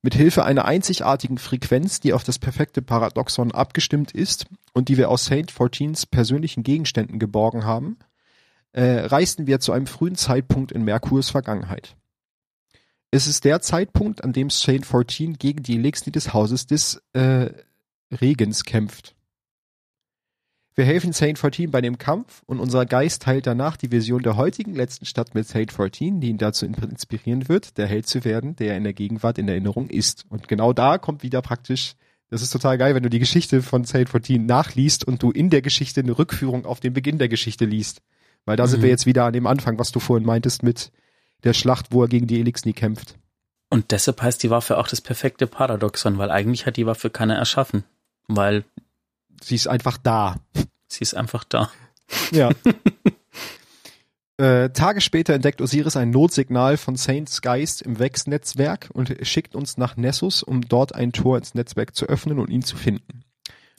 Mit 0.01 0.15
Hilfe 0.15 0.45
einer 0.45 0.65
einzigartigen 0.65 1.37
Frequenz, 1.37 1.99
die 1.99 2.13
auf 2.13 2.23
das 2.23 2.39
perfekte 2.39 2.81
Paradoxon 2.81 3.51
abgestimmt 3.51 4.11
ist 4.11 4.45
und 4.73 4.89
die 4.89 4.97
wir 4.97 5.09
aus 5.09 5.25
Saint 5.25 5.51
14s 5.51 6.09
persönlichen 6.09 6.63
Gegenständen 6.63 7.19
geborgen 7.19 7.65
haben, 7.65 7.97
äh, 8.73 8.99
reisten 9.05 9.47
wir 9.47 9.59
zu 9.59 9.71
einem 9.71 9.87
frühen 9.87 10.15
Zeitpunkt 10.15 10.71
in 10.71 10.83
Merkurs 10.83 11.29
Vergangenheit. 11.29 11.95
Es 13.09 13.25
ist 13.27 13.45
der 13.45 13.61
Zeitpunkt, 13.61 14.23
an 14.23 14.33
dem 14.33 14.49
Saint 14.49 14.85
14 14.85 15.37
gegen 15.37 15.63
die 15.63 15.75
Elixni 15.75 16.11
des 16.11 16.33
Hauses 16.33 16.67
des 16.67 17.01
äh, 17.13 17.49
Regens 18.11 18.63
kämpft. 18.63 19.16
Wir 20.77 20.85
helfen 20.85 21.11
Saint 21.11 21.39
14 21.39 21.71
bei 21.71 21.81
dem 21.81 21.97
Kampf 21.97 22.43
und 22.45 22.59
unser 22.59 22.85
Geist 22.85 23.23
teilt 23.23 23.47
danach 23.47 23.77
die 23.77 23.91
Vision 23.91 24.21
der 24.21 24.35
heutigen 24.37 24.75
letzten 24.75 25.07
Stadt 25.07 25.33
mit 25.33 25.47
Saint 25.47 25.73
14, 25.73 26.21
die 26.21 26.29
ihn 26.29 26.37
dazu 26.37 26.67
inspirieren 26.67 27.49
wird, 27.49 27.79
der 27.79 27.87
Held 27.87 28.05
zu 28.05 28.23
werden, 28.23 28.55
der 28.55 28.77
in 28.77 28.83
der 28.83 28.93
Gegenwart 28.93 29.39
in 29.39 29.47
Erinnerung 29.47 29.89
ist. 29.89 30.25
Und 30.29 30.47
genau 30.47 30.73
da 30.73 30.99
kommt 30.99 31.23
wieder 31.23 31.41
praktisch, 31.41 31.95
das 32.29 32.43
ist 32.43 32.51
total 32.51 32.77
geil, 32.77 32.93
wenn 32.93 33.01
du 33.01 33.09
die 33.09 33.17
Geschichte 33.17 33.63
von 33.63 33.85
Saint 33.85 34.09
14 34.09 34.45
nachliest 34.45 35.03
und 35.03 35.23
du 35.23 35.31
in 35.31 35.49
der 35.49 35.63
Geschichte 35.63 36.01
eine 36.01 36.15
Rückführung 36.15 36.67
auf 36.67 36.79
den 36.79 36.93
Beginn 36.93 37.17
der 37.17 37.27
Geschichte 37.27 37.65
liest. 37.65 38.03
Weil 38.45 38.55
da 38.55 38.65
mhm. 38.65 38.69
sind 38.69 38.81
wir 38.83 38.89
jetzt 38.89 39.07
wieder 39.07 39.25
an 39.25 39.33
dem 39.33 39.47
Anfang, 39.47 39.79
was 39.79 39.91
du 39.91 39.99
vorhin 39.99 40.27
meintest 40.27 40.61
mit 40.61 40.91
der 41.43 41.53
Schlacht, 41.53 41.87
wo 41.89 42.03
er 42.03 42.07
gegen 42.07 42.27
die 42.27 42.39
Elixni 42.39 42.73
kämpft. 42.73 43.15
Und 43.71 43.89
deshalb 43.89 44.21
heißt 44.21 44.43
die 44.43 44.51
Waffe 44.51 44.77
auch 44.77 44.87
das 44.87 45.01
perfekte 45.01 45.47
Paradoxon, 45.47 46.19
weil 46.19 46.29
eigentlich 46.29 46.67
hat 46.67 46.77
die 46.77 46.85
Waffe 46.85 47.09
keiner 47.09 47.35
erschaffen. 47.35 47.83
Weil 48.27 48.63
Sie 49.41 49.55
ist 49.55 49.67
einfach 49.67 49.97
da. 49.97 50.35
Sie 50.87 51.01
ist 51.01 51.15
einfach 51.15 51.43
da. 51.43 51.71
Ja. 52.31 52.51
äh, 54.37 54.69
Tage 54.69 55.01
später 55.01 55.33
entdeckt 55.33 55.61
Osiris 55.61 55.97
ein 55.97 56.09
Notsignal 56.09 56.77
von 56.77 56.95
Saints 56.95 57.41
Geist 57.41 57.81
im 57.81 57.99
Vex-Netzwerk 57.99 58.89
und 58.93 59.15
schickt 59.21 59.55
uns 59.55 59.77
nach 59.77 59.97
Nessus, 59.97 60.43
um 60.43 60.61
dort 60.61 60.95
ein 60.95 61.11
Tor 61.11 61.37
ins 61.37 61.53
Netzwerk 61.55 61.95
zu 61.95 62.05
öffnen 62.05 62.39
und 62.39 62.49
ihn 62.49 62.63
zu 62.63 62.77
finden. 62.77 63.23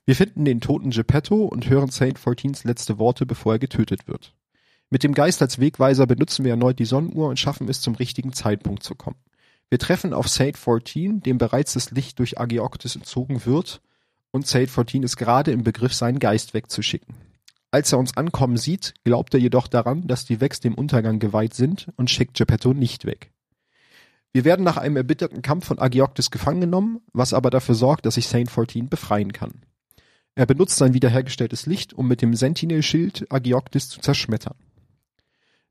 Wir 0.05 0.17
finden 0.17 0.45
den 0.45 0.61
toten 0.61 0.91
Geppetto 0.91 1.45
und 1.45 1.69
hören 1.69 1.91
Saint 1.91 2.19
14s 2.19 2.67
letzte 2.67 2.99
Worte, 2.99 3.27
bevor 3.27 3.55
er 3.55 3.59
getötet 3.59 4.09
wird. 4.09 4.35
Mit 4.91 5.03
dem 5.03 5.13
Geist 5.13 5.43
als 5.43 5.59
Wegweiser 5.59 6.07
benutzen 6.07 6.45
wir 6.45 6.53
erneut 6.53 6.79
die 6.79 6.87
Sonnenuhr 6.87 7.29
und 7.29 7.39
schaffen 7.39 7.69
es, 7.69 7.83
zum 7.83 7.95
richtigen 7.95 8.33
Zeitpunkt 8.33 8.83
zu 8.83 8.95
kommen. 8.95 9.19
Wir 9.69 9.79
treffen 9.79 10.15
auf 10.15 10.29
Saint 10.29 10.57
14, 10.57 11.21
dem 11.21 11.37
bereits 11.37 11.75
das 11.75 11.91
Licht 11.91 12.19
durch 12.19 12.41
Agioktis 12.41 12.97
entzogen 12.97 13.45
wird 13.45 13.83
und 14.31 14.47
Saint 14.47 14.71
14 14.71 15.03
ist 15.03 15.17
gerade 15.17 15.51
im 15.51 15.65
Begriff, 15.65 15.95
seinen 15.95 16.19
Geist 16.19 16.55
wegzuschicken. 16.55 17.15
Als 17.71 17.93
er 17.93 17.99
uns 17.99 18.17
ankommen 18.17 18.57
sieht, 18.57 18.95
glaubt 19.05 19.35
er 19.35 19.41
jedoch 19.41 19.67
daran, 19.67 20.07
dass 20.07 20.25
die 20.25 20.41
Vex 20.41 20.61
dem 20.61 20.75
Untergang 20.75 21.19
geweiht 21.19 21.55
sind 21.55 21.89
und 21.97 22.11
schickt 22.11 22.37
Geppetto 22.37 22.73
nicht 22.73 23.05
weg. 23.05 23.31
Wir 24.33 24.45
werden 24.45 24.65
nach 24.65 24.77
einem 24.77 24.97
erbitterten 24.97 25.43
Kampf 25.43 25.67
von 25.67 25.79
Agioktis 25.79 26.31
gefangen 26.31 26.61
genommen, 26.61 27.01
was 27.13 27.33
aber 27.33 27.51
dafür 27.51 27.75
sorgt, 27.75 28.07
dass 28.07 28.15
sich 28.15 28.29
Saint 28.29 28.51
14 28.51 28.89
befreien 28.89 29.33
kann. 29.33 29.63
Er 30.35 30.47
benutzt 30.47 30.77
sein 30.77 30.95
wiederhergestelltes 30.95 31.67
Licht, 31.67 31.93
um 31.95 32.07
mit 32.07 32.23
dem 32.23 32.35
Sentinel-Schild 32.35 33.27
Agioktis 33.31 33.89
zu 33.89 34.01
zerschmettern. 34.01 34.55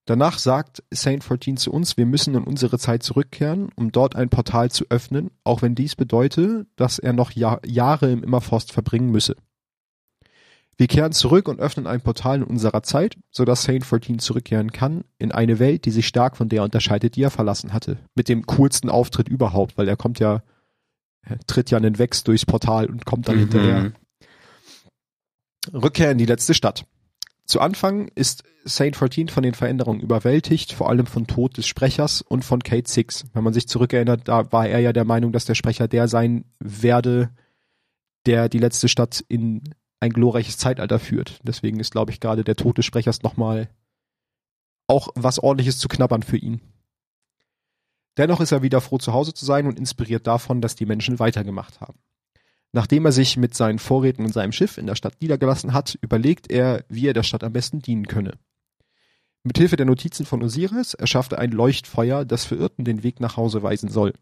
Danach 0.08 0.39
sagt 0.39 0.84
Saint 0.89 1.26
14 1.26 1.58
zu 1.58 1.70
uns, 1.70 1.98
wir 1.98 2.06
müssen 2.06 2.34
in 2.34 2.46
unsere 2.46 2.80
Zeit 2.80 3.04
zurückkehren, 3.04 3.67
um 3.76 3.91
dort 3.91 4.15
ein 4.15 4.30
Portal 4.30 4.72
zu 4.72 4.86
öffnen, 4.89 5.32
auch 5.43 5.62
wenn 5.62 5.76
dies 5.76 5.98
bedeute, 5.98 6.65
dass 6.78 6.98
er 6.98 7.12
noch 7.12 7.32
Jahr, 7.32 7.60
Jahre 7.65 8.10
im 8.10 8.24
Immerforst 8.24 8.72
verbringen 8.72 9.12
müsse. 9.12 9.36
Wir 10.78 10.88
kehren 10.88 11.12
zurück 11.12 11.50
und 11.50 11.60
öffnen 11.60 11.88
ein 11.88 12.00
Portal 12.00 12.38
in 12.38 12.43
unserer 12.43 12.84
Zeit, 12.84 13.17
so 13.32 13.43
dass 13.43 13.63
Saint 13.63 13.86
14 13.86 14.20
zurückkehren 14.20 14.72
kann 14.72 15.04
in 15.20 15.34
eine 15.34 15.60
Welt, 15.60 15.84
die 15.84 15.91
sich 15.91 16.08
stark 16.08 16.38
von 16.38 16.48
der 16.48 16.63
unterscheidet, 16.63 17.17
die 17.17 17.24
er 17.24 17.32
verlassen 17.32 17.74
hatte. 17.74 17.98
Mit 18.15 18.30
dem 18.30 18.46
coolsten 18.46 18.89
Auftritt 18.89 19.28
überhaupt, 19.28 19.78
weil 19.78 19.89
er 19.89 19.98
kommt 19.98 20.20
ja, 20.20 20.41
er 21.22 21.38
tritt 21.48 21.70
ja 21.70 21.78
einen 21.78 22.00
Wex 22.00 22.24
durchs 22.24 22.46
Portal 22.46 22.86
und 22.86 23.06
kommt 23.06 23.28
dann 23.28 23.36
mhm. 23.36 23.39
hinterher. 23.39 23.91
Rückkehr 25.74 26.12
in 26.12 26.17
die 26.17 26.26
letzte 26.26 26.54
Stadt. 26.54 26.86
Zu 27.47 27.62
Anfang 27.62 28.10
ist 28.10 28.43
Saint 28.65 28.97
14 28.97 29.29
von 29.29 29.41
den 29.41 29.53
Veränderungen 29.53 30.01
überwältigt, 30.01 30.73
vor 30.73 30.89
allem 30.89 31.05
von 31.05 31.27
Tod 31.27 31.55
des 31.55 31.65
Sprechers 31.65 32.21
und 32.21 32.43
von 32.43 32.62
Kate 32.62 32.89
Six. 32.89 33.25
Wenn 33.31 33.45
man 33.45 33.53
sich 33.53 33.69
zurückerinnert, 33.69 34.27
da 34.27 34.51
war 34.51 34.67
er 34.67 34.81
ja 34.81 34.91
der 34.91 35.05
Meinung, 35.05 35.31
dass 35.31 35.45
der 35.45 35.55
Sprecher 35.55 35.88
der 35.88 36.10
sein 36.10 36.43
werde, 36.60 37.29
der 38.25 38.49
die 38.49 38.60
letzte 38.60 38.89
Stadt 38.89 39.23
in 39.29 39.63
ein 40.01 40.12
glorreiches 40.12 40.57
Zeitalter 40.57 40.99
führt. 40.99 41.39
Deswegen 41.43 41.79
ist, 41.79 41.91
glaube 41.91 42.12
ich, 42.12 42.19
gerade 42.19 42.43
der 42.43 42.57
Tod 42.57 42.77
des 42.77 42.86
Sprechers 42.86 43.23
nochmal 43.23 43.69
auch 44.88 45.07
was 45.15 45.39
ordentliches 45.39 45.79
zu 45.79 45.88
knabbern 45.88 46.23
für 46.23 46.38
ihn. 46.38 46.60
Dennoch 48.17 48.41
ist 48.41 48.51
er 48.51 48.62
wieder 48.62 48.81
froh, 48.81 48.97
zu 48.97 49.13
Hause 49.13 49.33
zu 49.33 49.45
sein 49.45 49.67
und 49.67 49.79
inspiriert 49.79 50.27
davon, 50.27 50.60
dass 50.60 50.75
die 50.75 50.86
Menschen 50.86 51.19
weitergemacht 51.19 51.79
haben. 51.79 51.99
Nachdem 52.73 53.06
er 53.06 53.12
sich 53.12 53.38
mit 53.38 53.56
seinen 53.56 53.80
Vorräten 53.80 54.25
und 54.25 54.34
seinem 54.34 54.51
Schiff 54.51 54.77
in 54.77 54.88
der 54.88 54.95
Stadt 54.95 55.21
niedergelassen 55.21 55.73
hat, 55.73 55.97
überlegt 56.01 56.51
er, 56.51 56.84
wie 56.89 57.08
er 57.08 57.13
der 57.13 57.23
Stadt 57.23 57.43
am 57.43 57.53
besten 57.53 57.80
dienen 57.80 58.08
könne. 58.08 58.34
Mit 59.43 59.58
Hilfe 59.58 59.77
der 59.77 59.86
Notizen 59.86 60.25
von 60.25 60.43
Osiris 60.43 60.93
erschafft 60.93 61.32
er 61.32 61.39
ein 61.39 61.51
Leuchtfeuer, 61.51 62.25
das 62.25 62.43
Verirrten 62.43 62.84
den 62.84 63.03
Weg 63.03 63.19
nach 63.21 63.38
Hause 63.38 63.63
weisen 63.63 63.89
soll. 63.89 64.13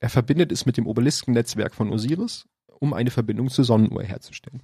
Er 0.00 0.10
verbindet 0.10 0.52
es 0.52 0.66
mit 0.66 0.76
dem 0.76 0.86
Obeliskennetzwerk 0.86 1.74
von 1.74 1.90
Osiris, 1.90 2.46
um 2.66 2.92
eine 2.92 3.10
Verbindung 3.10 3.48
zur 3.48 3.64
Sonnenuhr 3.64 4.02
herzustellen. 4.02 4.62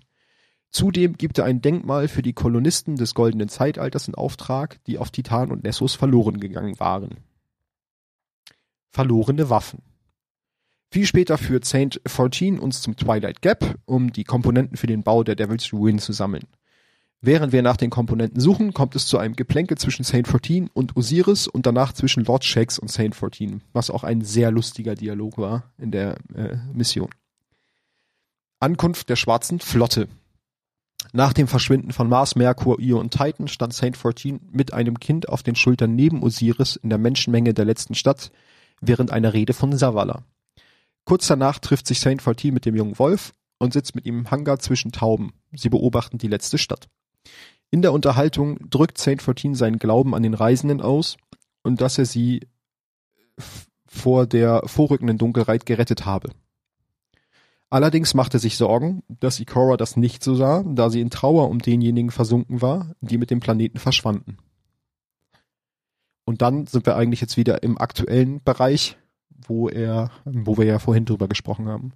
Zudem 0.71 1.17
gibt 1.17 1.39
er 1.39 1.45
ein 1.45 1.61
Denkmal 1.61 2.09
für 2.09 2.23
die 2.23 2.33
Kolonisten 2.33 2.97
des 2.97 3.15
goldenen 3.15 3.49
Zeitalters 3.49 4.09
in 4.09 4.15
Auftrag, 4.15 4.83
die 4.85 4.99
auf 4.99 5.11
Titan 5.11 5.51
und 5.51 5.65
Nessos 5.65 5.95
verloren 5.95 6.41
gegangen 6.41 6.79
waren. 6.81 7.19
Verlorene 8.91 9.49
Waffen. 9.49 9.83
Viel 10.93 11.07
später 11.07 11.39
führt 11.39 11.65
Saint 11.65 12.03
14 12.07 12.59
uns 12.59 12.83
zum 12.83 12.97
Twilight 12.97 13.41
Gap, 13.41 13.79
um 13.87 14.13
die 14.13 14.25
Komponenten 14.25 14.77
für 14.77 14.87
den 14.87 15.03
Bau 15.03 15.25
der 15.25 15.37
Devil's 15.37 15.73
Ruin 15.73 15.99
zu 15.99 16.13
sammeln. 16.13 16.45
Während 17.23 17.55
wir 17.55 17.63
nach 17.63 17.79
den 17.79 17.89
Komponenten 17.89 18.43
suchen, 18.43 18.75
kommt 18.75 18.95
es 18.95 19.07
zu 19.07 19.17
einem 19.17 19.35
Geplänkel 19.35 19.79
zwischen 19.79 20.05
Saint 20.05 20.29
14 20.29 20.69
und 20.69 20.95
Osiris 20.95 21.49
und 21.49 21.65
danach 21.65 21.95
zwischen 21.95 22.27
Lord 22.27 22.45
Shax 22.45 22.79
und 22.79 22.91
Saint 22.91 23.15
14, 23.15 23.63
was 23.73 23.89
auch 23.89 24.05
ein 24.05 24.21
sehr 24.21 24.51
lustiger 24.51 24.95
Dialog 24.95 25.39
war 25.39 25.73
in 25.79 25.93
der 25.93 26.17
äh, 26.35 26.59
Mission. 26.75 27.09
Ankunft 28.61 29.09
der 29.09 29.17
schwarzen 29.17 29.61
Flotte. 29.61 30.09
Nach 31.15 31.33
dem 31.33 31.49
Verschwinden 31.49 31.93
von 31.93 32.11
Mars, 32.11 32.37
Merkur, 32.37 32.79
Io 32.81 33.01
und 33.01 33.15
Titan 33.15 33.49
stand 33.49 33.73
Saint 33.73 33.97
14 33.97 34.41
mit 34.53 34.75
einem 34.75 35.01
Kind 35.01 35.27
auf 35.31 35.43
den 35.43 35.57
Schultern 35.57 35.95
neben 35.95 36.23
Osiris 36.23 36.77
in 36.77 36.91
der 36.91 36.99
Menschenmenge 36.99 37.55
der 37.55 37.65
letzten 37.65 37.95
Stadt 37.95 38.31
während 38.83 39.11
einer 39.11 39.33
Rede 39.33 39.55
von 39.55 39.75
Savala. 39.75 40.23
Kurz 41.05 41.27
danach 41.27 41.59
trifft 41.59 41.87
sich 41.87 42.01
Saint 42.01 42.23
Fortin 42.23 42.55
mit 42.55 42.65
dem 42.65 42.77
jungen 42.77 42.99
Wolf 42.99 43.35
und 43.59 43.73
sitzt 43.73 43.95
mit 43.95 44.07
ihm 44.07 44.21
im 44.21 44.31
Hangar 44.31 44.59
zwischen 44.59 44.93
Tauben. 44.93 45.33
Sie 45.53 45.69
beobachten 45.69 46.19
die 46.19 46.29
letzte 46.29 46.59
Stadt. 46.59 46.89
In 47.71 47.83
der 47.83 47.93
Unterhaltung 47.93 48.59
drückt 48.71 48.99
Saint 48.99 49.23
Fortin 49.23 49.55
seinen 49.55 49.79
Glauben 49.79 50.15
an 50.15 50.23
den 50.23 50.35
Reisenden 50.35 50.81
aus 50.81 51.17
und 51.63 51.81
dass 51.81 51.99
er 51.99 52.07
sie 52.07 52.47
vor 53.87 54.27
der 54.27 54.63
vorrückenden 54.67 55.19
Dunkelheit 55.19 55.67
gerettet 55.67 56.05
habe. 56.07 56.31
Allerdings 57.71 58.13
machte 58.13 58.39
sich 58.39 58.59
Sorgen, 58.59 59.03
dass 59.09 59.41
Ikora 59.41 59.79
das 59.79 59.97
nicht 59.97 60.23
so 60.23 60.35
sah, 60.35 60.63
da 60.67 60.91
sie 60.91 61.01
in 61.01 61.09
Trauer 61.09 61.49
um 61.49 61.59
denjenigen 61.59 62.11
versunken 62.11 62.61
war, 62.61 62.95
die 63.01 63.17
mit 63.17 63.31
dem 63.31 63.41
Planeten 63.41 63.79
verschwanden. 63.79 64.37
Und 66.25 66.43
dann 66.43 66.67
sind 66.67 66.85
wir 66.85 66.97
eigentlich 66.97 67.23
jetzt 67.23 67.39
wieder 67.39 67.63
im 67.63 67.79
aktuellen 67.79 68.43
Bereich, 68.43 68.99
wo 69.47 69.69
er, 69.69 70.11
wo 70.25 70.57
wir 70.57 70.65
ja 70.65 70.79
vorhin 70.79 71.05
drüber 71.05 71.29
gesprochen 71.29 71.69
haben. 71.69 71.93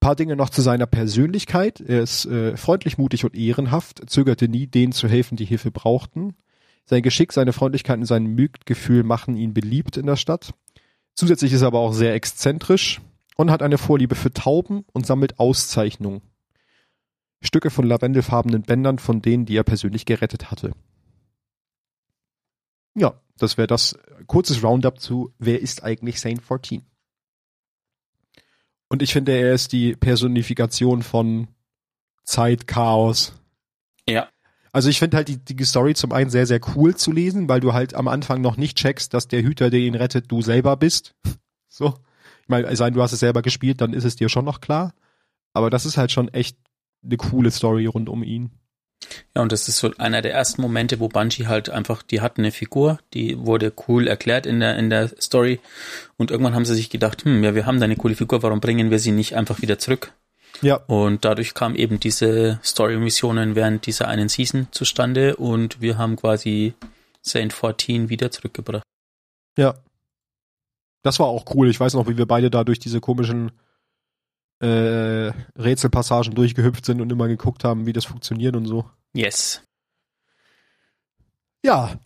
paar 0.00 0.16
Dinge 0.16 0.36
noch 0.36 0.50
zu 0.50 0.62
seiner 0.62 0.86
Persönlichkeit. 0.86 1.80
Er 1.80 2.02
ist 2.02 2.26
äh, 2.26 2.56
freundlich, 2.56 2.98
mutig 2.98 3.24
und 3.24 3.34
ehrenhaft, 3.34 4.08
zögerte 4.10 4.48
nie, 4.48 4.66
denen 4.66 4.92
zu 4.92 5.08
helfen, 5.08 5.36
die 5.36 5.46
Hilfe 5.46 5.70
brauchten. 5.70 6.34
Sein 6.84 7.02
Geschick, 7.02 7.32
seine 7.32 7.52
Freundlichkeit 7.52 7.98
und 7.98 8.06
sein 8.06 8.26
Mückgefühl 8.26 9.02
machen 9.02 9.36
ihn 9.36 9.54
beliebt 9.54 9.96
in 9.96 10.06
der 10.06 10.16
Stadt. 10.16 10.52
Zusätzlich 11.14 11.52
ist 11.52 11.62
er 11.62 11.68
aber 11.68 11.80
auch 11.80 11.94
sehr 11.94 12.14
exzentrisch, 12.14 13.00
und 13.36 13.50
hat 13.50 13.62
eine 13.62 13.78
Vorliebe 13.78 14.14
für 14.14 14.32
Tauben 14.32 14.84
und 14.92 15.06
sammelt 15.06 15.38
Auszeichnungen. 15.38 16.22
Stücke 17.42 17.70
von 17.70 17.84
lavendelfarbenen 17.84 18.62
Bändern 18.62 18.98
von 18.98 19.20
denen, 19.20 19.44
die 19.44 19.56
er 19.56 19.64
persönlich 19.64 20.06
gerettet 20.06 20.50
hatte. 20.50 20.72
Ja, 22.94 23.20
das 23.38 23.56
wäre 23.56 23.66
das 23.66 23.98
kurzes 24.26 24.62
Roundup 24.62 25.00
zu 25.00 25.32
Wer 25.38 25.60
ist 25.60 25.82
eigentlich 25.82 26.20
Saint 26.20 26.42
14? 26.42 26.82
Und 28.88 29.02
ich 29.02 29.12
finde, 29.12 29.32
er 29.32 29.54
ist 29.54 29.72
die 29.72 29.96
Personifikation 29.96 31.02
von 31.02 31.48
Zeit, 32.24 32.66
Chaos. 32.66 33.32
Ja. 34.08 34.28
Also 34.72 34.88
ich 34.88 34.98
finde 34.98 35.16
halt 35.16 35.28
die, 35.28 35.38
die 35.38 35.64
Story 35.64 35.94
zum 35.94 36.12
einen 36.12 36.30
sehr, 36.30 36.46
sehr 36.46 36.60
cool 36.74 36.96
zu 36.96 37.12
lesen, 37.12 37.48
weil 37.48 37.60
du 37.60 37.72
halt 37.72 37.94
am 37.94 38.08
Anfang 38.08 38.40
noch 38.40 38.56
nicht 38.56 38.76
checkst, 38.76 39.14
dass 39.14 39.28
der 39.28 39.42
Hüter, 39.42 39.70
der 39.70 39.80
ihn 39.80 39.94
rettet, 39.94 40.30
du 40.30 40.42
selber 40.42 40.76
bist. 40.76 41.14
So. 41.68 41.92
Ich 42.42 42.48
meine, 42.48 42.76
sein, 42.76 42.94
du 42.94 43.02
hast 43.02 43.12
es 43.12 43.18
selber 43.18 43.42
gespielt, 43.42 43.80
dann 43.80 43.94
ist 43.94 44.04
es 44.04 44.14
dir 44.14 44.28
schon 44.28 44.44
noch 44.44 44.60
klar. 44.60 44.94
Aber 45.54 45.70
das 45.70 45.86
ist 45.86 45.96
halt 45.96 46.12
schon 46.12 46.28
echt 46.28 46.56
eine 47.02 47.16
coole 47.16 47.50
Story 47.50 47.86
rund 47.86 48.08
um 48.08 48.22
ihn. 48.22 48.52
Ja, 49.34 49.42
und 49.42 49.52
das 49.52 49.68
ist 49.68 49.78
so 49.78 49.92
einer 49.98 50.22
der 50.22 50.32
ersten 50.32 50.62
Momente, 50.62 51.00
wo 51.00 51.08
Bungie 51.08 51.46
halt 51.46 51.70
einfach, 51.70 52.02
die 52.02 52.20
hatten 52.20 52.42
eine 52.42 52.52
Figur, 52.52 52.98
die 53.12 53.38
wurde 53.38 53.72
cool 53.88 54.06
erklärt 54.06 54.46
in 54.46 54.60
der, 54.60 54.76
in 54.78 54.90
der 54.90 55.08
Story. 55.20 55.60
Und 56.16 56.30
irgendwann 56.30 56.54
haben 56.54 56.64
sie 56.64 56.74
sich 56.74 56.90
gedacht, 56.90 57.24
hm, 57.24 57.42
ja, 57.42 57.54
wir 57.54 57.66
haben 57.66 57.80
da 57.80 57.84
eine 57.84 57.96
coole 57.96 58.14
Figur, 58.14 58.42
warum 58.42 58.60
bringen 58.60 58.90
wir 58.90 58.98
sie 58.98 59.12
nicht 59.12 59.34
einfach 59.34 59.62
wieder 59.62 59.78
zurück? 59.78 60.12
Ja. 60.62 60.76
Und 60.86 61.24
dadurch 61.24 61.54
kam 61.54 61.74
eben 61.74 62.00
diese 62.00 62.60
Story-Missionen 62.62 63.54
während 63.54 63.86
dieser 63.86 64.08
einen 64.08 64.28
Season 64.28 64.68
zustande 64.70 65.36
und 65.36 65.80
wir 65.80 65.98
haben 65.98 66.16
quasi 66.16 66.74
Saint 67.22 67.52
14 67.52 68.08
wieder 68.08 68.30
zurückgebracht. 68.30 68.84
Ja. 69.58 69.74
Das 71.02 71.18
war 71.18 71.26
auch 71.26 71.44
cool. 71.54 71.68
Ich 71.68 71.78
weiß 71.78 71.94
noch, 71.94 72.08
wie 72.08 72.16
wir 72.16 72.26
beide 72.26 72.50
da 72.50 72.64
durch 72.64 72.78
diese 72.78 73.00
komischen 73.00 73.52
äh, 74.60 75.32
Rätselpassagen 75.58 76.34
durchgehüpft 76.34 76.86
sind 76.86 77.00
und 77.00 77.12
immer 77.12 77.28
geguckt 77.28 77.64
haben, 77.64 77.86
wie 77.86 77.92
das 77.92 78.06
funktioniert 78.06 78.56
und 78.56 78.66
so. 78.66 78.88
Yes. 79.14 79.62
Ja, 81.64 81.98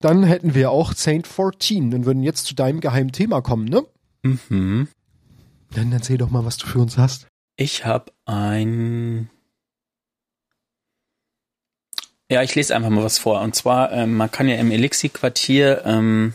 dann 0.00 0.22
hätten 0.22 0.54
wir 0.54 0.70
auch 0.70 0.92
Saint 0.92 1.26
14 1.26 1.92
und 1.94 2.06
würden 2.06 2.22
jetzt 2.22 2.46
zu 2.46 2.54
deinem 2.54 2.80
geheimen 2.80 3.12
Thema 3.12 3.42
kommen, 3.42 3.64
ne? 3.64 3.84
Mhm. 4.22 4.88
Dann 5.74 5.92
erzähl 5.92 6.18
doch 6.18 6.30
mal, 6.30 6.44
was 6.44 6.56
du 6.58 6.66
für 6.66 6.78
uns 6.78 6.96
hast. 6.98 7.26
Ich 7.56 7.84
habe 7.84 8.12
ein. 8.24 9.30
Ja, 12.30 12.42
ich 12.42 12.54
lese 12.54 12.74
einfach 12.74 12.90
mal 12.90 13.04
was 13.04 13.18
vor. 13.18 13.40
Und 13.40 13.54
zwar, 13.54 13.92
ähm, 13.92 14.16
man 14.16 14.30
kann 14.30 14.48
ja 14.48 14.56
im 14.56 14.70
Elixir-Quartier 14.70 15.82
ähm, 15.84 16.34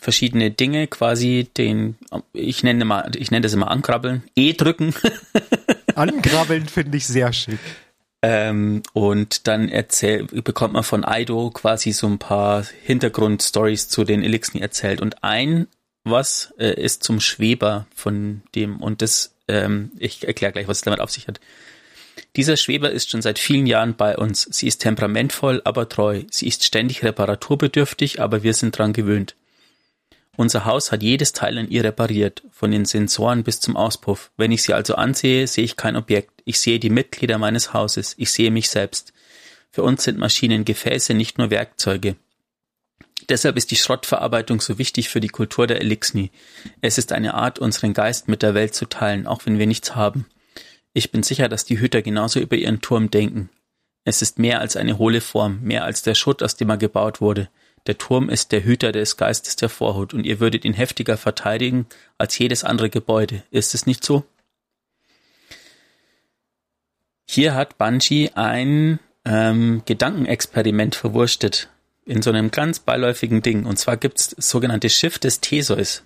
verschiedene 0.00 0.50
Dinge 0.50 0.88
quasi 0.88 1.48
den, 1.56 1.96
ich 2.32 2.64
nenne 2.64 2.84
mal, 2.84 3.10
ich 3.14 3.30
nenne 3.30 3.42
das 3.42 3.52
immer 3.52 3.70
ankrabbeln, 3.70 4.24
E 4.34 4.52
drücken. 4.52 4.92
Ankrabbeln 5.94 6.66
finde 6.66 6.96
ich 6.96 7.06
sehr 7.06 7.32
schön. 7.32 7.58
Ähm, 8.22 8.82
und 8.92 9.48
dann 9.48 9.68
erzähl, 9.68 10.24
bekommt 10.24 10.74
man 10.74 10.84
von 10.84 11.04
Aido 11.04 11.50
quasi 11.50 11.92
so 11.92 12.06
ein 12.06 12.18
paar 12.18 12.64
Hintergrundstories 12.84 13.88
zu 13.88 14.04
den 14.04 14.22
Elixen 14.22 14.60
erzählt. 14.60 15.00
Und 15.00 15.24
ein 15.24 15.66
was 16.04 16.52
äh, 16.58 16.74
ist 16.80 17.04
zum 17.04 17.20
Schweber 17.20 17.86
von 17.94 18.42
dem, 18.54 18.80
und 18.80 19.02
das, 19.02 19.34
ähm, 19.48 19.92
ich 19.98 20.26
erkläre 20.26 20.52
gleich, 20.52 20.68
was 20.68 20.78
es 20.78 20.84
damit 20.84 21.00
auf 21.00 21.10
sich 21.10 21.28
hat. 21.28 21.40
Dieser 22.36 22.56
Schweber 22.56 22.90
ist 22.90 23.10
schon 23.10 23.22
seit 23.22 23.38
vielen 23.38 23.66
Jahren 23.66 23.96
bei 23.96 24.16
uns. 24.16 24.42
Sie 24.50 24.66
ist 24.66 24.78
temperamentvoll, 24.78 25.62
aber 25.64 25.88
treu. 25.88 26.22
Sie 26.30 26.46
ist 26.46 26.64
ständig 26.64 27.02
reparaturbedürftig, 27.02 28.20
aber 28.20 28.42
wir 28.42 28.54
sind 28.54 28.76
dran 28.76 28.92
gewöhnt. 28.92 29.34
Unser 30.36 30.64
Haus 30.64 30.92
hat 30.92 31.02
jedes 31.02 31.32
Teil 31.32 31.58
an 31.58 31.68
ihr 31.68 31.84
repariert, 31.84 32.42
von 32.50 32.70
den 32.70 32.86
Sensoren 32.86 33.42
bis 33.44 33.60
zum 33.60 33.76
Auspuff. 33.76 34.30
Wenn 34.36 34.50
ich 34.50 34.62
sie 34.62 34.72
also 34.72 34.94
ansehe, 34.94 35.46
sehe 35.46 35.64
ich 35.64 35.76
kein 35.76 35.96
Objekt. 35.96 36.42
Ich 36.44 36.58
sehe 36.58 36.78
die 36.78 36.90
Mitglieder 36.90 37.36
meines 37.38 37.74
Hauses. 37.74 38.14
Ich 38.16 38.32
sehe 38.32 38.50
mich 38.50 38.70
selbst. 38.70 39.12
Für 39.70 39.82
uns 39.82 40.04
sind 40.04 40.18
Maschinen 40.18 40.64
Gefäße, 40.64 41.12
nicht 41.12 41.36
nur 41.36 41.50
Werkzeuge. 41.50 42.16
Deshalb 43.28 43.56
ist 43.56 43.70
die 43.70 43.76
Schrottverarbeitung 43.76 44.60
so 44.60 44.78
wichtig 44.78 45.08
für 45.08 45.20
die 45.20 45.28
Kultur 45.28 45.66
der 45.66 45.80
Elixni. 45.80 46.30
Es 46.80 46.98
ist 46.98 47.12
eine 47.12 47.34
Art, 47.34 47.58
unseren 47.58 47.92
Geist 47.92 48.26
mit 48.26 48.42
der 48.42 48.54
Welt 48.54 48.74
zu 48.74 48.86
teilen, 48.86 49.26
auch 49.26 49.42
wenn 49.44 49.58
wir 49.58 49.66
nichts 49.66 49.94
haben. 49.94 50.26
Ich 50.92 51.12
bin 51.12 51.22
sicher, 51.22 51.48
dass 51.48 51.64
die 51.64 51.78
Hüter 51.78 52.02
genauso 52.02 52.40
über 52.40 52.56
ihren 52.56 52.80
Turm 52.80 53.10
denken. 53.10 53.50
Es 54.04 54.22
ist 54.22 54.38
mehr 54.38 54.60
als 54.60 54.76
eine 54.76 54.98
hohle 54.98 55.20
Form, 55.20 55.60
mehr 55.62 55.84
als 55.84 56.02
der 56.02 56.14
Schutt, 56.14 56.42
aus 56.42 56.56
dem 56.56 56.70
er 56.70 56.78
gebaut 56.78 57.20
wurde. 57.20 57.48
Der 57.86 57.98
Turm 57.98 58.28
ist 58.28 58.52
der 58.52 58.64
Hüter 58.64 58.92
des 58.92 59.16
Geistes 59.16 59.56
der 59.56 59.68
Vorhut 59.68 60.14
und 60.14 60.24
ihr 60.24 60.38
würdet 60.38 60.64
ihn 60.64 60.74
heftiger 60.74 61.16
verteidigen 61.16 61.86
als 62.16 62.38
jedes 62.38 62.62
andere 62.64 62.90
Gebäude. 62.90 63.42
Ist 63.50 63.74
es 63.74 63.86
nicht 63.86 64.04
so? 64.04 64.24
Hier 67.24 67.54
hat 67.54 67.78
Bungie 67.78 68.30
ein 68.34 69.00
ähm, 69.24 69.82
Gedankenexperiment 69.84 70.94
verwurstet 70.94 71.68
in 72.04 72.22
so 72.22 72.30
einem 72.30 72.50
ganz 72.50 72.80
beiläufigen 72.80 73.42
Ding. 73.42 73.64
Und 73.64 73.78
zwar 73.78 73.96
gibt's 73.96 74.34
das 74.34 74.50
sogenannte 74.50 74.90
Schiff 74.90 75.18
des 75.18 75.40
Theseus. 75.40 76.02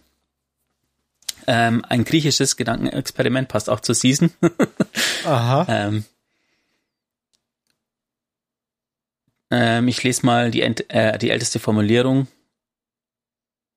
Ähm, 1.46 1.84
ein 1.88 2.04
griechisches 2.04 2.56
Gedankenexperiment 2.56 3.48
passt 3.48 3.70
auch 3.70 3.80
zur 3.80 3.94
Season. 3.94 4.30
Aha. 5.24 5.66
ähm, 5.68 6.04
Ähm, 9.50 9.88
ich 9.88 10.02
lese 10.02 10.26
mal 10.26 10.50
die, 10.50 10.62
äh, 10.62 11.18
die 11.18 11.30
älteste 11.30 11.58
Formulierung, 11.58 12.26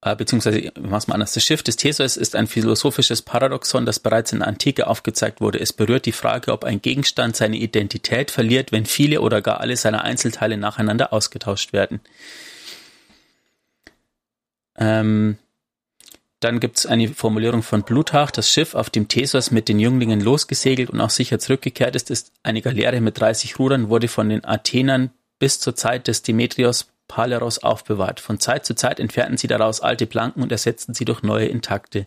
äh, 0.02 0.16
beziehungsweise, 0.16 0.60
ich 0.60 0.72
mach's 0.80 1.08
mal 1.08 1.16
anders. 1.16 1.34
Das 1.34 1.44
Schiff 1.44 1.62
des 1.62 1.76
Theseus 1.76 2.16
ist 2.16 2.36
ein 2.36 2.48
philosophisches 2.48 3.22
Paradoxon, 3.22 3.86
das 3.86 4.00
bereits 4.00 4.32
in 4.32 4.40
der 4.40 4.48
Antike 4.48 4.88
aufgezeigt 4.88 5.42
wurde. 5.42 5.60
Es 5.60 5.74
berührt 5.74 6.06
die 6.06 6.14
Frage, 6.14 6.54
ob 6.54 6.64
ein 6.64 6.82
Gegenstand 6.82 7.36
seine 7.36 7.58
Identität 7.58 8.32
verliert, 8.32 8.72
wenn 8.72 8.86
viele 8.86 9.22
oder 9.22 9.42
gar 9.42 9.60
alle 9.60 9.76
seiner 9.76 10.04
Einzelteile 10.04 10.58
nacheinander 10.58 11.12
ausgetauscht 11.12 11.74
werden. 11.74 12.00
Ähm, 14.78 15.38
dann 16.40 16.62
gibt's 16.62 16.86
eine 16.86 17.10
Formulierung 17.10 17.62
von 17.64 17.84
Plutarch. 17.84 18.32
Das 18.32 18.50
Schiff, 18.50 18.76
auf 18.76 18.90
dem 18.90 19.10
Theseus 19.10 19.52
mit 19.52 19.68
den 19.68 19.80
Jünglingen 19.80 20.22
losgesegelt 20.22 20.90
und 20.90 21.02
auch 21.02 21.10
sicher 21.10 21.40
zurückgekehrt 21.40 21.98
ist, 21.98 22.10
ist 22.10 22.32
eine 22.44 22.62
Galeere 22.62 23.02
mit 23.02 23.20
30 23.20 23.60
Rudern, 23.60 23.90
wurde 23.90 24.08
von 24.08 24.30
den 24.30 24.46
Athenern 24.46 25.12
bis 25.40 25.60
zur 25.60 25.76
Zeit 25.76 26.08
des 26.08 26.22
Demetrios 26.22 26.92
Paleros 27.08 27.60
aufbewahrt. 27.60 28.20
Von 28.20 28.40
Zeit 28.40 28.66
zu 28.66 28.76
Zeit 28.76 29.00
entfernten 29.00 29.38
sie 29.38 29.48
daraus 29.48 29.82
alte 29.82 30.06
Planken 30.06 30.44
und 30.44 30.52
ersetzten 30.52 30.94
sie 30.94 31.06
durch 31.06 31.24
neue 31.24 31.48
intakte. 31.48 32.06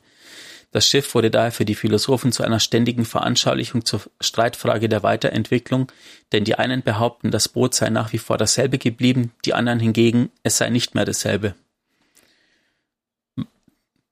Das 0.70 0.89
Schiff 0.89 1.14
wurde 1.14 1.30
daher 1.30 1.53
für 1.53 1.66
die 1.66 1.74
Philosophen 1.74 2.33
zu 2.33 2.43
einer 2.43 2.61
ständigen 2.61 3.05
Veranschaulichung 3.05 3.85
zur 3.85 4.01
Streitfrage 4.20 4.89
der 4.89 5.03
Weiterentwicklung, 5.03 5.93
denn 6.33 6.45
die 6.45 6.55
einen 6.55 6.83
behaupten, 6.83 7.30
das 7.30 7.49
Boot 7.49 7.74
sei 7.74 7.91
nach 7.91 8.14
wie 8.14 8.18
vor 8.18 8.39
dasselbe 8.39 8.78
geblieben, 8.78 9.33
die 9.45 9.53
anderen 9.53 9.80
hingegen, 9.80 10.30
es 10.43 10.57
sei 10.57 10.70
nicht 10.70 10.95
mehr 10.95 11.05
dasselbe. 11.05 11.55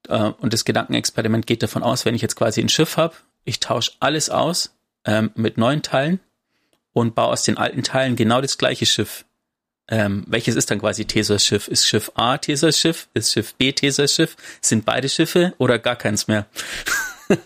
Äh, 0.09 0.33
und 0.39 0.53
das 0.53 0.67
Gedankenexperiment 0.67 1.47
geht 1.47 1.63
davon 1.63 1.83
aus, 1.83 2.05
wenn 2.05 2.15
ich 2.15 2.23
jetzt 2.23 2.37
quasi 2.37 2.61
ein 2.61 2.69
Schiff 2.69 2.99
habe, 2.99 3.15
ich 3.45 3.61
tausche 3.61 3.93
alles 4.01 4.29
aus 4.29 4.77
ähm, 5.07 5.31
mit 5.35 5.57
neuen 5.57 5.81
Teilen, 5.81 6.21
und 6.93 7.15
baue 7.15 7.33
aus 7.33 7.43
den 7.43 7.59
alten 7.59 7.83
Teilen 7.83 8.17
genau 8.17 8.41
das 8.41 8.59
gleiche 8.59 8.87
Schiff. 8.87 9.25
Ähm, 9.89 10.25
welches 10.29 10.55
ist 10.55 10.71
dann 10.71 10.79
quasi 10.79 11.05
Theseus 11.05 11.45
Schiff? 11.45 11.67
Ist 11.67 11.87
Schiff 11.87 12.13
A 12.15 12.39
Theseus 12.39 12.79
Schiff? 12.79 13.09
Ist 13.13 13.33
Schiff 13.33 13.55
B 13.55 13.73
Theseus 13.73 14.15
Schiff? 14.15 14.37
Sind 14.61 14.85
beide 14.85 15.09
Schiffe 15.09 15.53
oder 15.59 15.79
gar 15.81 15.97
keins 15.97 16.29
mehr? 16.29 16.47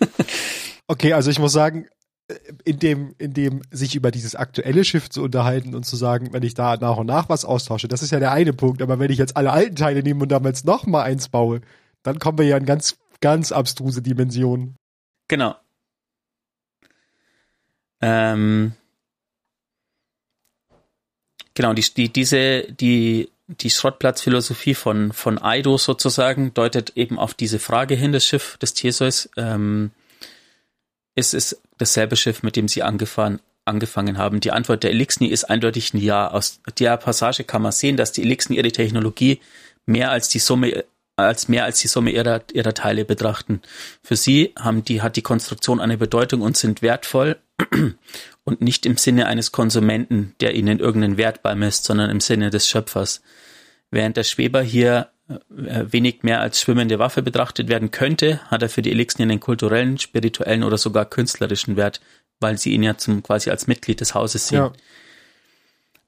okay, 0.87 1.15
also 1.15 1.31
ich 1.31 1.39
muss 1.39 1.53
sagen, 1.53 1.89
äh, 2.29 2.35
in 2.65 2.79
dem, 2.79 3.15
in 3.17 3.33
dem 3.33 3.63
sich 3.71 3.95
über 3.95 4.11
dieses 4.11 4.35
aktuelle 4.35 4.85
Schiff 4.85 5.09
zu 5.09 5.23
unterhalten 5.23 5.75
und 5.75 5.85
zu 5.85 5.97
sagen, 5.97 6.33
wenn 6.33 6.43
ich 6.43 6.53
da 6.53 6.77
nach 6.77 6.99
und 6.99 7.07
nach 7.07 7.31
was 7.31 7.47
austausche, 7.47 7.89
das 7.89 8.03
ist 8.03 8.11
ja 8.11 8.19
der 8.19 8.33
eine 8.33 8.53
Punkt, 8.53 8.83
aber 8.83 8.99
wenn 8.99 9.11
ich 9.11 9.19
jetzt 9.19 9.39
alle 9.39 9.51
alten 9.51 9.77
Teile 9.77 10.03
nehme 10.03 10.23
und 10.23 10.29
damals 10.29 10.65
noch 10.65 10.87
mal 10.87 11.03
eins 11.03 11.31
baue, 11.31 11.63
dann 12.03 12.19
kommen 12.19 12.37
wir 12.37 12.47
ja 12.47 12.59
in 12.59 12.67
ganz, 12.67 12.99
ganz 13.23 13.53
abstruse 13.53 14.03
Dimensionen. 14.03 14.77
Genau. 15.29 15.55
Ähm, 18.03 18.75
Genau, 21.55 21.73
die, 21.73 21.83
die, 21.83 22.09
diese, 22.13 22.63
die, 22.63 23.31
die 23.47 23.71
Schrottplatzphilosophie 23.71 24.75
von, 24.75 25.13
von 25.13 25.41
Aido 25.41 25.79
sozusagen 25.79 26.53
deutet 26.55 26.93
eben 26.97 27.19
auf 27.19 27.35
diese 27.35 27.59
Frage 27.59 27.95
hin, 27.95 28.13
das 28.13 28.27
Schiff 28.27 28.57
des 28.59 28.75
Theseus. 28.75 29.29
Ähm, 29.37 29.93
ist 31.15 31.35
es 31.35 31.61
dasselbe 31.79 32.17
Schiff, 32.17 32.43
mit 32.43 32.57
dem 32.57 32.67
sie 32.67 32.83
angefahren, 32.83 33.41
angefangen 33.65 34.19
haben? 34.19 34.41
Die 34.41 34.51
Antwort 34.51 34.83
der 34.83 34.91
Elixni 34.91 35.29
ist 35.29 35.45
eindeutig 35.45 35.95
ein 35.95 35.99
Ja. 35.99 36.29
Aus 36.29 36.61
der 36.79 36.97
Passage 36.97 37.45
kann 37.45 37.63
man 37.63 37.73
sehen, 37.73 37.97
dass 37.97 38.13
die 38.13 38.23
Elixni 38.23 38.57
ihre 38.57 38.73
Technologie 38.73 39.41
mehr 39.87 40.11
als 40.11 40.29
die 40.29 40.41
Summe 40.41 40.85
als 41.17 41.47
mehr 41.47 41.63
als 41.63 41.79
die 41.79 41.87
Summe 41.87 42.11
ihrer, 42.11 42.43
ihrer 42.53 42.75
Teile 42.75 43.05
betrachten. 43.05 43.63
Für 44.03 44.17
sie 44.17 44.53
haben 44.59 44.85
die, 44.85 45.01
hat 45.01 45.15
die 45.15 45.23
Konstruktion 45.23 45.81
eine 45.81 45.97
Bedeutung 45.97 46.41
und 46.41 46.57
sind 46.57 46.83
wertvoll 46.83 47.37
und 48.45 48.61
nicht 48.61 48.87
im 48.87 48.97
Sinne 48.97 49.27
eines 49.27 49.53
Konsumenten, 49.53 50.35
der 50.41 50.55
ihnen 50.55 50.79
irgendeinen 50.79 51.17
Wert 51.17 51.43
beimisst, 51.43 51.85
sondern 51.85 52.11
im 52.11 52.21
Sinne 52.21 52.51
des 52.51 52.69
Schöpfers. 52.69 53.23
Während 53.91 54.17
der 54.17 54.25
Schweber 54.25 54.63
hier 54.63 55.09
äh, 55.29 55.85
wenig 55.91 56.23
mehr 56.23 56.41
als 56.41 56.61
schwimmende 56.61 56.99
Waffe 56.99 57.23
betrachtet 57.23 57.69
werden 57.69 57.91
könnte, 57.91 58.41
hat 58.51 58.63
er 58.63 58.69
für 58.69 58.83
die 58.83 58.91
Elixir 58.91 59.23
einen 59.23 59.41
kulturellen, 59.41 59.99
spirituellen 59.99 60.63
oder 60.63 60.77
sogar 60.77 61.07
künstlerischen 61.07 61.77
Wert, 61.77 62.01
weil 62.41 62.59
sie 62.59 62.73
ihn 62.73 62.83
ja 62.83 62.99
zum, 62.99 63.23
quasi 63.23 63.51
als 63.51 63.67
Mitglied 63.67 64.01
des 64.01 64.15
Hauses 64.15 64.49
sehen. 64.49 64.59
Ja. 64.59 64.73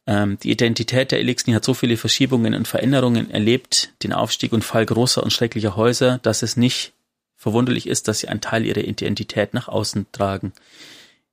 Ähm, 0.06 0.38
die 0.42 0.50
Identität 0.50 1.12
der 1.12 1.20
Elixni 1.20 1.54
hat 1.54 1.64
so 1.64 1.72
viele 1.72 1.96
Verschiebungen 1.96 2.54
und 2.54 2.68
Veränderungen 2.68 3.30
erlebt, 3.30 3.92
den 4.02 4.12
Aufstieg 4.12 4.52
und 4.52 4.64
Fall 4.64 4.84
großer 4.84 5.22
und 5.22 5.32
schrecklicher 5.32 5.76
Häuser, 5.76 6.18
dass 6.18 6.42
es 6.42 6.56
nicht 6.56 6.92
verwunderlich 7.36 7.86
ist, 7.86 8.08
dass 8.08 8.20
sie 8.20 8.28
einen 8.28 8.40
Teil 8.40 8.66
ihrer 8.66 8.84
Identität 8.84 9.54
nach 9.54 9.68
außen 9.68 10.06
tragen. 10.12 10.52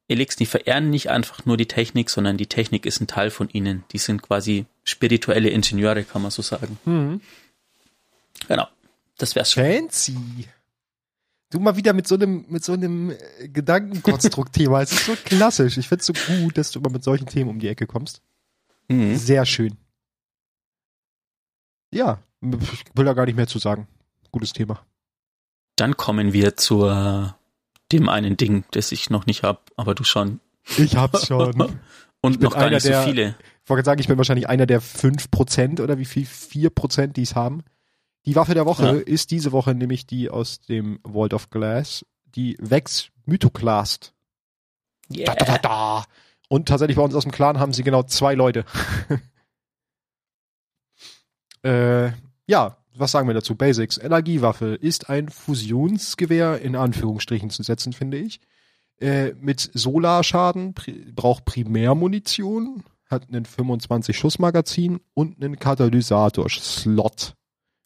Elixni 0.08 0.46
verehren 0.46 0.90
nicht 0.90 1.10
einfach 1.10 1.46
nur 1.46 1.58
die 1.58 1.68
Technik, 1.68 2.10
sondern 2.10 2.38
die 2.38 2.48
Technik 2.48 2.86
ist 2.86 3.00
ein 3.00 3.08
Teil 3.08 3.30
von 3.30 3.50
ihnen. 3.50 3.84
Die 3.92 3.98
sind 3.98 4.22
quasi 4.22 4.66
spirituelle 4.84 5.50
Ingenieure, 5.50 6.04
kann 6.04 6.22
man 6.22 6.32
so 6.32 6.42
sagen. 6.42 6.78
Mhm. 6.86 7.22
Genau. 8.48 8.68
Das 9.18 9.36
wär's 9.36 9.52
schon. 9.52 9.64
Fancy. 9.64 10.18
Du 11.50 11.60
mal 11.60 11.76
wieder 11.76 11.94
mit 11.94 12.08
so 12.08 12.16
einem, 12.16 12.46
mit 12.50 12.64
so 12.64 12.74
einem 12.74 13.12
äh, 13.12 13.48
Gedankenkonstrukt-Thema. 13.48 14.82
es 14.82 14.92
ist 14.92 15.06
so 15.06 15.16
klassisch. 15.24 15.78
Ich 15.78 15.88
find's 15.88 16.08
so 16.08 16.14
gut, 16.14 16.58
dass 16.58 16.72
du 16.72 16.80
immer 16.80 16.90
mit 16.90 17.04
solchen 17.04 17.28
Themen 17.28 17.50
um 17.50 17.60
die 17.60 17.68
Ecke 17.68 17.86
kommst. 17.86 18.22
Mhm. 18.88 19.16
Sehr 19.18 19.46
schön. 19.46 19.78
Ja, 21.92 22.20
ich 22.42 22.84
will 22.96 23.06
da 23.06 23.14
gar 23.14 23.26
nicht 23.28 23.36
mehr 23.36 23.48
zu 23.48 23.60
sagen. 23.60 23.88
Gutes 24.32 24.52
Thema. 24.52 24.84
Dann 25.76 25.96
kommen 25.96 26.34
wir 26.34 26.58
zu 26.58 26.86
dem 27.94 28.10
einen 28.10 28.38
Ding, 28.38 28.66
das 28.72 28.92
ich 28.92 29.10
noch 29.10 29.26
nicht 29.26 29.44
hab, 29.44 29.72
aber 29.78 29.96
du 29.96 30.04
schon. 30.04 30.40
Ich 30.78 30.96
hab's 30.96 31.28
schon. 31.28 31.54
Und 32.22 32.42
noch 32.42 32.54
gar 32.54 32.70
nicht 32.70 32.84
so 32.84 32.90
der, 32.90 33.04
viele. 33.04 33.36
Ich 33.64 33.70
wollte 33.70 33.86
sagen, 33.86 34.00
ich 34.00 34.08
bin 34.08 34.18
wahrscheinlich 34.18 34.48
einer 34.48 34.66
der 34.66 34.82
fünf 34.82 35.30
Prozent 35.30 35.80
oder 35.80 35.98
wie 35.98 36.06
viel? 36.06 36.26
Vier 36.26 36.70
Prozent, 36.70 37.18
die 37.18 37.24
es 37.24 37.36
haben. 37.36 37.64
Die 38.26 38.36
Waffe 38.36 38.54
der 38.54 38.66
Woche 38.66 38.86
ja. 38.86 38.94
ist 38.94 39.32
diese 39.32 39.52
Woche 39.52 39.76
nämlich 39.76 40.06
die 40.06 40.30
aus 40.30 40.62
dem 40.62 41.00
Vault 41.04 41.34
of 41.34 41.50
Glass, 41.50 42.06
die 42.26 42.58
Vex 42.60 43.10
Mythoclast. 43.26 44.14
Yeah. 45.14 45.26
Da, 45.26 45.36
da, 45.36 45.46
da, 45.46 45.58
da. 45.58 46.06
Und 46.48 46.68
tatsächlich 46.68 46.98
bei 46.98 47.04
uns 47.04 47.16
aus 47.16 47.24
dem 47.24 47.32
Clan 47.32 47.60
haben 47.60 47.74
sie 47.74 47.84
genau 47.84 48.04
zwei 48.04 48.36
Leute. 48.36 48.66
äh, 51.64 52.12
ja, 52.48 52.78
was 52.96 53.12
sagen 53.12 53.28
wir 53.28 53.34
dazu? 53.34 53.56
Basics. 53.56 53.98
Energiewaffe 53.98 54.76
ist 54.76 55.10
ein 55.10 55.30
Fusionsgewehr 55.30 56.62
in 56.62 56.76
Anführungsstrichen 56.76 57.50
zu 57.50 57.64
setzen, 57.64 57.94
finde 57.94 58.18
ich. 58.18 58.40
Äh, 59.00 59.34
mit 59.40 59.72
Solarschaden, 59.74 60.74
pri 60.74 61.12
braucht 61.14 61.46
Primärmunition, 61.46 62.84
hat 63.10 63.28
einen 63.30 63.46
25 63.46 64.18
Schuss 64.18 64.40
Magazin 64.40 65.00
und 65.14 65.44
einen 65.44 65.58
Katalysator-Slot. 65.58 67.34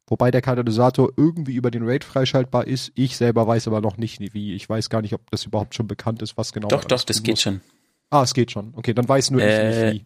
Wobei 0.10 0.32
der 0.32 0.42
Katalysator 0.42 1.12
irgendwie 1.18 1.56
über 1.56 1.70
den 1.70 1.88
Raid 1.88 2.04
freischaltbar 2.04 2.66
ist. 2.66 2.92
Ich 2.96 3.18
selber 3.18 3.46
weiß 3.46 3.68
aber 3.68 3.82
noch 3.82 3.98
nicht 3.98 4.22
wie. 4.34 4.54
Ich 4.54 4.70
weiß 4.70 4.90
gar 4.90 5.02
nicht, 5.02 5.14
ob 5.14 5.30
das 5.32 5.46
überhaupt 5.46 5.76
schon 5.76 5.88
bekannt 5.88 6.22
ist, 6.22 6.38
was 6.38 6.54
genau. 6.54 6.70
Doch, 6.70 6.86
doch, 6.86 7.04
das 7.04 7.24
geht 7.24 7.34
muss. 7.34 7.42
schon. 7.42 7.62
Ah, 8.10 8.24
es 8.24 8.34
geht 8.34 8.52
schon. 8.52 8.74
Okay, 8.76 8.94
dann 8.94 9.08
weiß 9.08 9.32
nur 9.32 9.42
äh, 9.42 9.70
ich 9.70 9.76
nicht 9.76 9.94
wie. 9.94 10.06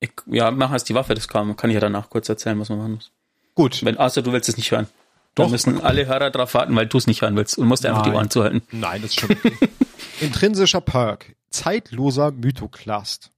Ich, 0.00 0.12
ja, 0.26 0.50
mach 0.50 0.72
erst 0.72 0.88
die 0.88 0.94
Waffe, 0.94 1.14
das 1.14 1.28
kann, 1.28 1.56
kann 1.56 1.70
ich 1.70 1.74
ja 1.74 1.80
danach 1.80 2.08
kurz 2.08 2.28
erzählen, 2.28 2.58
was 2.58 2.68
man 2.68 2.78
machen 2.78 2.94
muss. 2.94 3.12
Gut. 3.56 3.84
Wenn, 3.84 3.96
außer 3.96 4.22
du 4.22 4.32
willst 4.32 4.48
es 4.48 4.56
nicht 4.56 4.70
hören. 4.70 4.86
Doch. 5.34 5.44
Dann 5.44 5.50
müssen 5.50 5.80
alle 5.80 6.06
Hörer 6.06 6.30
drauf 6.30 6.54
warten, 6.54 6.76
weil 6.76 6.86
du 6.86 6.98
es 6.98 7.06
nicht 7.08 7.22
hören 7.22 7.34
willst 7.36 7.58
und 7.58 7.66
musst 7.66 7.84
einfach 7.84 8.02
die 8.02 8.10
Ohren 8.10 8.30
zuhalten. 8.30 8.62
Nein, 8.70 9.02
das 9.02 9.10
ist 9.10 9.20
schon. 9.20 9.36
Intrinsischer 10.20 10.80
Perk. 10.80 11.34
Zeitloser 11.50 12.30
Mythoklast. 12.30 13.32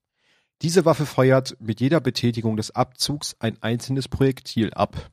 Diese 0.61 0.85
Waffe 0.85 1.05
feuert 1.05 1.57
mit 1.59 1.79
jeder 1.79 2.01
Betätigung 2.01 2.57
des 2.57 2.71
Abzugs 2.75 3.35
ein 3.39 3.57
einzelnes 3.61 4.07
Projektil 4.07 4.73
ab. 4.73 5.09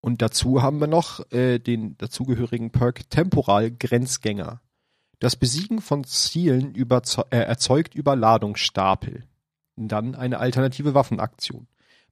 Und 0.00 0.22
dazu 0.22 0.62
haben 0.62 0.80
wir 0.80 0.86
noch 0.86 1.30
äh, 1.32 1.58
den 1.58 1.96
dazugehörigen 1.98 2.70
Perk 2.70 3.08
Temporal 3.10 3.70
Grenzgänger. 3.70 4.60
Das 5.18 5.36
Besiegen 5.36 5.80
von 5.80 6.04
Zielen 6.04 6.74
äh, 6.74 7.36
erzeugt 7.36 7.94
Überladungsstapel. 7.94 9.24
Dann 9.76 10.14
eine 10.14 10.38
alternative 10.38 10.94
Waffenaktion. 10.94 11.66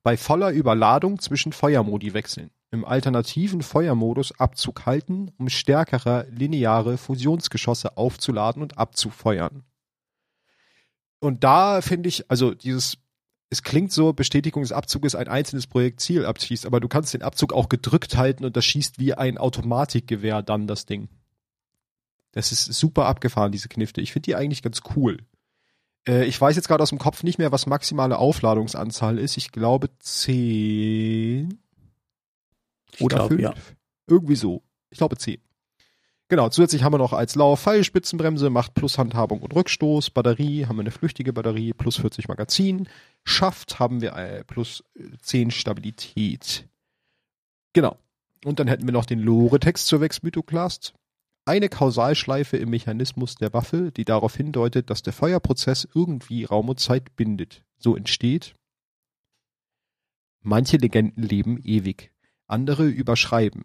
Bei 0.05 0.19
voller 0.19 0.51
Überladung 0.51 1.19
zwischen 1.19 1.53
Feuermodi 1.53 2.13
wechseln. 2.13 2.51
Im 2.71 2.85
alternativen 2.85 3.63
Feuermodus 3.63 4.39
Abzug 4.39 4.85
halten, 4.85 5.33
um 5.39 5.49
stärkere 5.49 6.27
lineare 6.31 6.99
Fusionsgeschosse 6.99 7.97
aufzuladen 7.97 8.63
und 8.63 8.77
abzufeuern. 8.77 9.65
Und 11.21 11.43
da 11.43 11.81
finde 11.81 12.11
ich, 12.11 12.31
also 12.31 12.55
dieses 12.55 12.99
es 13.49 13.63
klingt 13.63 13.93
so, 13.93 14.13
Bestätigung 14.13 14.63
des 14.63 14.73
Abzuges 14.73 15.15
ein 15.15 15.29
einzelnes 15.29 15.69
Projektil 15.69 16.27
abschießt, 16.27 16.67
aber 16.67 16.81
du 16.81 16.89
kannst 16.89 17.15
den 17.15 17.23
Abzug 17.23 17.53
auch 17.53 17.69
gedrückt 17.69 18.17
halten 18.17 18.45
und 18.45 18.57
das 18.57 18.65
schießt 18.65 18.99
wie 18.99 19.15
ein 19.15 19.39
Automatikgewehr 19.39 20.43
dann 20.43 20.67
das 20.67 20.87
Ding. 20.87 21.09
Das 22.33 22.53
ist 22.53 22.65
super 22.65 23.07
abgefahren, 23.07 23.53
diese 23.53 23.69
Knifte. 23.69 24.01
Ich 24.01 24.13
finde 24.13 24.27
die 24.27 24.35
eigentlich 24.35 24.63
ganz 24.63 24.81
cool. 24.97 25.19
Äh, 26.09 26.25
ich 26.25 26.41
weiß 26.41 26.57
jetzt 26.57 26.69
gerade 26.69 26.83
aus 26.83 26.91
dem 26.91 26.99
Kopf 26.99 27.23
nicht 27.23 27.39
mehr, 27.39 27.53
was 27.53 27.67
maximale 27.67 28.19
Aufladungsanzahl 28.19 29.19
ist. 29.19 29.37
Ich 29.37 29.53
glaube 29.53 29.91
zehn 29.99 31.59
oder 33.01 33.17
glaub, 33.17 33.29
fünf. 33.29 33.41
Ja. 33.41 33.55
Irgendwie 34.07 34.37
so. 34.37 34.63
Ich 34.91 34.99
glaube 34.99 35.17
zehn. 35.17 35.41
Genau, 36.29 36.49
zusätzlich 36.49 36.83
haben 36.83 36.95
wir 36.95 36.99
noch 36.99 37.13
als 37.13 37.35
Lauf 37.35 37.61
Pfeilspitzenbremse, 37.61 38.49
macht 38.49 38.75
plus 38.75 38.97
Handhabung 38.97 39.43
und 39.43 39.55
Rückstoß, 39.55 40.11
Batterie, 40.11 40.65
haben 40.67 40.77
wir 40.77 40.81
eine 40.81 40.91
flüchtige 40.91 41.35
Batterie, 41.35 41.75
plus 41.75 41.97
40 41.99 42.29
Magazin, 42.29 42.89
Schaft 43.25 43.79
haben 43.79 44.01
wir 44.01 44.15
äh, 44.17 44.43
plus 44.45 44.83
10 45.21 45.51
Stabilität. 45.51 46.67
Genau. 47.75 47.99
Und 48.45 48.59
dann 48.59 48.69
hätten 48.69 48.87
wir 48.87 48.93
noch 48.93 49.05
den 49.05 49.21
Lore-Text 49.21 49.87
zur 49.87 50.01
Vex-Mythoclast. 50.01 50.95
Eine 51.47 51.69
Kausalschleife 51.69 52.57
im 52.57 52.71
Mechanismus 52.71 53.35
der 53.35 53.53
Waffe, 53.53 53.93
die 53.93 54.05
darauf 54.05 54.35
hindeutet, 54.37 54.89
dass 54.89 55.03
der 55.03 55.13
Feuerprozess 55.13 55.87
irgendwie 55.95 56.45
Raum 56.45 56.71
und 56.71 56.81
Zeit 56.81 57.17
bindet. 57.17 57.65
So 57.77 57.97
entsteht. 57.97 58.55
Manche 60.41 60.79
Legenden 60.79 61.23
leben 61.23 61.61
ewig, 61.63 62.13
andere 62.47 62.87
überschreiben 62.87 63.65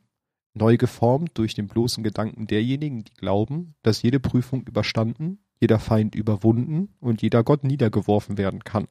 neu 0.54 0.78
geformt 0.78 1.32
durch 1.38 1.54
den 1.54 1.68
bloßen 1.68 2.04
Gedanken 2.04 2.48
derjenigen, 2.48 3.04
die 3.04 3.14
glauben, 3.14 3.76
dass 3.82 4.02
jede 4.02 4.20
Prüfung 4.20 4.64
überstanden, 4.64 5.40
jeder 5.60 5.80
Feind 5.80 6.16
überwunden 6.16 6.96
und 7.00 7.22
jeder 7.22 7.44
Gott 7.44 7.64
niedergeworfen 7.64 8.38
werden 8.38 8.64
kann. 8.64 8.88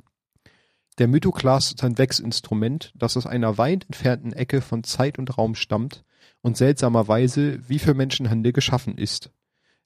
Der 0.98 1.08
Mythoklas 1.08 1.72
ist 1.72 1.84
ein 1.84 1.98
Wechsinstrument, 1.98 2.92
das 2.96 3.16
aus 3.16 3.26
einer 3.26 3.56
weit 3.56 3.84
entfernten 3.84 4.32
Ecke 4.32 4.60
von 4.60 4.82
Zeit 4.82 5.18
und 5.18 5.38
Raum 5.38 5.54
stammt 5.54 6.04
und 6.40 6.56
seltsamerweise 6.56 7.68
wie 7.68 7.78
für 7.78 7.94
Menschenhände 7.94 8.52
geschaffen 8.52 8.96
ist. 8.96 9.30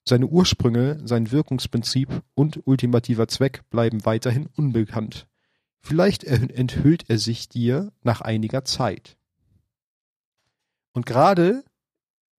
Seine 0.05 0.27
Ursprünge, 0.27 0.99
sein 1.05 1.31
Wirkungsprinzip 1.31 2.09
und 2.33 2.61
ultimativer 2.65 3.27
Zweck 3.27 3.69
bleiben 3.69 4.05
weiterhin 4.05 4.49
unbekannt. 4.55 5.27
Vielleicht 5.79 6.23
enthüllt 6.23 7.09
er 7.09 7.17
sich 7.17 7.49
dir 7.49 7.91
nach 8.03 8.21
einiger 8.21 8.65
Zeit. 8.65 9.17
Und 10.93 11.05
gerade 11.05 11.63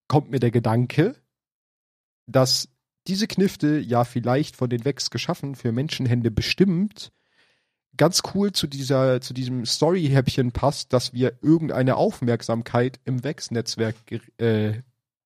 kommt 0.09 0.31
mir 0.31 0.41
der 0.41 0.51
Gedanke, 0.51 1.17
dass 2.27 2.69
diese 3.07 3.27
Knifte 3.27 3.79
ja 3.79 4.05
vielleicht 4.05 4.57
von 4.57 4.71
den 4.71 4.85
Wex 4.85 5.11
geschaffen, 5.11 5.55
für 5.55 5.73
Menschenhände 5.73 6.31
bestimmt, 6.31 7.13
ganz 7.97 8.23
cool 8.35 8.53
zu 8.53 8.67
dieser, 8.67 9.21
zu 9.21 9.35
diesem 9.35 9.67
Story-Häppchen 9.67 10.53
passt, 10.53 10.93
dass 10.93 11.13
wir 11.13 11.39
irgendeine 11.43 11.97
Aufmerksamkeit 11.97 13.01
im 13.05 13.25
Wex-Netzwerk 13.25 13.97
äh, 14.39 14.83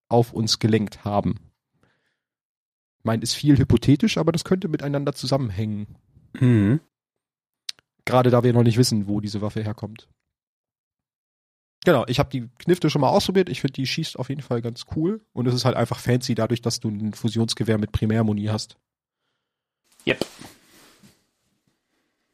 auf 0.09 0.33
uns 0.33 0.59
gelenkt 0.59 1.05
haben. 1.05 1.37
Ich 2.99 3.05
meine, 3.05 3.23
ist 3.23 3.35
viel 3.35 3.59
hypothetisch, 3.59 4.19
aber 4.19 4.33
das 4.33 4.45
könnte 4.45 4.69
miteinander 4.69 5.15
zusammenhängen. 5.15 5.97
Mhm. 6.39 6.81
Gerade 8.05 8.31
da 8.31 8.43
wir 8.43 8.53
noch 8.53 8.63
nicht 8.63 8.79
wissen, 8.79 9.07
wo 9.07 9.21
diese 9.21 9.41
Waffe 9.41 9.63
herkommt. 9.63 10.09
Genau, 11.85 12.05
ich 12.09 12.19
habe 12.19 12.31
die 12.31 12.49
Knifte 12.59 12.91
schon 12.91 13.01
mal 13.01 13.11
ausprobiert. 13.11 13.49
Ich 13.49 13.61
finde, 13.61 13.75
die 13.75 13.87
schießt 13.87 14.19
auf 14.19 14.29
jeden 14.29 14.43
Fall 14.43 14.61
ganz 14.63 14.87
cool. 14.97 15.21
Und 15.33 15.47
es 15.47 15.55
ist 15.55 15.65
halt 15.65 15.77
einfach 15.77 16.01
fancy 16.01 16.35
dadurch, 16.35 16.61
dass 16.61 16.81
du 16.81 16.89
ein 16.89 17.15
Fusionsgewehr 17.15 17.79
mit 17.79 17.93
Primärmuni 17.93 18.47
hast. 18.47 18.77
Yep. 20.07 20.25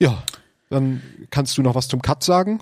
Ja, 0.00 0.22
dann 0.70 1.02
kannst 1.30 1.56
du 1.56 1.62
noch 1.62 1.74
was 1.74 1.88
zum 1.88 2.02
Cut 2.02 2.22
sagen. 2.22 2.60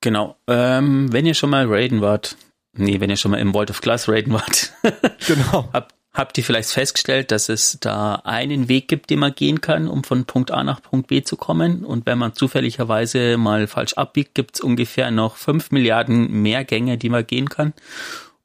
Genau. 0.00 0.36
Ähm, 0.48 1.12
wenn 1.12 1.26
ihr 1.26 1.34
schon 1.34 1.50
mal 1.50 1.66
Raiden 1.66 2.00
wart, 2.00 2.36
nee, 2.72 3.00
wenn 3.00 3.10
ihr 3.10 3.16
schon 3.16 3.30
mal 3.30 3.38
im 3.38 3.52
Vault 3.52 3.70
of 3.70 3.80
Glass 3.80 4.08
Raiden 4.08 4.32
wart, 4.32 4.72
genau. 5.26 5.68
habt, 5.72 5.94
Habt 6.14 6.36
ihr 6.36 6.44
vielleicht 6.44 6.70
festgestellt, 6.70 7.30
dass 7.30 7.48
es 7.48 7.78
da 7.80 8.16
einen 8.16 8.68
Weg 8.68 8.86
gibt, 8.86 9.08
den 9.08 9.18
man 9.18 9.34
gehen 9.34 9.62
kann, 9.62 9.88
um 9.88 10.04
von 10.04 10.26
Punkt 10.26 10.50
A 10.50 10.62
nach 10.62 10.82
Punkt 10.82 11.06
B 11.06 11.22
zu 11.22 11.36
kommen? 11.38 11.86
Und 11.86 12.04
wenn 12.04 12.18
man 12.18 12.34
zufälligerweise 12.34 13.38
mal 13.38 13.66
falsch 13.66 13.94
abbiegt, 13.94 14.34
gibt 14.34 14.56
es 14.56 14.60
ungefähr 14.60 15.10
noch 15.10 15.36
fünf 15.36 15.70
Milliarden 15.70 16.30
mehr 16.42 16.64
Gänge, 16.64 16.98
die 16.98 17.08
man 17.08 17.26
gehen 17.26 17.48
kann. 17.48 17.72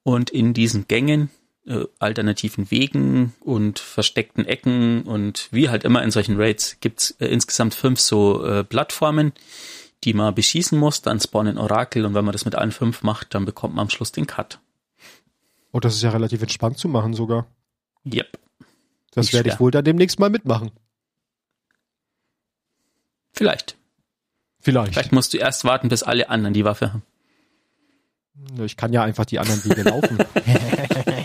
Und 0.03 0.29
in 0.29 0.53
diesen 0.53 0.87
Gängen, 0.87 1.29
äh, 1.67 1.85
alternativen 1.99 2.71
Wegen 2.71 3.33
und 3.41 3.79
versteckten 3.79 4.45
Ecken 4.45 5.03
und 5.03 5.49
wie 5.51 5.69
halt 5.69 5.83
immer 5.83 6.03
in 6.03 6.11
solchen 6.11 6.37
Raids 6.37 6.77
gibt 6.79 7.01
es 7.01 7.11
äh, 7.19 7.27
insgesamt 7.27 7.73
fünf 7.73 7.99
so 7.99 8.45
äh, 8.45 8.63
Plattformen, 8.63 9.33
die 10.03 10.13
man 10.13 10.33
beschießen 10.33 10.77
muss, 10.77 11.01
dann 11.01 11.19
spawnen 11.19 11.57
Orakel 11.57 12.05
und 12.05 12.13
wenn 12.13 12.25
man 12.25 12.31
das 12.31 12.45
mit 12.45 12.55
allen 12.55 12.71
fünf 12.71 13.03
macht, 13.03 13.33
dann 13.35 13.45
bekommt 13.45 13.75
man 13.75 13.83
am 13.83 13.89
Schluss 13.89 14.11
den 14.11 14.27
Cut. 14.27 14.59
Oh, 15.71 15.79
das 15.79 15.95
ist 15.95 16.03
ja 16.03 16.09
relativ 16.09 16.41
entspannt 16.41 16.77
zu 16.77 16.87
machen 16.87 17.13
sogar. 17.13 17.47
Yep. 18.05 18.39
Das 19.11 19.33
werde 19.33 19.49
ich 19.49 19.59
wohl 19.59 19.71
dann 19.71 19.83
demnächst 19.83 20.19
mal 20.19 20.29
mitmachen. 20.29 20.71
Vielleicht. 23.33 23.77
Vielleicht. 24.59 24.93
Vielleicht 24.93 25.11
musst 25.11 25.33
du 25.33 25.37
erst 25.37 25.63
warten, 25.65 25.89
bis 25.89 26.03
alle 26.03 26.29
anderen 26.29 26.53
die 26.53 26.65
Waffe 26.65 26.93
haben. 26.93 27.03
Ich 28.63 28.77
kann 28.77 28.93
ja 28.93 29.03
einfach 29.03 29.25
die 29.25 29.39
anderen 29.39 29.63
Wege 29.65 29.81
laufen. 29.83 30.17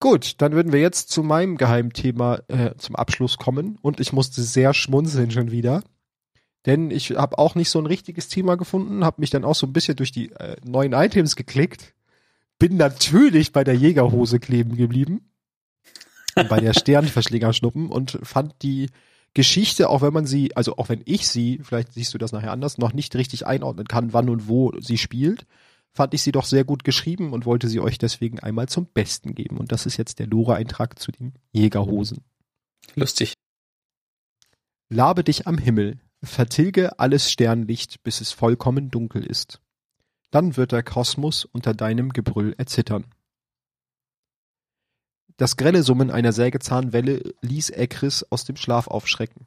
Gut, 0.00 0.40
dann 0.40 0.52
würden 0.52 0.72
wir 0.72 0.80
jetzt 0.80 1.10
zu 1.10 1.22
meinem 1.22 1.56
Geheimthema 1.56 2.40
äh, 2.48 2.74
zum 2.78 2.96
Abschluss 2.96 3.36
kommen. 3.36 3.78
Und 3.82 4.00
ich 4.00 4.12
musste 4.12 4.42
sehr 4.42 4.74
schmunzeln 4.74 5.30
schon 5.30 5.50
wieder. 5.50 5.82
Denn 6.66 6.90
ich 6.90 7.10
habe 7.10 7.38
auch 7.38 7.54
nicht 7.54 7.70
so 7.70 7.78
ein 7.78 7.86
richtiges 7.86 8.28
Thema 8.28 8.56
gefunden, 8.56 9.04
habe 9.04 9.20
mich 9.20 9.30
dann 9.30 9.44
auch 9.44 9.54
so 9.54 9.66
ein 9.66 9.72
bisschen 9.72 9.96
durch 9.96 10.12
die 10.12 10.32
äh, 10.32 10.56
neuen 10.64 10.92
Items 10.92 11.36
geklickt 11.36 11.94
bin 12.60 12.76
natürlich 12.76 13.52
bei 13.52 13.64
der 13.64 13.74
Jägerhose 13.74 14.38
kleben 14.38 14.76
geblieben. 14.76 15.22
bei 16.48 16.60
der 16.60 16.74
Sternverschlingerschnuppen 16.74 17.88
und 17.88 18.20
fand 18.22 18.54
die 18.62 18.90
Geschichte, 19.34 19.88
auch 19.88 20.02
wenn 20.02 20.12
man 20.12 20.26
sie, 20.26 20.54
also 20.54 20.76
auch 20.76 20.88
wenn 20.88 21.02
ich 21.04 21.26
sie, 21.26 21.60
vielleicht 21.62 21.94
siehst 21.94 22.14
du 22.14 22.18
das 22.18 22.30
nachher 22.30 22.52
anders, 22.52 22.78
noch 22.78 22.92
nicht 22.92 23.16
richtig 23.16 23.46
einordnen 23.46 23.88
kann, 23.88 24.12
wann 24.12 24.28
und 24.28 24.46
wo 24.46 24.72
sie 24.78 24.98
spielt, 24.98 25.46
fand 25.92 26.14
ich 26.14 26.22
sie 26.22 26.32
doch 26.32 26.44
sehr 26.44 26.64
gut 26.64 26.84
geschrieben 26.84 27.32
und 27.32 27.46
wollte 27.46 27.68
sie 27.68 27.80
euch 27.80 27.98
deswegen 27.98 28.38
einmal 28.40 28.68
zum 28.68 28.86
Besten 28.86 29.34
geben. 29.34 29.58
Und 29.58 29.72
das 29.72 29.86
ist 29.86 29.96
jetzt 29.96 30.18
der 30.18 30.26
Lore-Eintrag 30.26 30.98
zu 30.98 31.12
den 31.12 31.34
Jägerhosen. 31.52 32.24
Lustig. 32.94 33.34
Labe 34.88 35.24
dich 35.24 35.46
am 35.46 35.58
Himmel, 35.58 36.00
vertilge 36.22 36.98
alles 36.98 37.30
Sternlicht, 37.30 38.02
bis 38.02 38.20
es 38.20 38.32
vollkommen 38.32 38.90
dunkel 38.90 39.24
ist. 39.24 39.60
Dann 40.30 40.56
wird 40.56 40.72
der 40.72 40.82
Kosmos 40.82 41.44
unter 41.44 41.74
deinem 41.74 42.12
Gebrüll 42.12 42.54
erzittern. 42.56 43.06
Das 45.36 45.56
grelle 45.56 45.82
Summen 45.82 46.10
einer 46.10 46.32
Sägezahnwelle 46.32 47.34
ließ 47.40 47.70
Ekris 47.70 48.24
aus 48.30 48.44
dem 48.44 48.56
Schlaf 48.56 48.88
aufschrecken. 48.88 49.46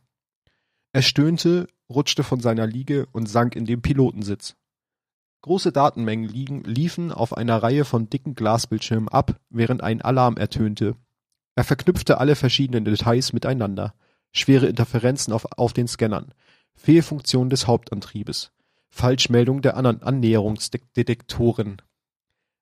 Er 0.92 1.02
stöhnte, 1.02 1.68
rutschte 1.90 2.24
von 2.24 2.40
seiner 2.40 2.68
Liege 2.68 3.06
und 3.12 3.28
sank 3.28 3.56
in 3.56 3.66
den 3.66 3.82
Pilotensitz. 3.82 4.56
Große 5.44 5.72
Datenmengen 5.74 6.64
liefen 6.64 7.12
auf 7.12 7.36
einer 7.36 7.62
Reihe 7.62 7.84
von 7.84 8.10
dicken 8.10 8.34
Glasbildschirmen 8.34 9.10
ab, 9.10 9.42
während 9.50 9.84
ein 9.84 10.02
Alarm 10.02 10.38
ertönte. 10.38 10.96
Er 11.56 11.66
verknüpfte 11.66 12.18
alle 12.18 12.38
verschiedenen 12.38 12.86
Details 12.86 13.34
miteinander. 13.34 13.94
Schwere 14.32 14.68
Interferenzen 14.68 15.34
auf, 15.34 15.46
auf 15.58 15.74
den 15.74 15.90
Scannern, 15.90 16.34
Fehlfunktion 16.76 17.50
des 17.50 17.68
Hauptantriebes, 17.68 18.54
Falschmeldung 18.90 19.62
der 19.62 19.76
Annäherungsdetektoren. 19.76 21.82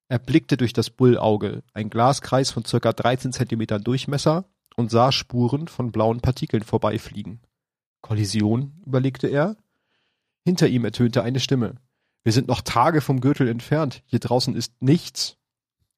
Er 0.08 0.18
blickte 0.18 0.56
durch 0.56 0.72
das 0.72 0.90
Bullauge, 0.90 1.62
ein 1.74 1.88
Glaskreis 1.88 2.50
von 2.50 2.64
circa 2.64 2.92
13 2.92 3.32
Zentimetern 3.32 3.84
Durchmesser, 3.84 4.44
und 4.74 4.90
sah 4.90 5.12
Spuren 5.12 5.68
von 5.68 5.92
blauen 5.92 6.20
Partikeln 6.20 6.64
vorbeifliegen. 6.64 7.42
Kollision, 8.00 8.82
überlegte 8.84 9.28
er. 9.28 9.56
Hinter 10.44 10.66
ihm 10.66 10.84
ertönte 10.84 11.22
eine 11.22 11.38
Stimme. 11.38 11.76
Wir 12.24 12.32
sind 12.32 12.48
noch 12.48 12.60
Tage 12.60 13.00
vom 13.00 13.20
Gürtel 13.20 13.48
entfernt. 13.48 14.02
Hier 14.06 14.20
draußen 14.20 14.54
ist 14.54 14.80
nichts. 14.80 15.36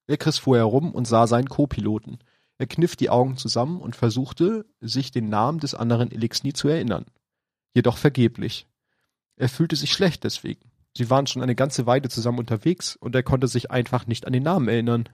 Ekris 0.07 0.39
fuhr 0.39 0.57
herum 0.57 0.93
und 0.93 1.07
sah 1.07 1.27
seinen 1.27 1.49
Co-Piloten. 1.49 2.19
Er 2.59 2.67
kniff 2.67 2.97
die 2.97 3.11
Augen 3.11 3.37
zusammen 3.37 3.81
und 3.81 3.97
versuchte, 3.97 4.67
sich 4.81 5.11
den 5.11 5.29
Namen 5.29 5.59
des 5.59 5.75
anderen 5.75 6.11
Elixni 6.13 6.53
zu 6.53 6.69
erinnern. 6.69 7.07
Jedoch 7.75 7.97
vergeblich. 7.97 8.67
Er 9.37 9.49
fühlte 9.49 9.77
sich 9.77 9.93
schlecht 9.93 10.25
deswegen. 10.25 10.71
Sie 10.97 11.11
waren 11.11 11.27
schon 11.27 11.43
eine 11.43 11.57
ganze 11.57 11.87
Weile 11.87 12.09
zusammen 12.09 12.39
unterwegs 12.39 12.95
und 12.95 13.15
er 13.15 13.25
konnte 13.25 13.49
sich 13.49 13.71
einfach 13.71 14.07
nicht 14.07 14.27
an 14.27 14.33
den 14.33 14.45
Namen 14.45 14.69
erinnern. 14.69 15.09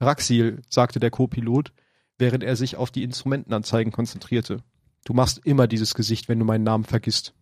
Raxil, 0.00 0.62
sagte 0.70 1.00
der 1.00 1.10
Co-Pilot, 1.10 1.72
während 2.18 2.42
er 2.42 2.56
sich 2.56 2.76
auf 2.76 2.90
die 2.90 3.02
Instrumentenanzeigen 3.02 3.92
konzentrierte. 3.92 4.62
Du 5.04 5.12
machst 5.12 5.44
immer 5.44 5.66
dieses 5.66 5.94
Gesicht, 5.94 6.28
wenn 6.28 6.38
du 6.38 6.46
meinen 6.46 6.64
Namen 6.64 6.84
vergisst. 6.84 7.34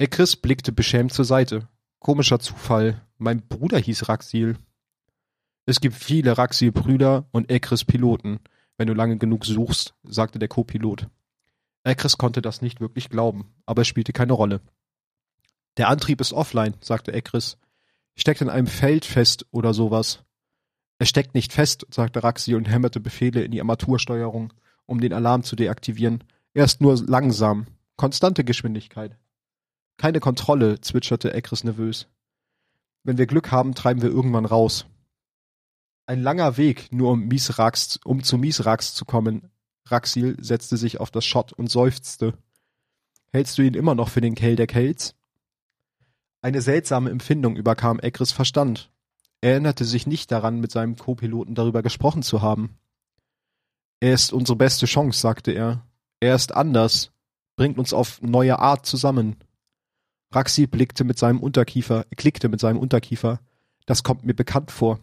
Ekris 0.00 0.34
blickte 0.34 0.72
beschämt 0.72 1.12
zur 1.12 1.26
Seite. 1.26 1.68
Komischer 1.98 2.38
Zufall. 2.38 3.02
Mein 3.18 3.46
Bruder 3.46 3.78
hieß 3.78 4.08
Raxil. 4.08 4.56
Es 5.66 5.82
gibt 5.82 5.94
viele 5.94 6.38
Raxil-Brüder 6.38 7.28
und 7.32 7.50
Ekris-Piloten, 7.50 8.40
wenn 8.78 8.86
du 8.86 8.94
lange 8.94 9.18
genug 9.18 9.44
suchst, 9.44 9.92
sagte 10.02 10.38
der 10.38 10.48
Co-Pilot. 10.48 11.06
Ekris 11.84 12.16
konnte 12.16 12.40
das 12.40 12.62
nicht 12.62 12.80
wirklich 12.80 13.10
glauben, 13.10 13.52
aber 13.66 13.82
es 13.82 13.88
spielte 13.88 14.14
keine 14.14 14.32
Rolle. 14.32 14.62
Der 15.76 15.88
Antrieb 15.88 16.22
ist 16.22 16.32
offline, 16.32 16.76
sagte 16.80 17.12
Ekris. 17.12 17.58
Steckt 18.16 18.40
in 18.40 18.48
einem 18.48 18.68
Feld 18.68 19.04
fest 19.04 19.44
oder 19.50 19.74
sowas. 19.74 20.24
Er 20.98 21.04
steckt 21.04 21.34
nicht 21.34 21.52
fest, 21.52 21.86
sagte 21.90 22.24
Raxi 22.24 22.54
und 22.54 22.70
hämmerte 22.70 23.00
Befehle 23.00 23.42
in 23.44 23.50
die 23.50 23.60
Armatursteuerung, 23.60 24.54
um 24.86 24.98
den 24.98 25.12
Alarm 25.12 25.42
zu 25.42 25.56
deaktivieren. 25.56 26.24
Er 26.54 26.64
ist 26.64 26.80
nur 26.80 26.96
langsam. 26.96 27.66
Konstante 27.96 28.44
Geschwindigkeit. 28.44 29.19
Keine 30.00 30.20
Kontrolle, 30.20 30.80
zwitscherte 30.80 31.34
Ekris 31.34 31.62
nervös. 31.62 32.06
Wenn 33.04 33.18
wir 33.18 33.26
Glück 33.26 33.50
haben, 33.50 33.74
treiben 33.74 34.00
wir 34.00 34.08
irgendwann 34.08 34.46
raus. 34.46 34.86
Ein 36.06 36.22
langer 36.22 36.56
Weg, 36.56 36.90
nur 36.90 37.10
um, 37.10 37.28
Miesrax, 37.28 38.00
um 38.02 38.22
zu 38.22 38.38
Miesrax 38.38 38.94
zu 38.94 39.04
kommen, 39.04 39.50
Raxil 39.84 40.42
setzte 40.42 40.78
sich 40.78 41.00
auf 41.00 41.10
das 41.10 41.26
Schott 41.26 41.52
und 41.52 41.70
seufzte. 41.70 42.32
Hältst 43.30 43.58
du 43.58 43.62
ihn 43.62 43.74
immer 43.74 43.94
noch 43.94 44.08
für 44.08 44.22
den 44.22 44.34
Kell 44.34 44.56
der 44.56 44.66
Kells? 44.66 45.16
Eine 46.40 46.62
seltsame 46.62 47.10
Empfindung 47.10 47.56
überkam 47.56 48.00
Ekris 48.00 48.32
Verstand. 48.32 48.90
Er 49.42 49.50
erinnerte 49.50 49.84
sich 49.84 50.06
nicht 50.06 50.32
daran, 50.32 50.60
mit 50.60 50.72
seinem 50.72 50.96
Co-Piloten 50.96 51.54
darüber 51.54 51.82
gesprochen 51.82 52.22
zu 52.22 52.40
haben. 52.40 52.78
Er 54.00 54.14
ist 54.14 54.32
unsere 54.32 54.56
beste 54.56 54.86
Chance, 54.86 55.20
sagte 55.20 55.52
er. 55.52 55.86
Er 56.20 56.36
ist 56.36 56.54
anders, 56.54 57.12
bringt 57.56 57.78
uns 57.78 57.92
auf 57.92 58.22
neue 58.22 58.58
Art 58.60 58.86
zusammen. 58.86 59.36
Raxi 60.32 60.66
blickte 60.66 61.04
mit 61.04 61.18
seinem 61.18 61.40
Unterkiefer, 61.40 62.04
klickte 62.16 62.48
mit 62.48 62.60
seinem 62.60 62.78
Unterkiefer. 62.78 63.40
Das 63.86 64.02
kommt 64.02 64.24
mir 64.24 64.34
bekannt 64.34 64.70
vor. 64.70 65.00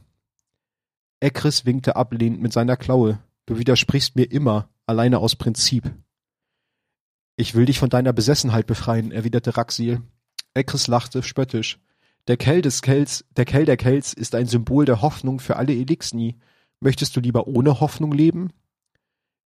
Ekris 1.20 1.66
winkte 1.66 1.96
ablehnend 1.96 2.42
mit 2.42 2.54
seiner 2.54 2.78
Klaue. 2.78 3.20
Du 3.46 3.58
widersprichst 3.58 4.16
mir 4.16 4.32
immer, 4.32 4.70
alleine 4.86 5.20
aus 5.20 5.36
Prinzip. 5.36 5.92
Ich 7.36 7.56
will 7.56 7.66
dich 7.66 7.80
von 7.80 7.90
deiner 7.90 8.14
Besessenheit 8.14 8.68
befreien, 8.68 9.12
erwiderte 9.12 9.58
Raxil. 9.58 10.02
Ekris 10.54 10.88
lachte 10.88 11.22
spöttisch. 11.24 11.80
Der 12.28 12.38
Kell 12.38 12.62
des 12.62 12.82
Kells, 12.82 13.26
der 13.36 13.46
Kell 13.46 13.66
der 13.66 13.78
Kells 13.78 14.14
ist 14.14 14.36
ein 14.36 14.48
Symbol 14.48 14.86
der 14.86 15.02
Hoffnung 15.02 15.40
für 15.40 15.56
alle 15.56 15.74
Elixni. 15.74 16.38
Möchtest 16.80 17.16
du 17.16 17.20
lieber 17.20 17.48
ohne 17.48 17.80
Hoffnung 17.80 18.12
leben? 18.12 18.52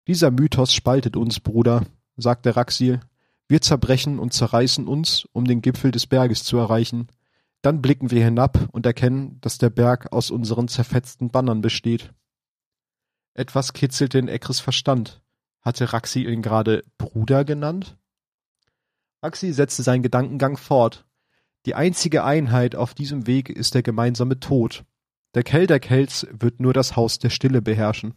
Dieser 0.06 0.30
Mythos 0.30 0.74
spaltet 0.74 1.16
uns, 1.16 1.40
Bruder, 1.40 1.86
sagte 2.16 2.56
Raxil. 2.56 3.00
Wir 3.52 3.60
zerbrechen 3.60 4.18
und 4.18 4.32
zerreißen 4.32 4.88
uns, 4.88 5.28
um 5.32 5.44
den 5.44 5.60
Gipfel 5.60 5.90
des 5.90 6.06
Berges 6.06 6.42
zu 6.42 6.56
erreichen. 6.56 7.08
Dann 7.60 7.82
blicken 7.82 8.10
wir 8.10 8.24
hinab 8.24 8.70
und 8.72 8.86
erkennen, 8.86 9.42
dass 9.42 9.58
der 9.58 9.68
Berg 9.68 10.10
aus 10.10 10.30
unseren 10.30 10.68
zerfetzten 10.68 11.28
Bannern 11.28 11.60
besteht. 11.60 12.14
Etwas 13.34 13.74
kitzelte 13.74 14.18
in 14.18 14.28
Ekris 14.28 14.58
Verstand. 14.58 15.20
Hatte 15.60 15.92
Raxi 15.92 16.24
ihn 16.24 16.40
gerade 16.40 16.82
Bruder 16.96 17.44
genannt? 17.44 17.98
Raxi 19.22 19.52
setzte 19.52 19.82
seinen 19.82 20.02
Gedankengang 20.02 20.56
fort. 20.56 21.04
Die 21.66 21.74
einzige 21.74 22.24
Einheit 22.24 22.74
auf 22.74 22.94
diesem 22.94 23.26
Weg 23.26 23.50
ist 23.50 23.74
der 23.74 23.82
gemeinsame 23.82 24.40
Tod. 24.40 24.86
Der 25.34 25.42
Kell 25.42 25.66
der 25.66 25.78
Kells 25.78 26.26
wird 26.30 26.58
nur 26.58 26.72
das 26.72 26.96
Haus 26.96 27.18
der 27.18 27.28
Stille 27.28 27.60
beherrschen. 27.60 28.14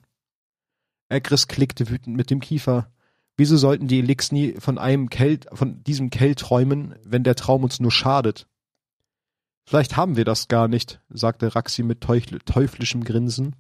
Ekris 1.10 1.50
klickte 1.50 1.90
wütend 1.90 2.16
mit 2.16 2.30
dem 2.30 2.40
Kiefer. 2.40 2.90
Wieso 3.38 3.58
sollten 3.58 3.88
die 3.88 4.00
Elixni 4.00 4.56
von 4.60 4.78
einem 4.78 5.10
Kell, 5.10 5.40
von 5.52 5.84
diesem 5.84 6.10
Kell 6.10 6.36
träumen, 6.36 6.96
wenn 7.04 7.24
der 7.24 7.36
Traum 7.36 7.64
uns 7.64 7.80
nur 7.80 7.92
schadet? 7.92 8.48
Vielleicht 9.66 9.98
haben 9.98 10.16
wir 10.16 10.26
das 10.26 10.48
gar 10.48 10.68
nicht, 10.68 11.02
sagte 11.10 11.56
Raxi 11.56 11.84
mit 11.84 12.02
teuflischem 12.02 13.04
Grinsen. 13.04 13.56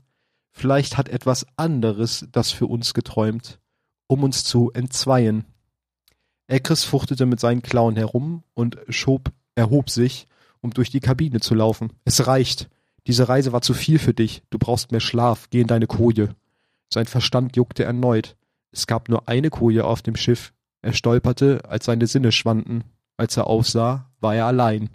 Vielleicht 0.51 0.97
hat 0.97 1.09
etwas 1.09 1.45
anderes 1.57 2.27
das 2.31 2.51
für 2.51 2.67
uns 2.67 2.93
geträumt, 2.93 3.59
um 4.07 4.23
uns 4.23 4.43
zu 4.43 4.71
entzweien. 4.71 5.45
Ekris 6.47 6.83
fuchtete 6.83 7.25
mit 7.25 7.39
seinen 7.39 7.63
Klauen 7.63 7.95
herum 7.95 8.43
und 8.53 8.77
schob, 8.87 9.31
erhob 9.55 9.89
sich, 9.89 10.27
um 10.61 10.69
durch 10.71 10.91
die 10.91 10.99
Kabine 10.99 11.39
zu 11.39 11.55
laufen. 11.55 11.91
Es 12.05 12.27
reicht. 12.27 12.69
Diese 13.07 13.27
Reise 13.27 13.51
war 13.51 13.61
zu 13.61 13.73
viel 13.73 13.99
für 13.99 14.13
dich. 14.13 14.43
Du 14.49 14.57
brauchst 14.57 14.91
mehr 14.91 15.01
Schlaf. 15.01 15.49
Geh 15.49 15.61
in 15.61 15.67
deine 15.67 15.87
Koje. 15.87 16.35
Sein 16.91 17.05
Verstand 17.05 17.55
juckte 17.55 17.83
erneut. 17.83 18.35
Es 18.75 18.87
gab 18.87 19.07
nur 19.07 19.29
eine 19.29 19.49
Koje 19.49 19.85
auf 19.85 20.01
dem 20.01 20.17
Schiff. 20.17 20.53
Er 20.81 20.91
stolperte, 20.91 21.61
als 21.65 21.85
seine 21.85 22.07
Sinne 22.07 22.33
schwanden. 22.33 22.83
Als 23.15 23.37
er 23.37 23.47
aufsah, 23.47 24.11
war 24.19 24.35
er 24.35 24.47
allein. 24.47 24.89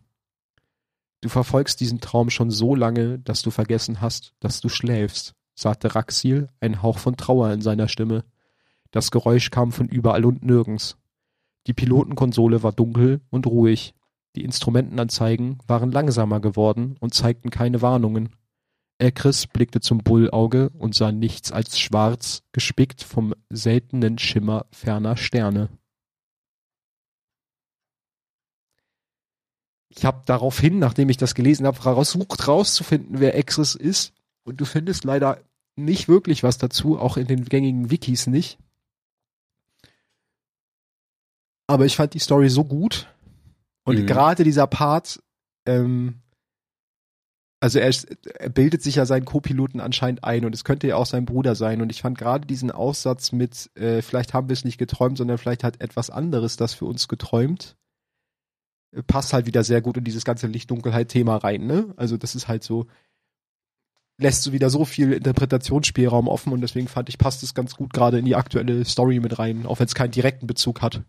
Du 1.23 1.31
verfolgst 1.31 1.81
diesen 1.81 1.99
Traum 1.99 2.29
schon 2.29 2.51
so 2.51 2.75
lange, 2.75 3.19
dass 3.21 3.41
du 3.41 3.51
vergessen 3.51 4.03
hast, 4.03 4.35
dass 4.39 4.61
du 4.61 4.69
schläfst, 4.69 5.35
sagte 5.55 5.95
Raxil, 5.95 6.49
ein 6.61 6.83
Hauch 6.83 6.99
von 6.99 7.17
Trauer 7.17 7.51
in 7.53 7.63
seiner 7.63 7.89
Stimme. 7.89 8.25
Das 8.91 9.11
Geräusch 9.11 9.51
kam 9.51 9.73
von 9.73 9.89
überall 9.89 10.27
und 10.27 10.45
nirgends. 10.45 10.99
Die 11.67 11.75
Pilotenkonsole 11.75 12.63
war 12.63 12.73
dunkel 12.73 13.23
und 13.31 13.47
ruhig. 13.47 13.95
Die 14.37 14.45
Instrumentenanzeigen 14.45 15.59
waren 15.67 15.91
langsamer 15.91 16.41
geworden 16.41 16.97
und 17.01 17.15
zeigten 17.15 17.49
keine 17.49 17.81
Warnungen. 17.81 18.29
Ekris 19.01 19.47
blickte 19.47 19.81
zum 19.81 19.99
Bullauge 19.99 20.71
und 20.79 20.95
sah 20.95 21.13
nichts 21.13 21.53
als 21.53 21.79
schwarz, 21.79 22.43
gespickt 22.53 23.03
vom 23.03 23.35
seltenen 23.49 24.19
Schimmer 24.19 24.67
ferner 24.71 25.17
Sterne. 25.17 25.69
Ich 29.89 30.05
habe 30.05 30.23
daraufhin, 30.25 30.79
nachdem 30.79 31.09
ich 31.09 31.17
das 31.17 31.35
gelesen 31.35 31.67
habe, 31.67 31.81
versucht 31.81 32.47
rauszufinden, 32.47 33.19
wer 33.19 33.35
Exris 33.35 33.75
ist. 33.75 34.13
Und 34.45 34.61
du 34.61 34.65
findest 34.65 35.05
leider 35.05 35.43
nicht 35.77 36.09
wirklich 36.09 36.43
was 36.43 36.59
dazu, 36.59 36.99
auch 36.99 37.17
in 37.17 37.27
den 37.27 37.45
gängigen 37.45 37.91
Wikis 37.91 38.27
nicht. 38.27 38.59
Aber 41.67 41.87
ich 41.87 41.97
fand 41.97 42.15
die 42.15 42.19
Story 42.21 42.49
so 42.49 42.65
gut. 42.65 43.09
Und 43.85 43.99
mhm. 43.99 44.07
gerade 44.07 44.45
dieser 44.45 44.67
Part, 44.67 45.23
ähm, 45.67 46.21
also 47.61 47.79
er, 47.79 47.95
er, 48.39 48.49
bildet 48.49 48.83
sich 48.83 48.97
ja 48.97 49.07
seinen 49.07 49.27
Co-Piloten 49.27 49.81
anscheinend 49.81 50.25
ein 50.25 50.45
und 50.45 50.55
es 50.55 50.65
könnte 50.65 50.89
ja 50.89 50.97
auch 50.97 51.07
sein 51.07 51.27
Bruder 51.27 51.55
sein. 51.55 51.83
Und 51.83 51.91
ich 51.91 52.03
fand 52.03 52.17
gerade 52.17 52.47
diesen 52.47 52.71
Aussatz 52.71 53.33
mit, 53.33 53.71
äh, 53.77 54.01
vielleicht 54.03 54.33
haben 54.33 54.49
wir 54.49 54.55
es 54.55 54.65
nicht 54.65 54.79
geträumt, 54.79 55.19
sondern 55.19 55.39
vielleicht 55.39 55.63
hat 55.63 55.81
etwas 55.81 56.11
anderes 56.11 56.57
das 56.57 56.73
für 56.73 56.87
uns 56.87 57.07
geträumt 57.07 57.77
passt 59.07 59.33
halt 59.33 59.47
wieder 59.47 59.65
sehr 59.65 59.81
gut 59.81 59.97
in 59.97 60.05
dieses 60.05 60.25
ganze 60.25 60.47
Licht-Dunkelheit-Thema 60.47 61.37
rein, 61.37 61.67
ne? 61.67 61.93
Also 61.97 62.17
das 62.17 62.35
ist 62.35 62.49
halt 62.49 62.65
so, 62.65 62.87
lässt 64.19 64.43
so 64.43 64.53
wieder 64.53 64.71
so 64.71 64.85
viel 64.85 65.13
Interpretationsspielraum 65.13 66.29
offen 66.29 66.53
und 66.53 66.61
deswegen 66.61 66.89
fand 66.89 67.09
ich, 67.09 67.19
passt 67.19 67.43
es 67.43 67.55
ganz 67.55 67.77
gut 67.77 67.93
gerade 67.93 68.19
in 68.19 68.25
die 68.25 68.37
aktuelle 68.37 68.85
Story 68.85 69.21
mit 69.21 69.39
rein, 69.39 69.67
auch 69.67 69.79
wenn 69.79 69.87
es 69.87 69.95
keinen 69.95 70.11
direkten 70.11 70.47
Bezug 70.47 70.83
hat. 70.83 71.03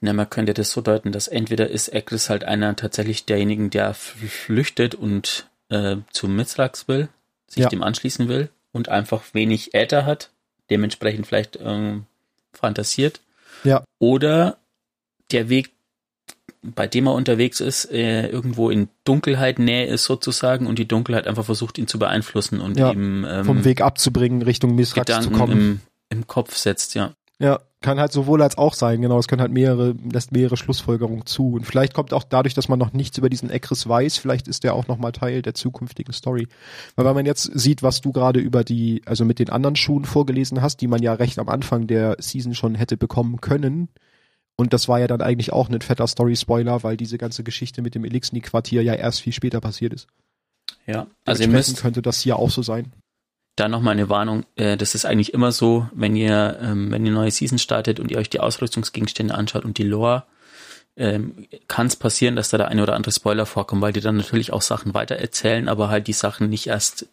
Na, 0.00 0.12
man 0.12 0.30
könnte 0.30 0.54
das 0.54 0.70
so 0.70 0.80
deuten, 0.80 1.12
dass 1.12 1.28
entweder 1.28 1.68
ist 1.68 1.88
Eccles 1.88 2.30
halt 2.30 2.44
einer 2.44 2.76
tatsächlich 2.76 3.26
derjenigen, 3.26 3.70
der 3.70 3.94
flüchtet 3.94 4.94
und 4.94 5.50
äh, 5.68 5.96
zu 6.10 6.28
Mithrax 6.28 6.88
will, 6.88 7.08
sich 7.46 7.64
ja. 7.64 7.68
dem 7.68 7.82
anschließen 7.82 8.28
will 8.28 8.50
und 8.72 8.88
einfach 8.88 9.22
wenig 9.32 9.74
Äther 9.74 10.04
hat, 10.06 10.30
dementsprechend 10.70 11.26
vielleicht 11.26 11.58
ähm, 11.62 12.06
fantasiert. 12.52 13.20
Ja. 13.64 13.84
Oder 13.98 14.58
der 15.30 15.48
Weg 15.48 15.72
bei 16.62 16.86
dem 16.86 17.06
er 17.06 17.14
unterwegs 17.14 17.60
ist, 17.60 17.90
äh, 17.90 18.28
irgendwo 18.28 18.70
in 18.70 18.88
Dunkelheit 19.04 19.58
Nähe 19.58 19.86
ist 19.86 20.04
sozusagen 20.04 20.66
und 20.66 20.78
die 20.78 20.88
Dunkelheit 20.88 21.26
einfach 21.26 21.44
versucht, 21.44 21.78
ihn 21.78 21.86
zu 21.86 21.98
beeinflussen 21.98 22.60
und 22.60 22.76
ja, 22.76 22.90
ihm 22.90 23.24
ähm, 23.28 23.44
vom 23.44 23.64
Weg 23.64 23.80
abzubringen, 23.80 24.42
Richtung 24.42 24.74
Misrax 24.74 25.24
zu 25.24 25.30
kommen. 25.30 25.52
Im, 25.52 25.80
Im 26.10 26.26
Kopf 26.26 26.56
setzt, 26.56 26.94
ja. 26.94 27.12
Ja, 27.38 27.60
kann 27.80 28.00
halt 28.00 28.12
sowohl 28.12 28.42
als 28.42 28.58
auch 28.58 28.74
sein, 28.74 29.00
genau. 29.00 29.18
Es 29.18 29.28
können 29.28 29.40
halt 29.40 29.52
mehrere, 29.52 29.94
lässt 30.10 30.32
mehrere 30.32 30.56
Schlussfolgerungen 30.56 31.26
zu. 31.26 31.52
Und 31.52 31.64
vielleicht 31.64 31.94
kommt 31.94 32.12
auch 32.12 32.24
dadurch, 32.24 32.54
dass 32.54 32.68
man 32.68 32.78
noch 32.78 32.92
nichts 32.92 33.18
über 33.18 33.28
diesen 33.28 33.50
Ekris 33.50 33.88
weiß, 33.88 34.18
vielleicht 34.18 34.48
ist 34.48 34.64
der 34.64 34.74
auch 34.74 34.88
nochmal 34.88 35.12
Teil 35.12 35.42
der 35.42 35.54
zukünftigen 35.54 36.12
Story. 36.12 36.48
Weil 36.96 37.06
wenn 37.06 37.14
man 37.14 37.26
jetzt 37.26 37.44
sieht, 37.44 37.82
was 37.82 38.00
du 38.00 38.10
gerade 38.10 38.40
über 38.40 38.64
die, 38.64 39.02
also 39.06 39.24
mit 39.24 39.38
den 39.38 39.50
anderen 39.50 39.76
Schuhen 39.76 40.04
vorgelesen 40.04 40.60
hast, 40.60 40.80
die 40.80 40.88
man 40.88 41.02
ja 41.02 41.12
recht 41.14 41.38
am 41.38 41.48
Anfang 41.48 41.86
der 41.86 42.16
Season 42.18 42.54
schon 42.54 42.74
hätte 42.74 42.96
bekommen 42.96 43.40
können, 43.40 43.88
und 44.60 44.72
das 44.72 44.88
war 44.88 44.98
ja 44.98 45.06
dann 45.06 45.22
eigentlich 45.22 45.52
auch 45.52 45.68
ein 45.68 45.80
fetter 45.80 46.08
Story-Spoiler, 46.08 46.82
weil 46.82 46.96
diese 46.96 47.16
ganze 47.16 47.44
Geschichte 47.44 47.80
mit 47.80 47.94
dem 47.94 48.04
Elixni-Quartier 48.04 48.82
ja 48.82 48.94
erst 48.94 49.20
viel 49.20 49.32
später 49.32 49.60
passiert 49.60 49.92
ist. 49.92 50.08
Ja, 50.84 51.06
also 51.24 51.42
ihr 51.44 51.48
müsst, 51.48 51.80
könnte 51.80 52.02
das 52.02 52.20
hier 52.20 52.36
auch 52.36 52.50
so 52.50 52.62
sein. 52.62 52.92
Da 53.58 53.66
nochmal 53.66 53.94
eine 53.94 54.08
Warnung, 54.08 54.44
äh, 54.54 54.76
das 54.76 54.94
ist 54.94 55.04
eigentlich 55.04 55.34
immer 55.34 55.50
so, 55.50 55.88
wenn 55.92 56.14
ihr, 56.14 56.60
ähm, 56.62 56.92
wenn 56.92 57.04
ihr 57.04 57.10
neue 57.10 57.32
Season 57.32 57.58
startet 57.58 57.98
und 57.98 58.12
ihr 58.12 58.18
euch 58.18 58.30
die 58.30 58.38
Ausrüstungsgegenstände 58.38 59.34
anschaut 59.34 59.64
und 59.64 59.78
die 59.78 59.82
Lore, 59.82 60.22
ähm, 60.96 61.48
kann 61.66 61.88
es 61.88 61.96
passieren, 61.96 62.36
dass 62.36 62.50
da 62.50 62.58
der 62.58 62.68
eine 62.68 62.84
oder 62.84 62.94
andere 62.94 63.10
Spoiler 63.10 63.46
vorkommt, 63.46 63.82
weil 63.82 63.92
die 63.92 64.00
dann 64.00 64.16
natürlich 64.16 64.52
auch 64.52 64.62
Sachen 64.62 64.94
weitererzählen, 64.94 65.68
aber 65.68 65.88
halt 65.88 66.06
die 66.06 66.12
Sachen 66.12 66.48
nicht 66.48 66.68
erst 66.68 67.08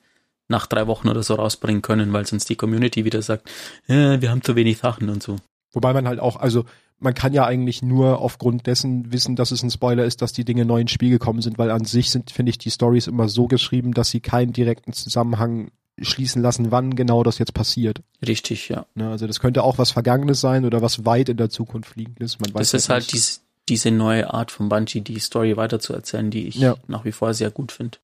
nach 0.48 0.68
drei 0.68 0.86
Wochen 0.86 1.10
oder 1.10 1.24
so 1.24 1.34
rausbringen 1.34 1.82
können, 1.82 2.14
weil 2.14 2.28
sonst 2.28 2.48
die 2.48 2.56
Community 2.56 3.06
wieder 3.06 3.24
sagt, 3.24 3.50
ja, 3.88 4.22
wir 4.22 4.30
haben 4.30 4.44
zu 4.44 4.56
wenig 4.56 4.78
Sachen 4.78 5.10
und 5.10 5.24
so. 5.24 5.38
Wobei 5.74 5.94
man 5.94 6.08
halt 6.08 6.20
auch, 6.20 6.36
also 6.36 6.66
man 7.00 7.16
kann 7.16 7.34
ja 7.34 7.48
eigentlich 7.48 7.82
nur 7.82 8.20
aufgrund 8.20 8.68
dessen 8.68 9.12
wissen, 9.12 9.36
dass 9.36 9.50
es 9.50 9.64
ein 9.64 9.72
Spoiler 9.72 10.06
ist, 10.06 10.22
dass 10.22 10.32
die 10.32 10.46
Dinge 10.46 10.66
neu 10.66 10.82
ins 10.82 10.92
Spiel 10.92 11.10
gekommen 11.10 11.42
sind, 11.42 11.58
weil 11.58 11.72
an 11.72 11.86
sich 11.86 12.12
sind, 12.12 12.30
finde 12.30 12.52
ich, 12.52 12.60
die 12.60 12.70
Stories 12.70 13.08
immer 13.08 13.30
so 13.30 13.48
geschrieben, 13.48 13.96
dass 13.96 14.10
sie 14.10 14.20
keinen 14.20 14.54
direkten 14.54 14.94
Zusammenhang 14.94 15.72
schließen 16.02 16.42
lassen, 16.42 16.72
wann 16.72 16.96
genau 16.96 17.24
das 17.24 17.38
jetzt 17.38 17.54
passiert. 17.54 18.02
Richtig, 18.26 18.70
ja. 18.70 18.86
Ne, 18.96 19.10
also 19.10 19.28
das 19.28 19.40
könnte 19.40 19.64
auch 19.64 19.78
was 19.78 19.92
Vergangenes 19.92 20.42
sein 20.42 20.66
oder 20.66 20.82
was 20.82 21.06
weit 21.06 21.30
in 21.30 21.38
der 21.38 21.50
Zukunft 21.50 21.96
liegendes. 21.96 22.40
Man 22.40 22.54
weiß 22.54 22.72
das 22.72 22.84
ist 22.84 22.90
halt 22.90 23.12
dies, 23.14 23.42
diese 23.70 23.92
neue 23.92 24.34
Art 24.34 24.52
von 24.52 24.70
Bungie, 24.70 25.02
die 25.02 25.20
Story 25.20 25.56
weiterzuerzählen, 25.58 26.30
die 26.30 26.48
ich 26.48 26.56
ja. 26.56 26.76
nach 26.88 27.06
wie 27.06 27.12
vor 27.12 27.34
sehr 27.34 27.52
gut 27.52 27.72
finde. 27.72 27.98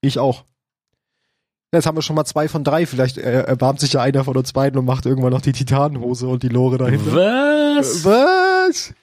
Ich 0.00 0.18
auch. 0.18 0.44
Jetzt 1.72 1.86
haben 1.86 1.96
wir 1.96 2.02
schon 2.02 2.16
mal 2.16 2.24
zwei 2.24 2.48
von 2.48 2.64
drei. 2.64 2.86
Vielleicht 2.86 3.18
erbarmt 3.18 3.80
sich 3.80 3.92
ja 3.92 4.00
einer 4.00 4.24
von 4.24 4.36
uns 4.36 4.52
beiden 4.52 4.78
und 4.78 4.86
macht 4.86 5.04
irgendwann 5.04 5.32
noch 5.32 5.42
die 5.42 5.52
Titanenhose 5.52 6.26
und 6.26 6.42
die 6.42 6.48
Lore 6.48 6.78
dahinter. 6.78 7.12
Was? 7.12 8.04
Was? 8.04 8.94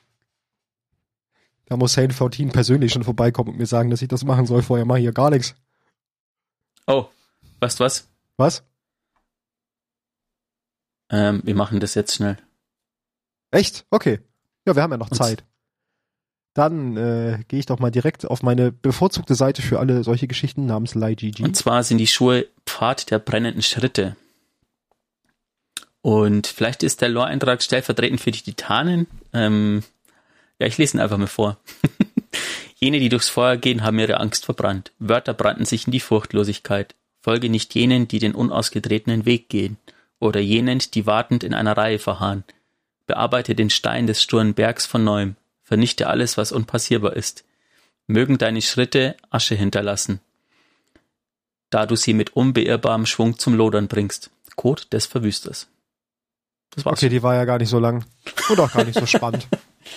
Da 1.67 1.77
muss 1.77 1.97
Hane 1.97 2.13
14 2.13 2.51
persönlich 2.51 2.93
schon 2.93 3.03
vorbeikommen 3.03 3.49
und 3.51 3.57
mir 3.57 3.65
sagen, 3.65 3.89
dass 3.89 4.01
ich 4.01 4.07
das 4.07 4.23
machen 4.23 4.45
soll. 4.45 4.63
Vorher 4.63 4.85
mache 4.85 4.99
ich 4.99 5.03
hier 5.03 5.13
gar 5.13 5.29
nichts. 5.29 5.55
Oh, 6.87 7.05
weißt 7.59 7.79
du 7.79 7.83
was? 7.83 8.07
Was? 8.37 8.63
Ähm, 11.09 11.41
wir 11.43 11.55
machen 11.55 11.79
das 11.79 11.95
jetzt 11.95 12.15
schnell. 12.15 12.37
Echt? 13.51 13.85
Okay. 13.89 14.19
Ja, 14.65 14.75
wir 14.75 14.83
haben 14.83 14.91
ja 14.91 14.97
noch 14.97 15.09
Zeit. 15.09 15.43
Dann 16.53 16.95
äh, 16.95 17.43
gehe 17.47 17.59
ich 17.59 17.65
doch 17.65 17.79
mal 17.79 17.91
direkt 17.91 18.25
auf 18.25 18.41
meine 18.41 18.71
bevorzugte 18.71 19.35
Seite 19.35 19.61
für 19.61 19.79
alle 19.79 20.03
solche 20.03 20.27
Geschichten 20.27 20.65
namens 20.65 20.95
LiGG. 20.95 21.43
Und 21.43 21.55
zwar 21.55 21.83
sind 21.83 21.97
die 21.97 22.07
Schuhe 22.07 22.47
Pfad 22.65 23.11
der 23.11 23.19
brennenden 23.19 23.61
Schritte. 23.61 24.15
Und 26.01 26.47
vielleicht 26.47 26.83
ist 26.83 27.01
der 27.01 27.09
Lore-Eintrag 27.09 27.61
stellvertretend 27.61 28.21
für 28.21 28.31
die 28.31 28.41
Titanen. 28.41 29.07
Ähm, 29.33 29.83
ja, 30.59 30.67
ich 30.67 30.77
lese 30.77 30.97
ihn 30.97 31.01
einfach 31.01 31.17
mal 31.17 31.27
vor. 31.27 31.57
Jene, 32.75 32.99
die 32.99 33.09
durchs 33.09 33.29
Feuer 33.29 33.57
gehen, 33.57 33.83
haben 33.83 33.99
ihre 33.99 34.19
Angst 34.19 34.45
verbrannt. 34.45 34.91
Wörter 34.99 35.33
brannten 35.33 35.65
sich 35.65 35.87
in 35.87 35.91
die 35.91 35.99
Furchtlosigkeit. 35.99 36.95
Folge 37.25 37.49
nicht 37.49 37.73
jenen, 37.73 38.07
die 38.07 38.19
den 38.19 38.35
unausgetretenen 38.35 39.25
Weg 39.25 39.49
gehen. 39.49 39.77
Oder 40.19 40.39
jenen, 40.41 40.77
die 40.93 41.07
wartend 41.07 41.43
in 41.43 41.55
einer 41.55 41.75
Reihe 41.75 41.97
verharren. 41.97 42.43
Bearbeite 43.07 43.55
den 43.55 43.71
Stein 43.71 44.05
des 44.05 44.21
sturen 44.21 44.53
Bergs 44.53 44.85
von 44.85 45.03
neuem 45.03 45.35
vernichte 45.63 46.05
alles, 46.05 46.37
was 46.37 46.51
unpassierbar 46.51 47.15
ist. 47.15 47.43
Mögen 48.05 48.37
deine 48.37 48.61
Schritte 48.61 49.17
Asche 49.31 49.55
hinterlassen, 49.55 50.19
da 51.71 51.87
du 51.87 51.95
sie 51.95 52.13
mit 52.13 52.35
unbeirrbarem 52.35 53.07
Schwung 53.07 53.39
zum 53.39 53.55
Lodern 53.55 53.87
bringst. 53.87 54.29
Code 54.55 54.83
des 54.91 55.07
Verwüsters. 55.07 55.67
Das 56.69 56.85
war's. 56.85 56.99
Okay, 56.99 57.09
die 57.09 57.23
war 57.23 57.33
ja 57.33 57.45
gar 57.45 57.57
nicht 57.57 57.69
so 57.69 57.79
lang. 57.79 58.05
Und 58.49 58.59
auch 58.59 58.71
gar 58.71 58.83
nicht 58.83 58.99
so 58.99 59.07
spannend. 59.07 59.47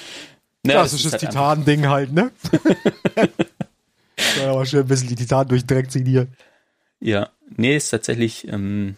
naja, 0.63 0.81
Klassisches 0.81 1.13
halt 1.13 1.21
Titan-Ding 1.21 1.89
halt, 1.89 2.11
ne? 2.11 2.33
ja, 4.39 4.51
aber 4.51 4.65
schön 4.65 4.81
ein 4.81 4.89
bisschen 4.89 5.09
die 5.09 5.15
Titanen 5.15 5.51
durchdreckt 5.51 5.93
sie 5.93 6.03
hier. 6.03 6.29
Ja, 7.01 7.31
nee, 7.49 7.77
ist 7.77 7.91
tatsächlich 7.91 8.49
ähm, 8.49 8.97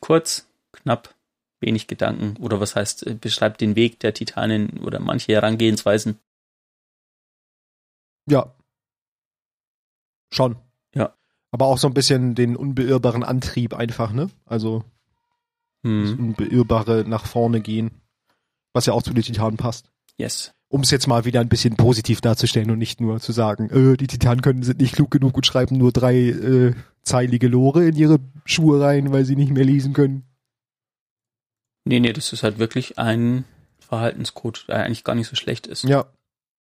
kurz, 0.00 0.48
knapp, 0.72 1.14
wenig 1.60 1.86
Gedanken 1.86 2.36
oder 2.42 2.60
was 2.60 2.76
heißt, 2.76 3.06
äh, 3.06 3.14
beschreibt 3.14 3.60
den 3.60 3.76
Weg 3.76 4.00
der 4.00 4.14
Titanen 4.14 4.80
oder 4.80 5.00
manche 5.00 5.32
Herangehensweisen. 5.32 6.18
Ja. 8.28 8.54
Schon. 10.30 10.56
Ja. 10.94 11.14
Aber 11.50 11.66
auch 11.66 11.78
so 11.78 11.86
ein 11.86 11.94
bisschen 11.94 12.34
den 12.34 12.56
unbeirrbaren 12.56 13.22
Antrieb 13.22 13.74
einfach, 13.74 14.12
ne? 14.12 14.30
Also 14.44 14.84
hm. 15.84 16.02
das 16.02 16.12
unbeirrbare 16.12 17.04
nach 17.06 17.26
vorne 17.26 17.60
gehen, 17.60 18.02
was 18.72 18.86
ja 18.86 18.92
auch 18.92 19.02
zu 19.02 19.14
den 19.14 19.22
Titanen 19.22 19.56
passt. 19.56 19.90
Yes. 20.18 20.55
Um 20.76 20.82
es 20.82 20.90
jetzt 20.90 21.06
mal 21.06 21.24
wieder 21.24 21.40
ein 21.40 21.48
bisschen 21.48 21.74
positiv 21.74 22.20
darzustellen 22.20 22.70
und 22.70 22.76
nicht 22.76 23.00
nur 23.00 23.18
zu 23.18 23.32
sagen, 23.32 23.70
äh, 23.70 23.96
die 23.96 24.08
Titanen 24.08 24.42
können 24.42 24.62
sind 24.62 24.78
nicht 24.78 24.94
klug 24.94 25.10
genug 25.10 25.34
und 25.34 25.46
schreiben 25.46 25.78
nur 25.78 25.90
drei 25.90 26.14
äh, 26.14 26.74
zeilige 27.00 27.48
Lore 27.48 27.88
in 27.88 27.96
ihre 27.96 28.18
Schuhe 28.44 28.78
rein, 28.82 29.10
weil 29.10 29.24
sie 29.24 29.36
nicht 29.36 29.50
mehr 29.50 29.64
lesen 29.64 29.94
können. 29.94 30.24
Nee, 31.86 31.98
nee, 31.98 32.12
das 32.12 32.34
ist 32.34 32.42
halt 32.42 32.58
wirklich 32.58 32.98
ein 32.98 33.46
Verhaltenscode, 33.78 34.66
der 34.68 34.84
eigentlich 34.84 35.02
gar 35.02 35.14
nicht 35.14 35.28
so 35.28 35.34
schlecht 35.34 35.66
ist. 35.66 35.84
Ja. 35.84 36.12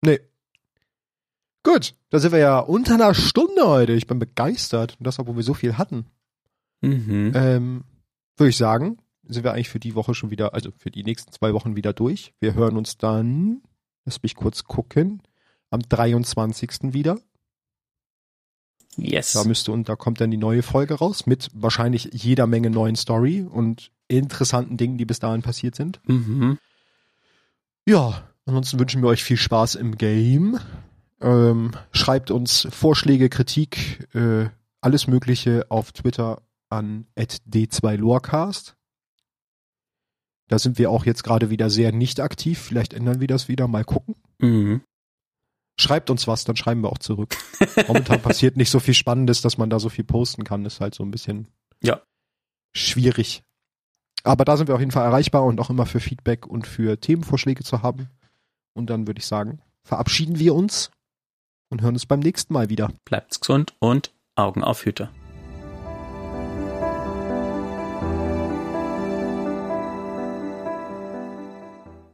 Nee. 0.01 0.20
Gut, 1.64 1.96
da 2.11 2.20
sind 2.20 2.30
wir 2.30 2.38
ja 2.38 2.61
unter 2.61 2.94
einer 2.94 3.14
Stunde 3.14 3.66
heute. 3.66 3.94
Ich 3.94 4.07
bin 4.07 4.20
begeistert. 4.20 4.94
Und 5.01 5.09
das, 5.09 5.18
obwohl 5.18 5.34
wir 5.34 5.42
so 5.42 5.55
viel 5.55 5.76
hatten. 5.76 6.07
Mhm. 6.82 7.32
Ähm, 7.34 7.84
Würde 8.36 8.51
ich 8.51 8.57
sagen, 8.57 8.99
sind 9.24 9.42
wir 9.42 9.55
eigentlich 9.55 9.70
für 9.70 9.80
die 9.80 9.96
Woche 9.96 10.14
schon 10.14 10.30
wieder, 10.30 10.55
also 10.55 10.70
für 10.78 10.92
die 10.92 11.03
nächsten 11.03 11.32
zwei 11.32 11.53
Wochen 11.53 11.74
wieder 11.74 11.92
durch. 11.92 12.32
Wir 12.38 12.55
hören 12.55 12.76
uns 12.76 12.96
dann, 12.96 13.61
lass 14.09 14.22
mich 14.22 14.34
kurz 14.34 14.64
gucken, 14.64 15.22
am 15.68 15.82
23. 15.82 16.94
wieder. 16.94 17.18
Yes. 18.96 19.34
Da 19.34 19.44
müsste 19.44 19.70
und 19.70 19.86
da 19.86 19.96
kommt 19.96 20.18
dann 20.22 20.30
die 20.30 20.38
neue 20.38 20.62
Folge 20.62 20.94
raus 20.94 21.26
mit 21.26 21.50
wahrscheinlich 21.52 22.09
jeder 22.14 22.46
Menge 22.46 22.70
neuen 22.70 22.96
Story 22.96 23.42
und 23.42 23.92
interessanten 24.09 24.78
Dingen, 24.78 24.96
die 24.96 25.04
bis 25.04 25.20
dahin 25.20 25.42
passiert 25.42 25.74
sind. 25.74 26.00
Mhm. 26.06 26.59
Ja, 27.86 28.26
ansonsten 28.46 28.80
wünschen 28.80 29.02
wir 29.02 29.11
euch 29.11 29.22
viel 29.22 29.36
Spaß 29.36 29.74
im 29.74 29.98
Game. 29.98 30.59
Ähm, 31.20 31.72
schreibt 31.92 32.30
uns 32.30 32.66
Vorschläge, 32.70 33.28
Kritik, 33.28 34.09
äh, 34.14 34.48
alles 34.80 35.06
Mögliche 35.06 35.66
auf 35.68 35.92
Twitter 35.92 36.40
an 36.70 37.06
d2lorecast. 37.18 38.74
Da 40.49 40.59
sind 40.59 40.78
wir 40.78 40.90
auch 40.90 41.05
jetzt 41.07 41.22
gerade 41.24 41.51
wieder 41.51 41.70
sehr 41.70 41.92
nicht 41.92 42.20
aktiv. 42.20 42.59
Vielleicht 42.59 42.94
ändern 42.94 43.20
wir 43.20 43.26
das 43.28 43.49
wieder. 43.49 43.68
Mal 43.68 43.84
gucken. 43.84 44.14
Mhm. 44.38 44.82
Schreibt 45.80 46.11
uns 46.11 46.26
was, 46.26 46.44
dann 46.44 46.57
schreiben 46.57 46.82
wir 46.82 46.90
auch 46.90 46.99
zurück. 46.99 47.36
Momentan 47.86 48.20
passiert 48.20 48.57
nicht 48.57 48.70
so 48.70 48.80
viel 48.80 48.94
Spannendes, 48.94 49.42
dass 49.42 49.59
man 49.59 49.70
da 49.70 49.78
so 49.78 49.88
viel 49.88 50.05
posten 50.05 50.42
kann. 50.44 50.64
Ist 50.64 50.80
halt 50.80 50.94
so 50.94 51.05
ein 51.05 51.11
bisschen 51.11 51.46
Ja. 51.82 52.03
schwierig. 52.74 53.42
Aber 54.24 54.44
da 54.44 54.57
sind 54.57 54.66
wir 54.66 54.74
auf 54.74 54.80
jeden 54.80 54.90
Fall 54.90 55.05
erreichbar 55.05 55.44
und 55.44 55.61
auch 55.61 55.70
immer 55.70 55.86
für 55.86 56.01
Feedback 56.01 56.46
und 56.46 56.66
für 56.66 56.99
Themenvorschläge 57.01 57.62
zu 57.62 57.82
haben. 57.82 58.09
Und 58.74 58.90
dann 58.90 59.07
würde 59.07 59.20
ich 59.20 59.26
sagen, 59.26 59.61
verabschieden 59.84 60.38
wir 60.38 60.55
uns 60.55 60.90
und 61.70 61.82
hören 61.82 61.94
uns 61.94 62.07
beim 62.07 62.20
nächsten 62.20 62.53
Mal 62.53 62.68
wieder. 62.70 62.90
Bleibt's 63.05 63.38
gesund 63.40 63.74
und 63.78 64.12
Augen 64.34 64.64
auf 64.64 64.84
Hüte. 64.84 65.11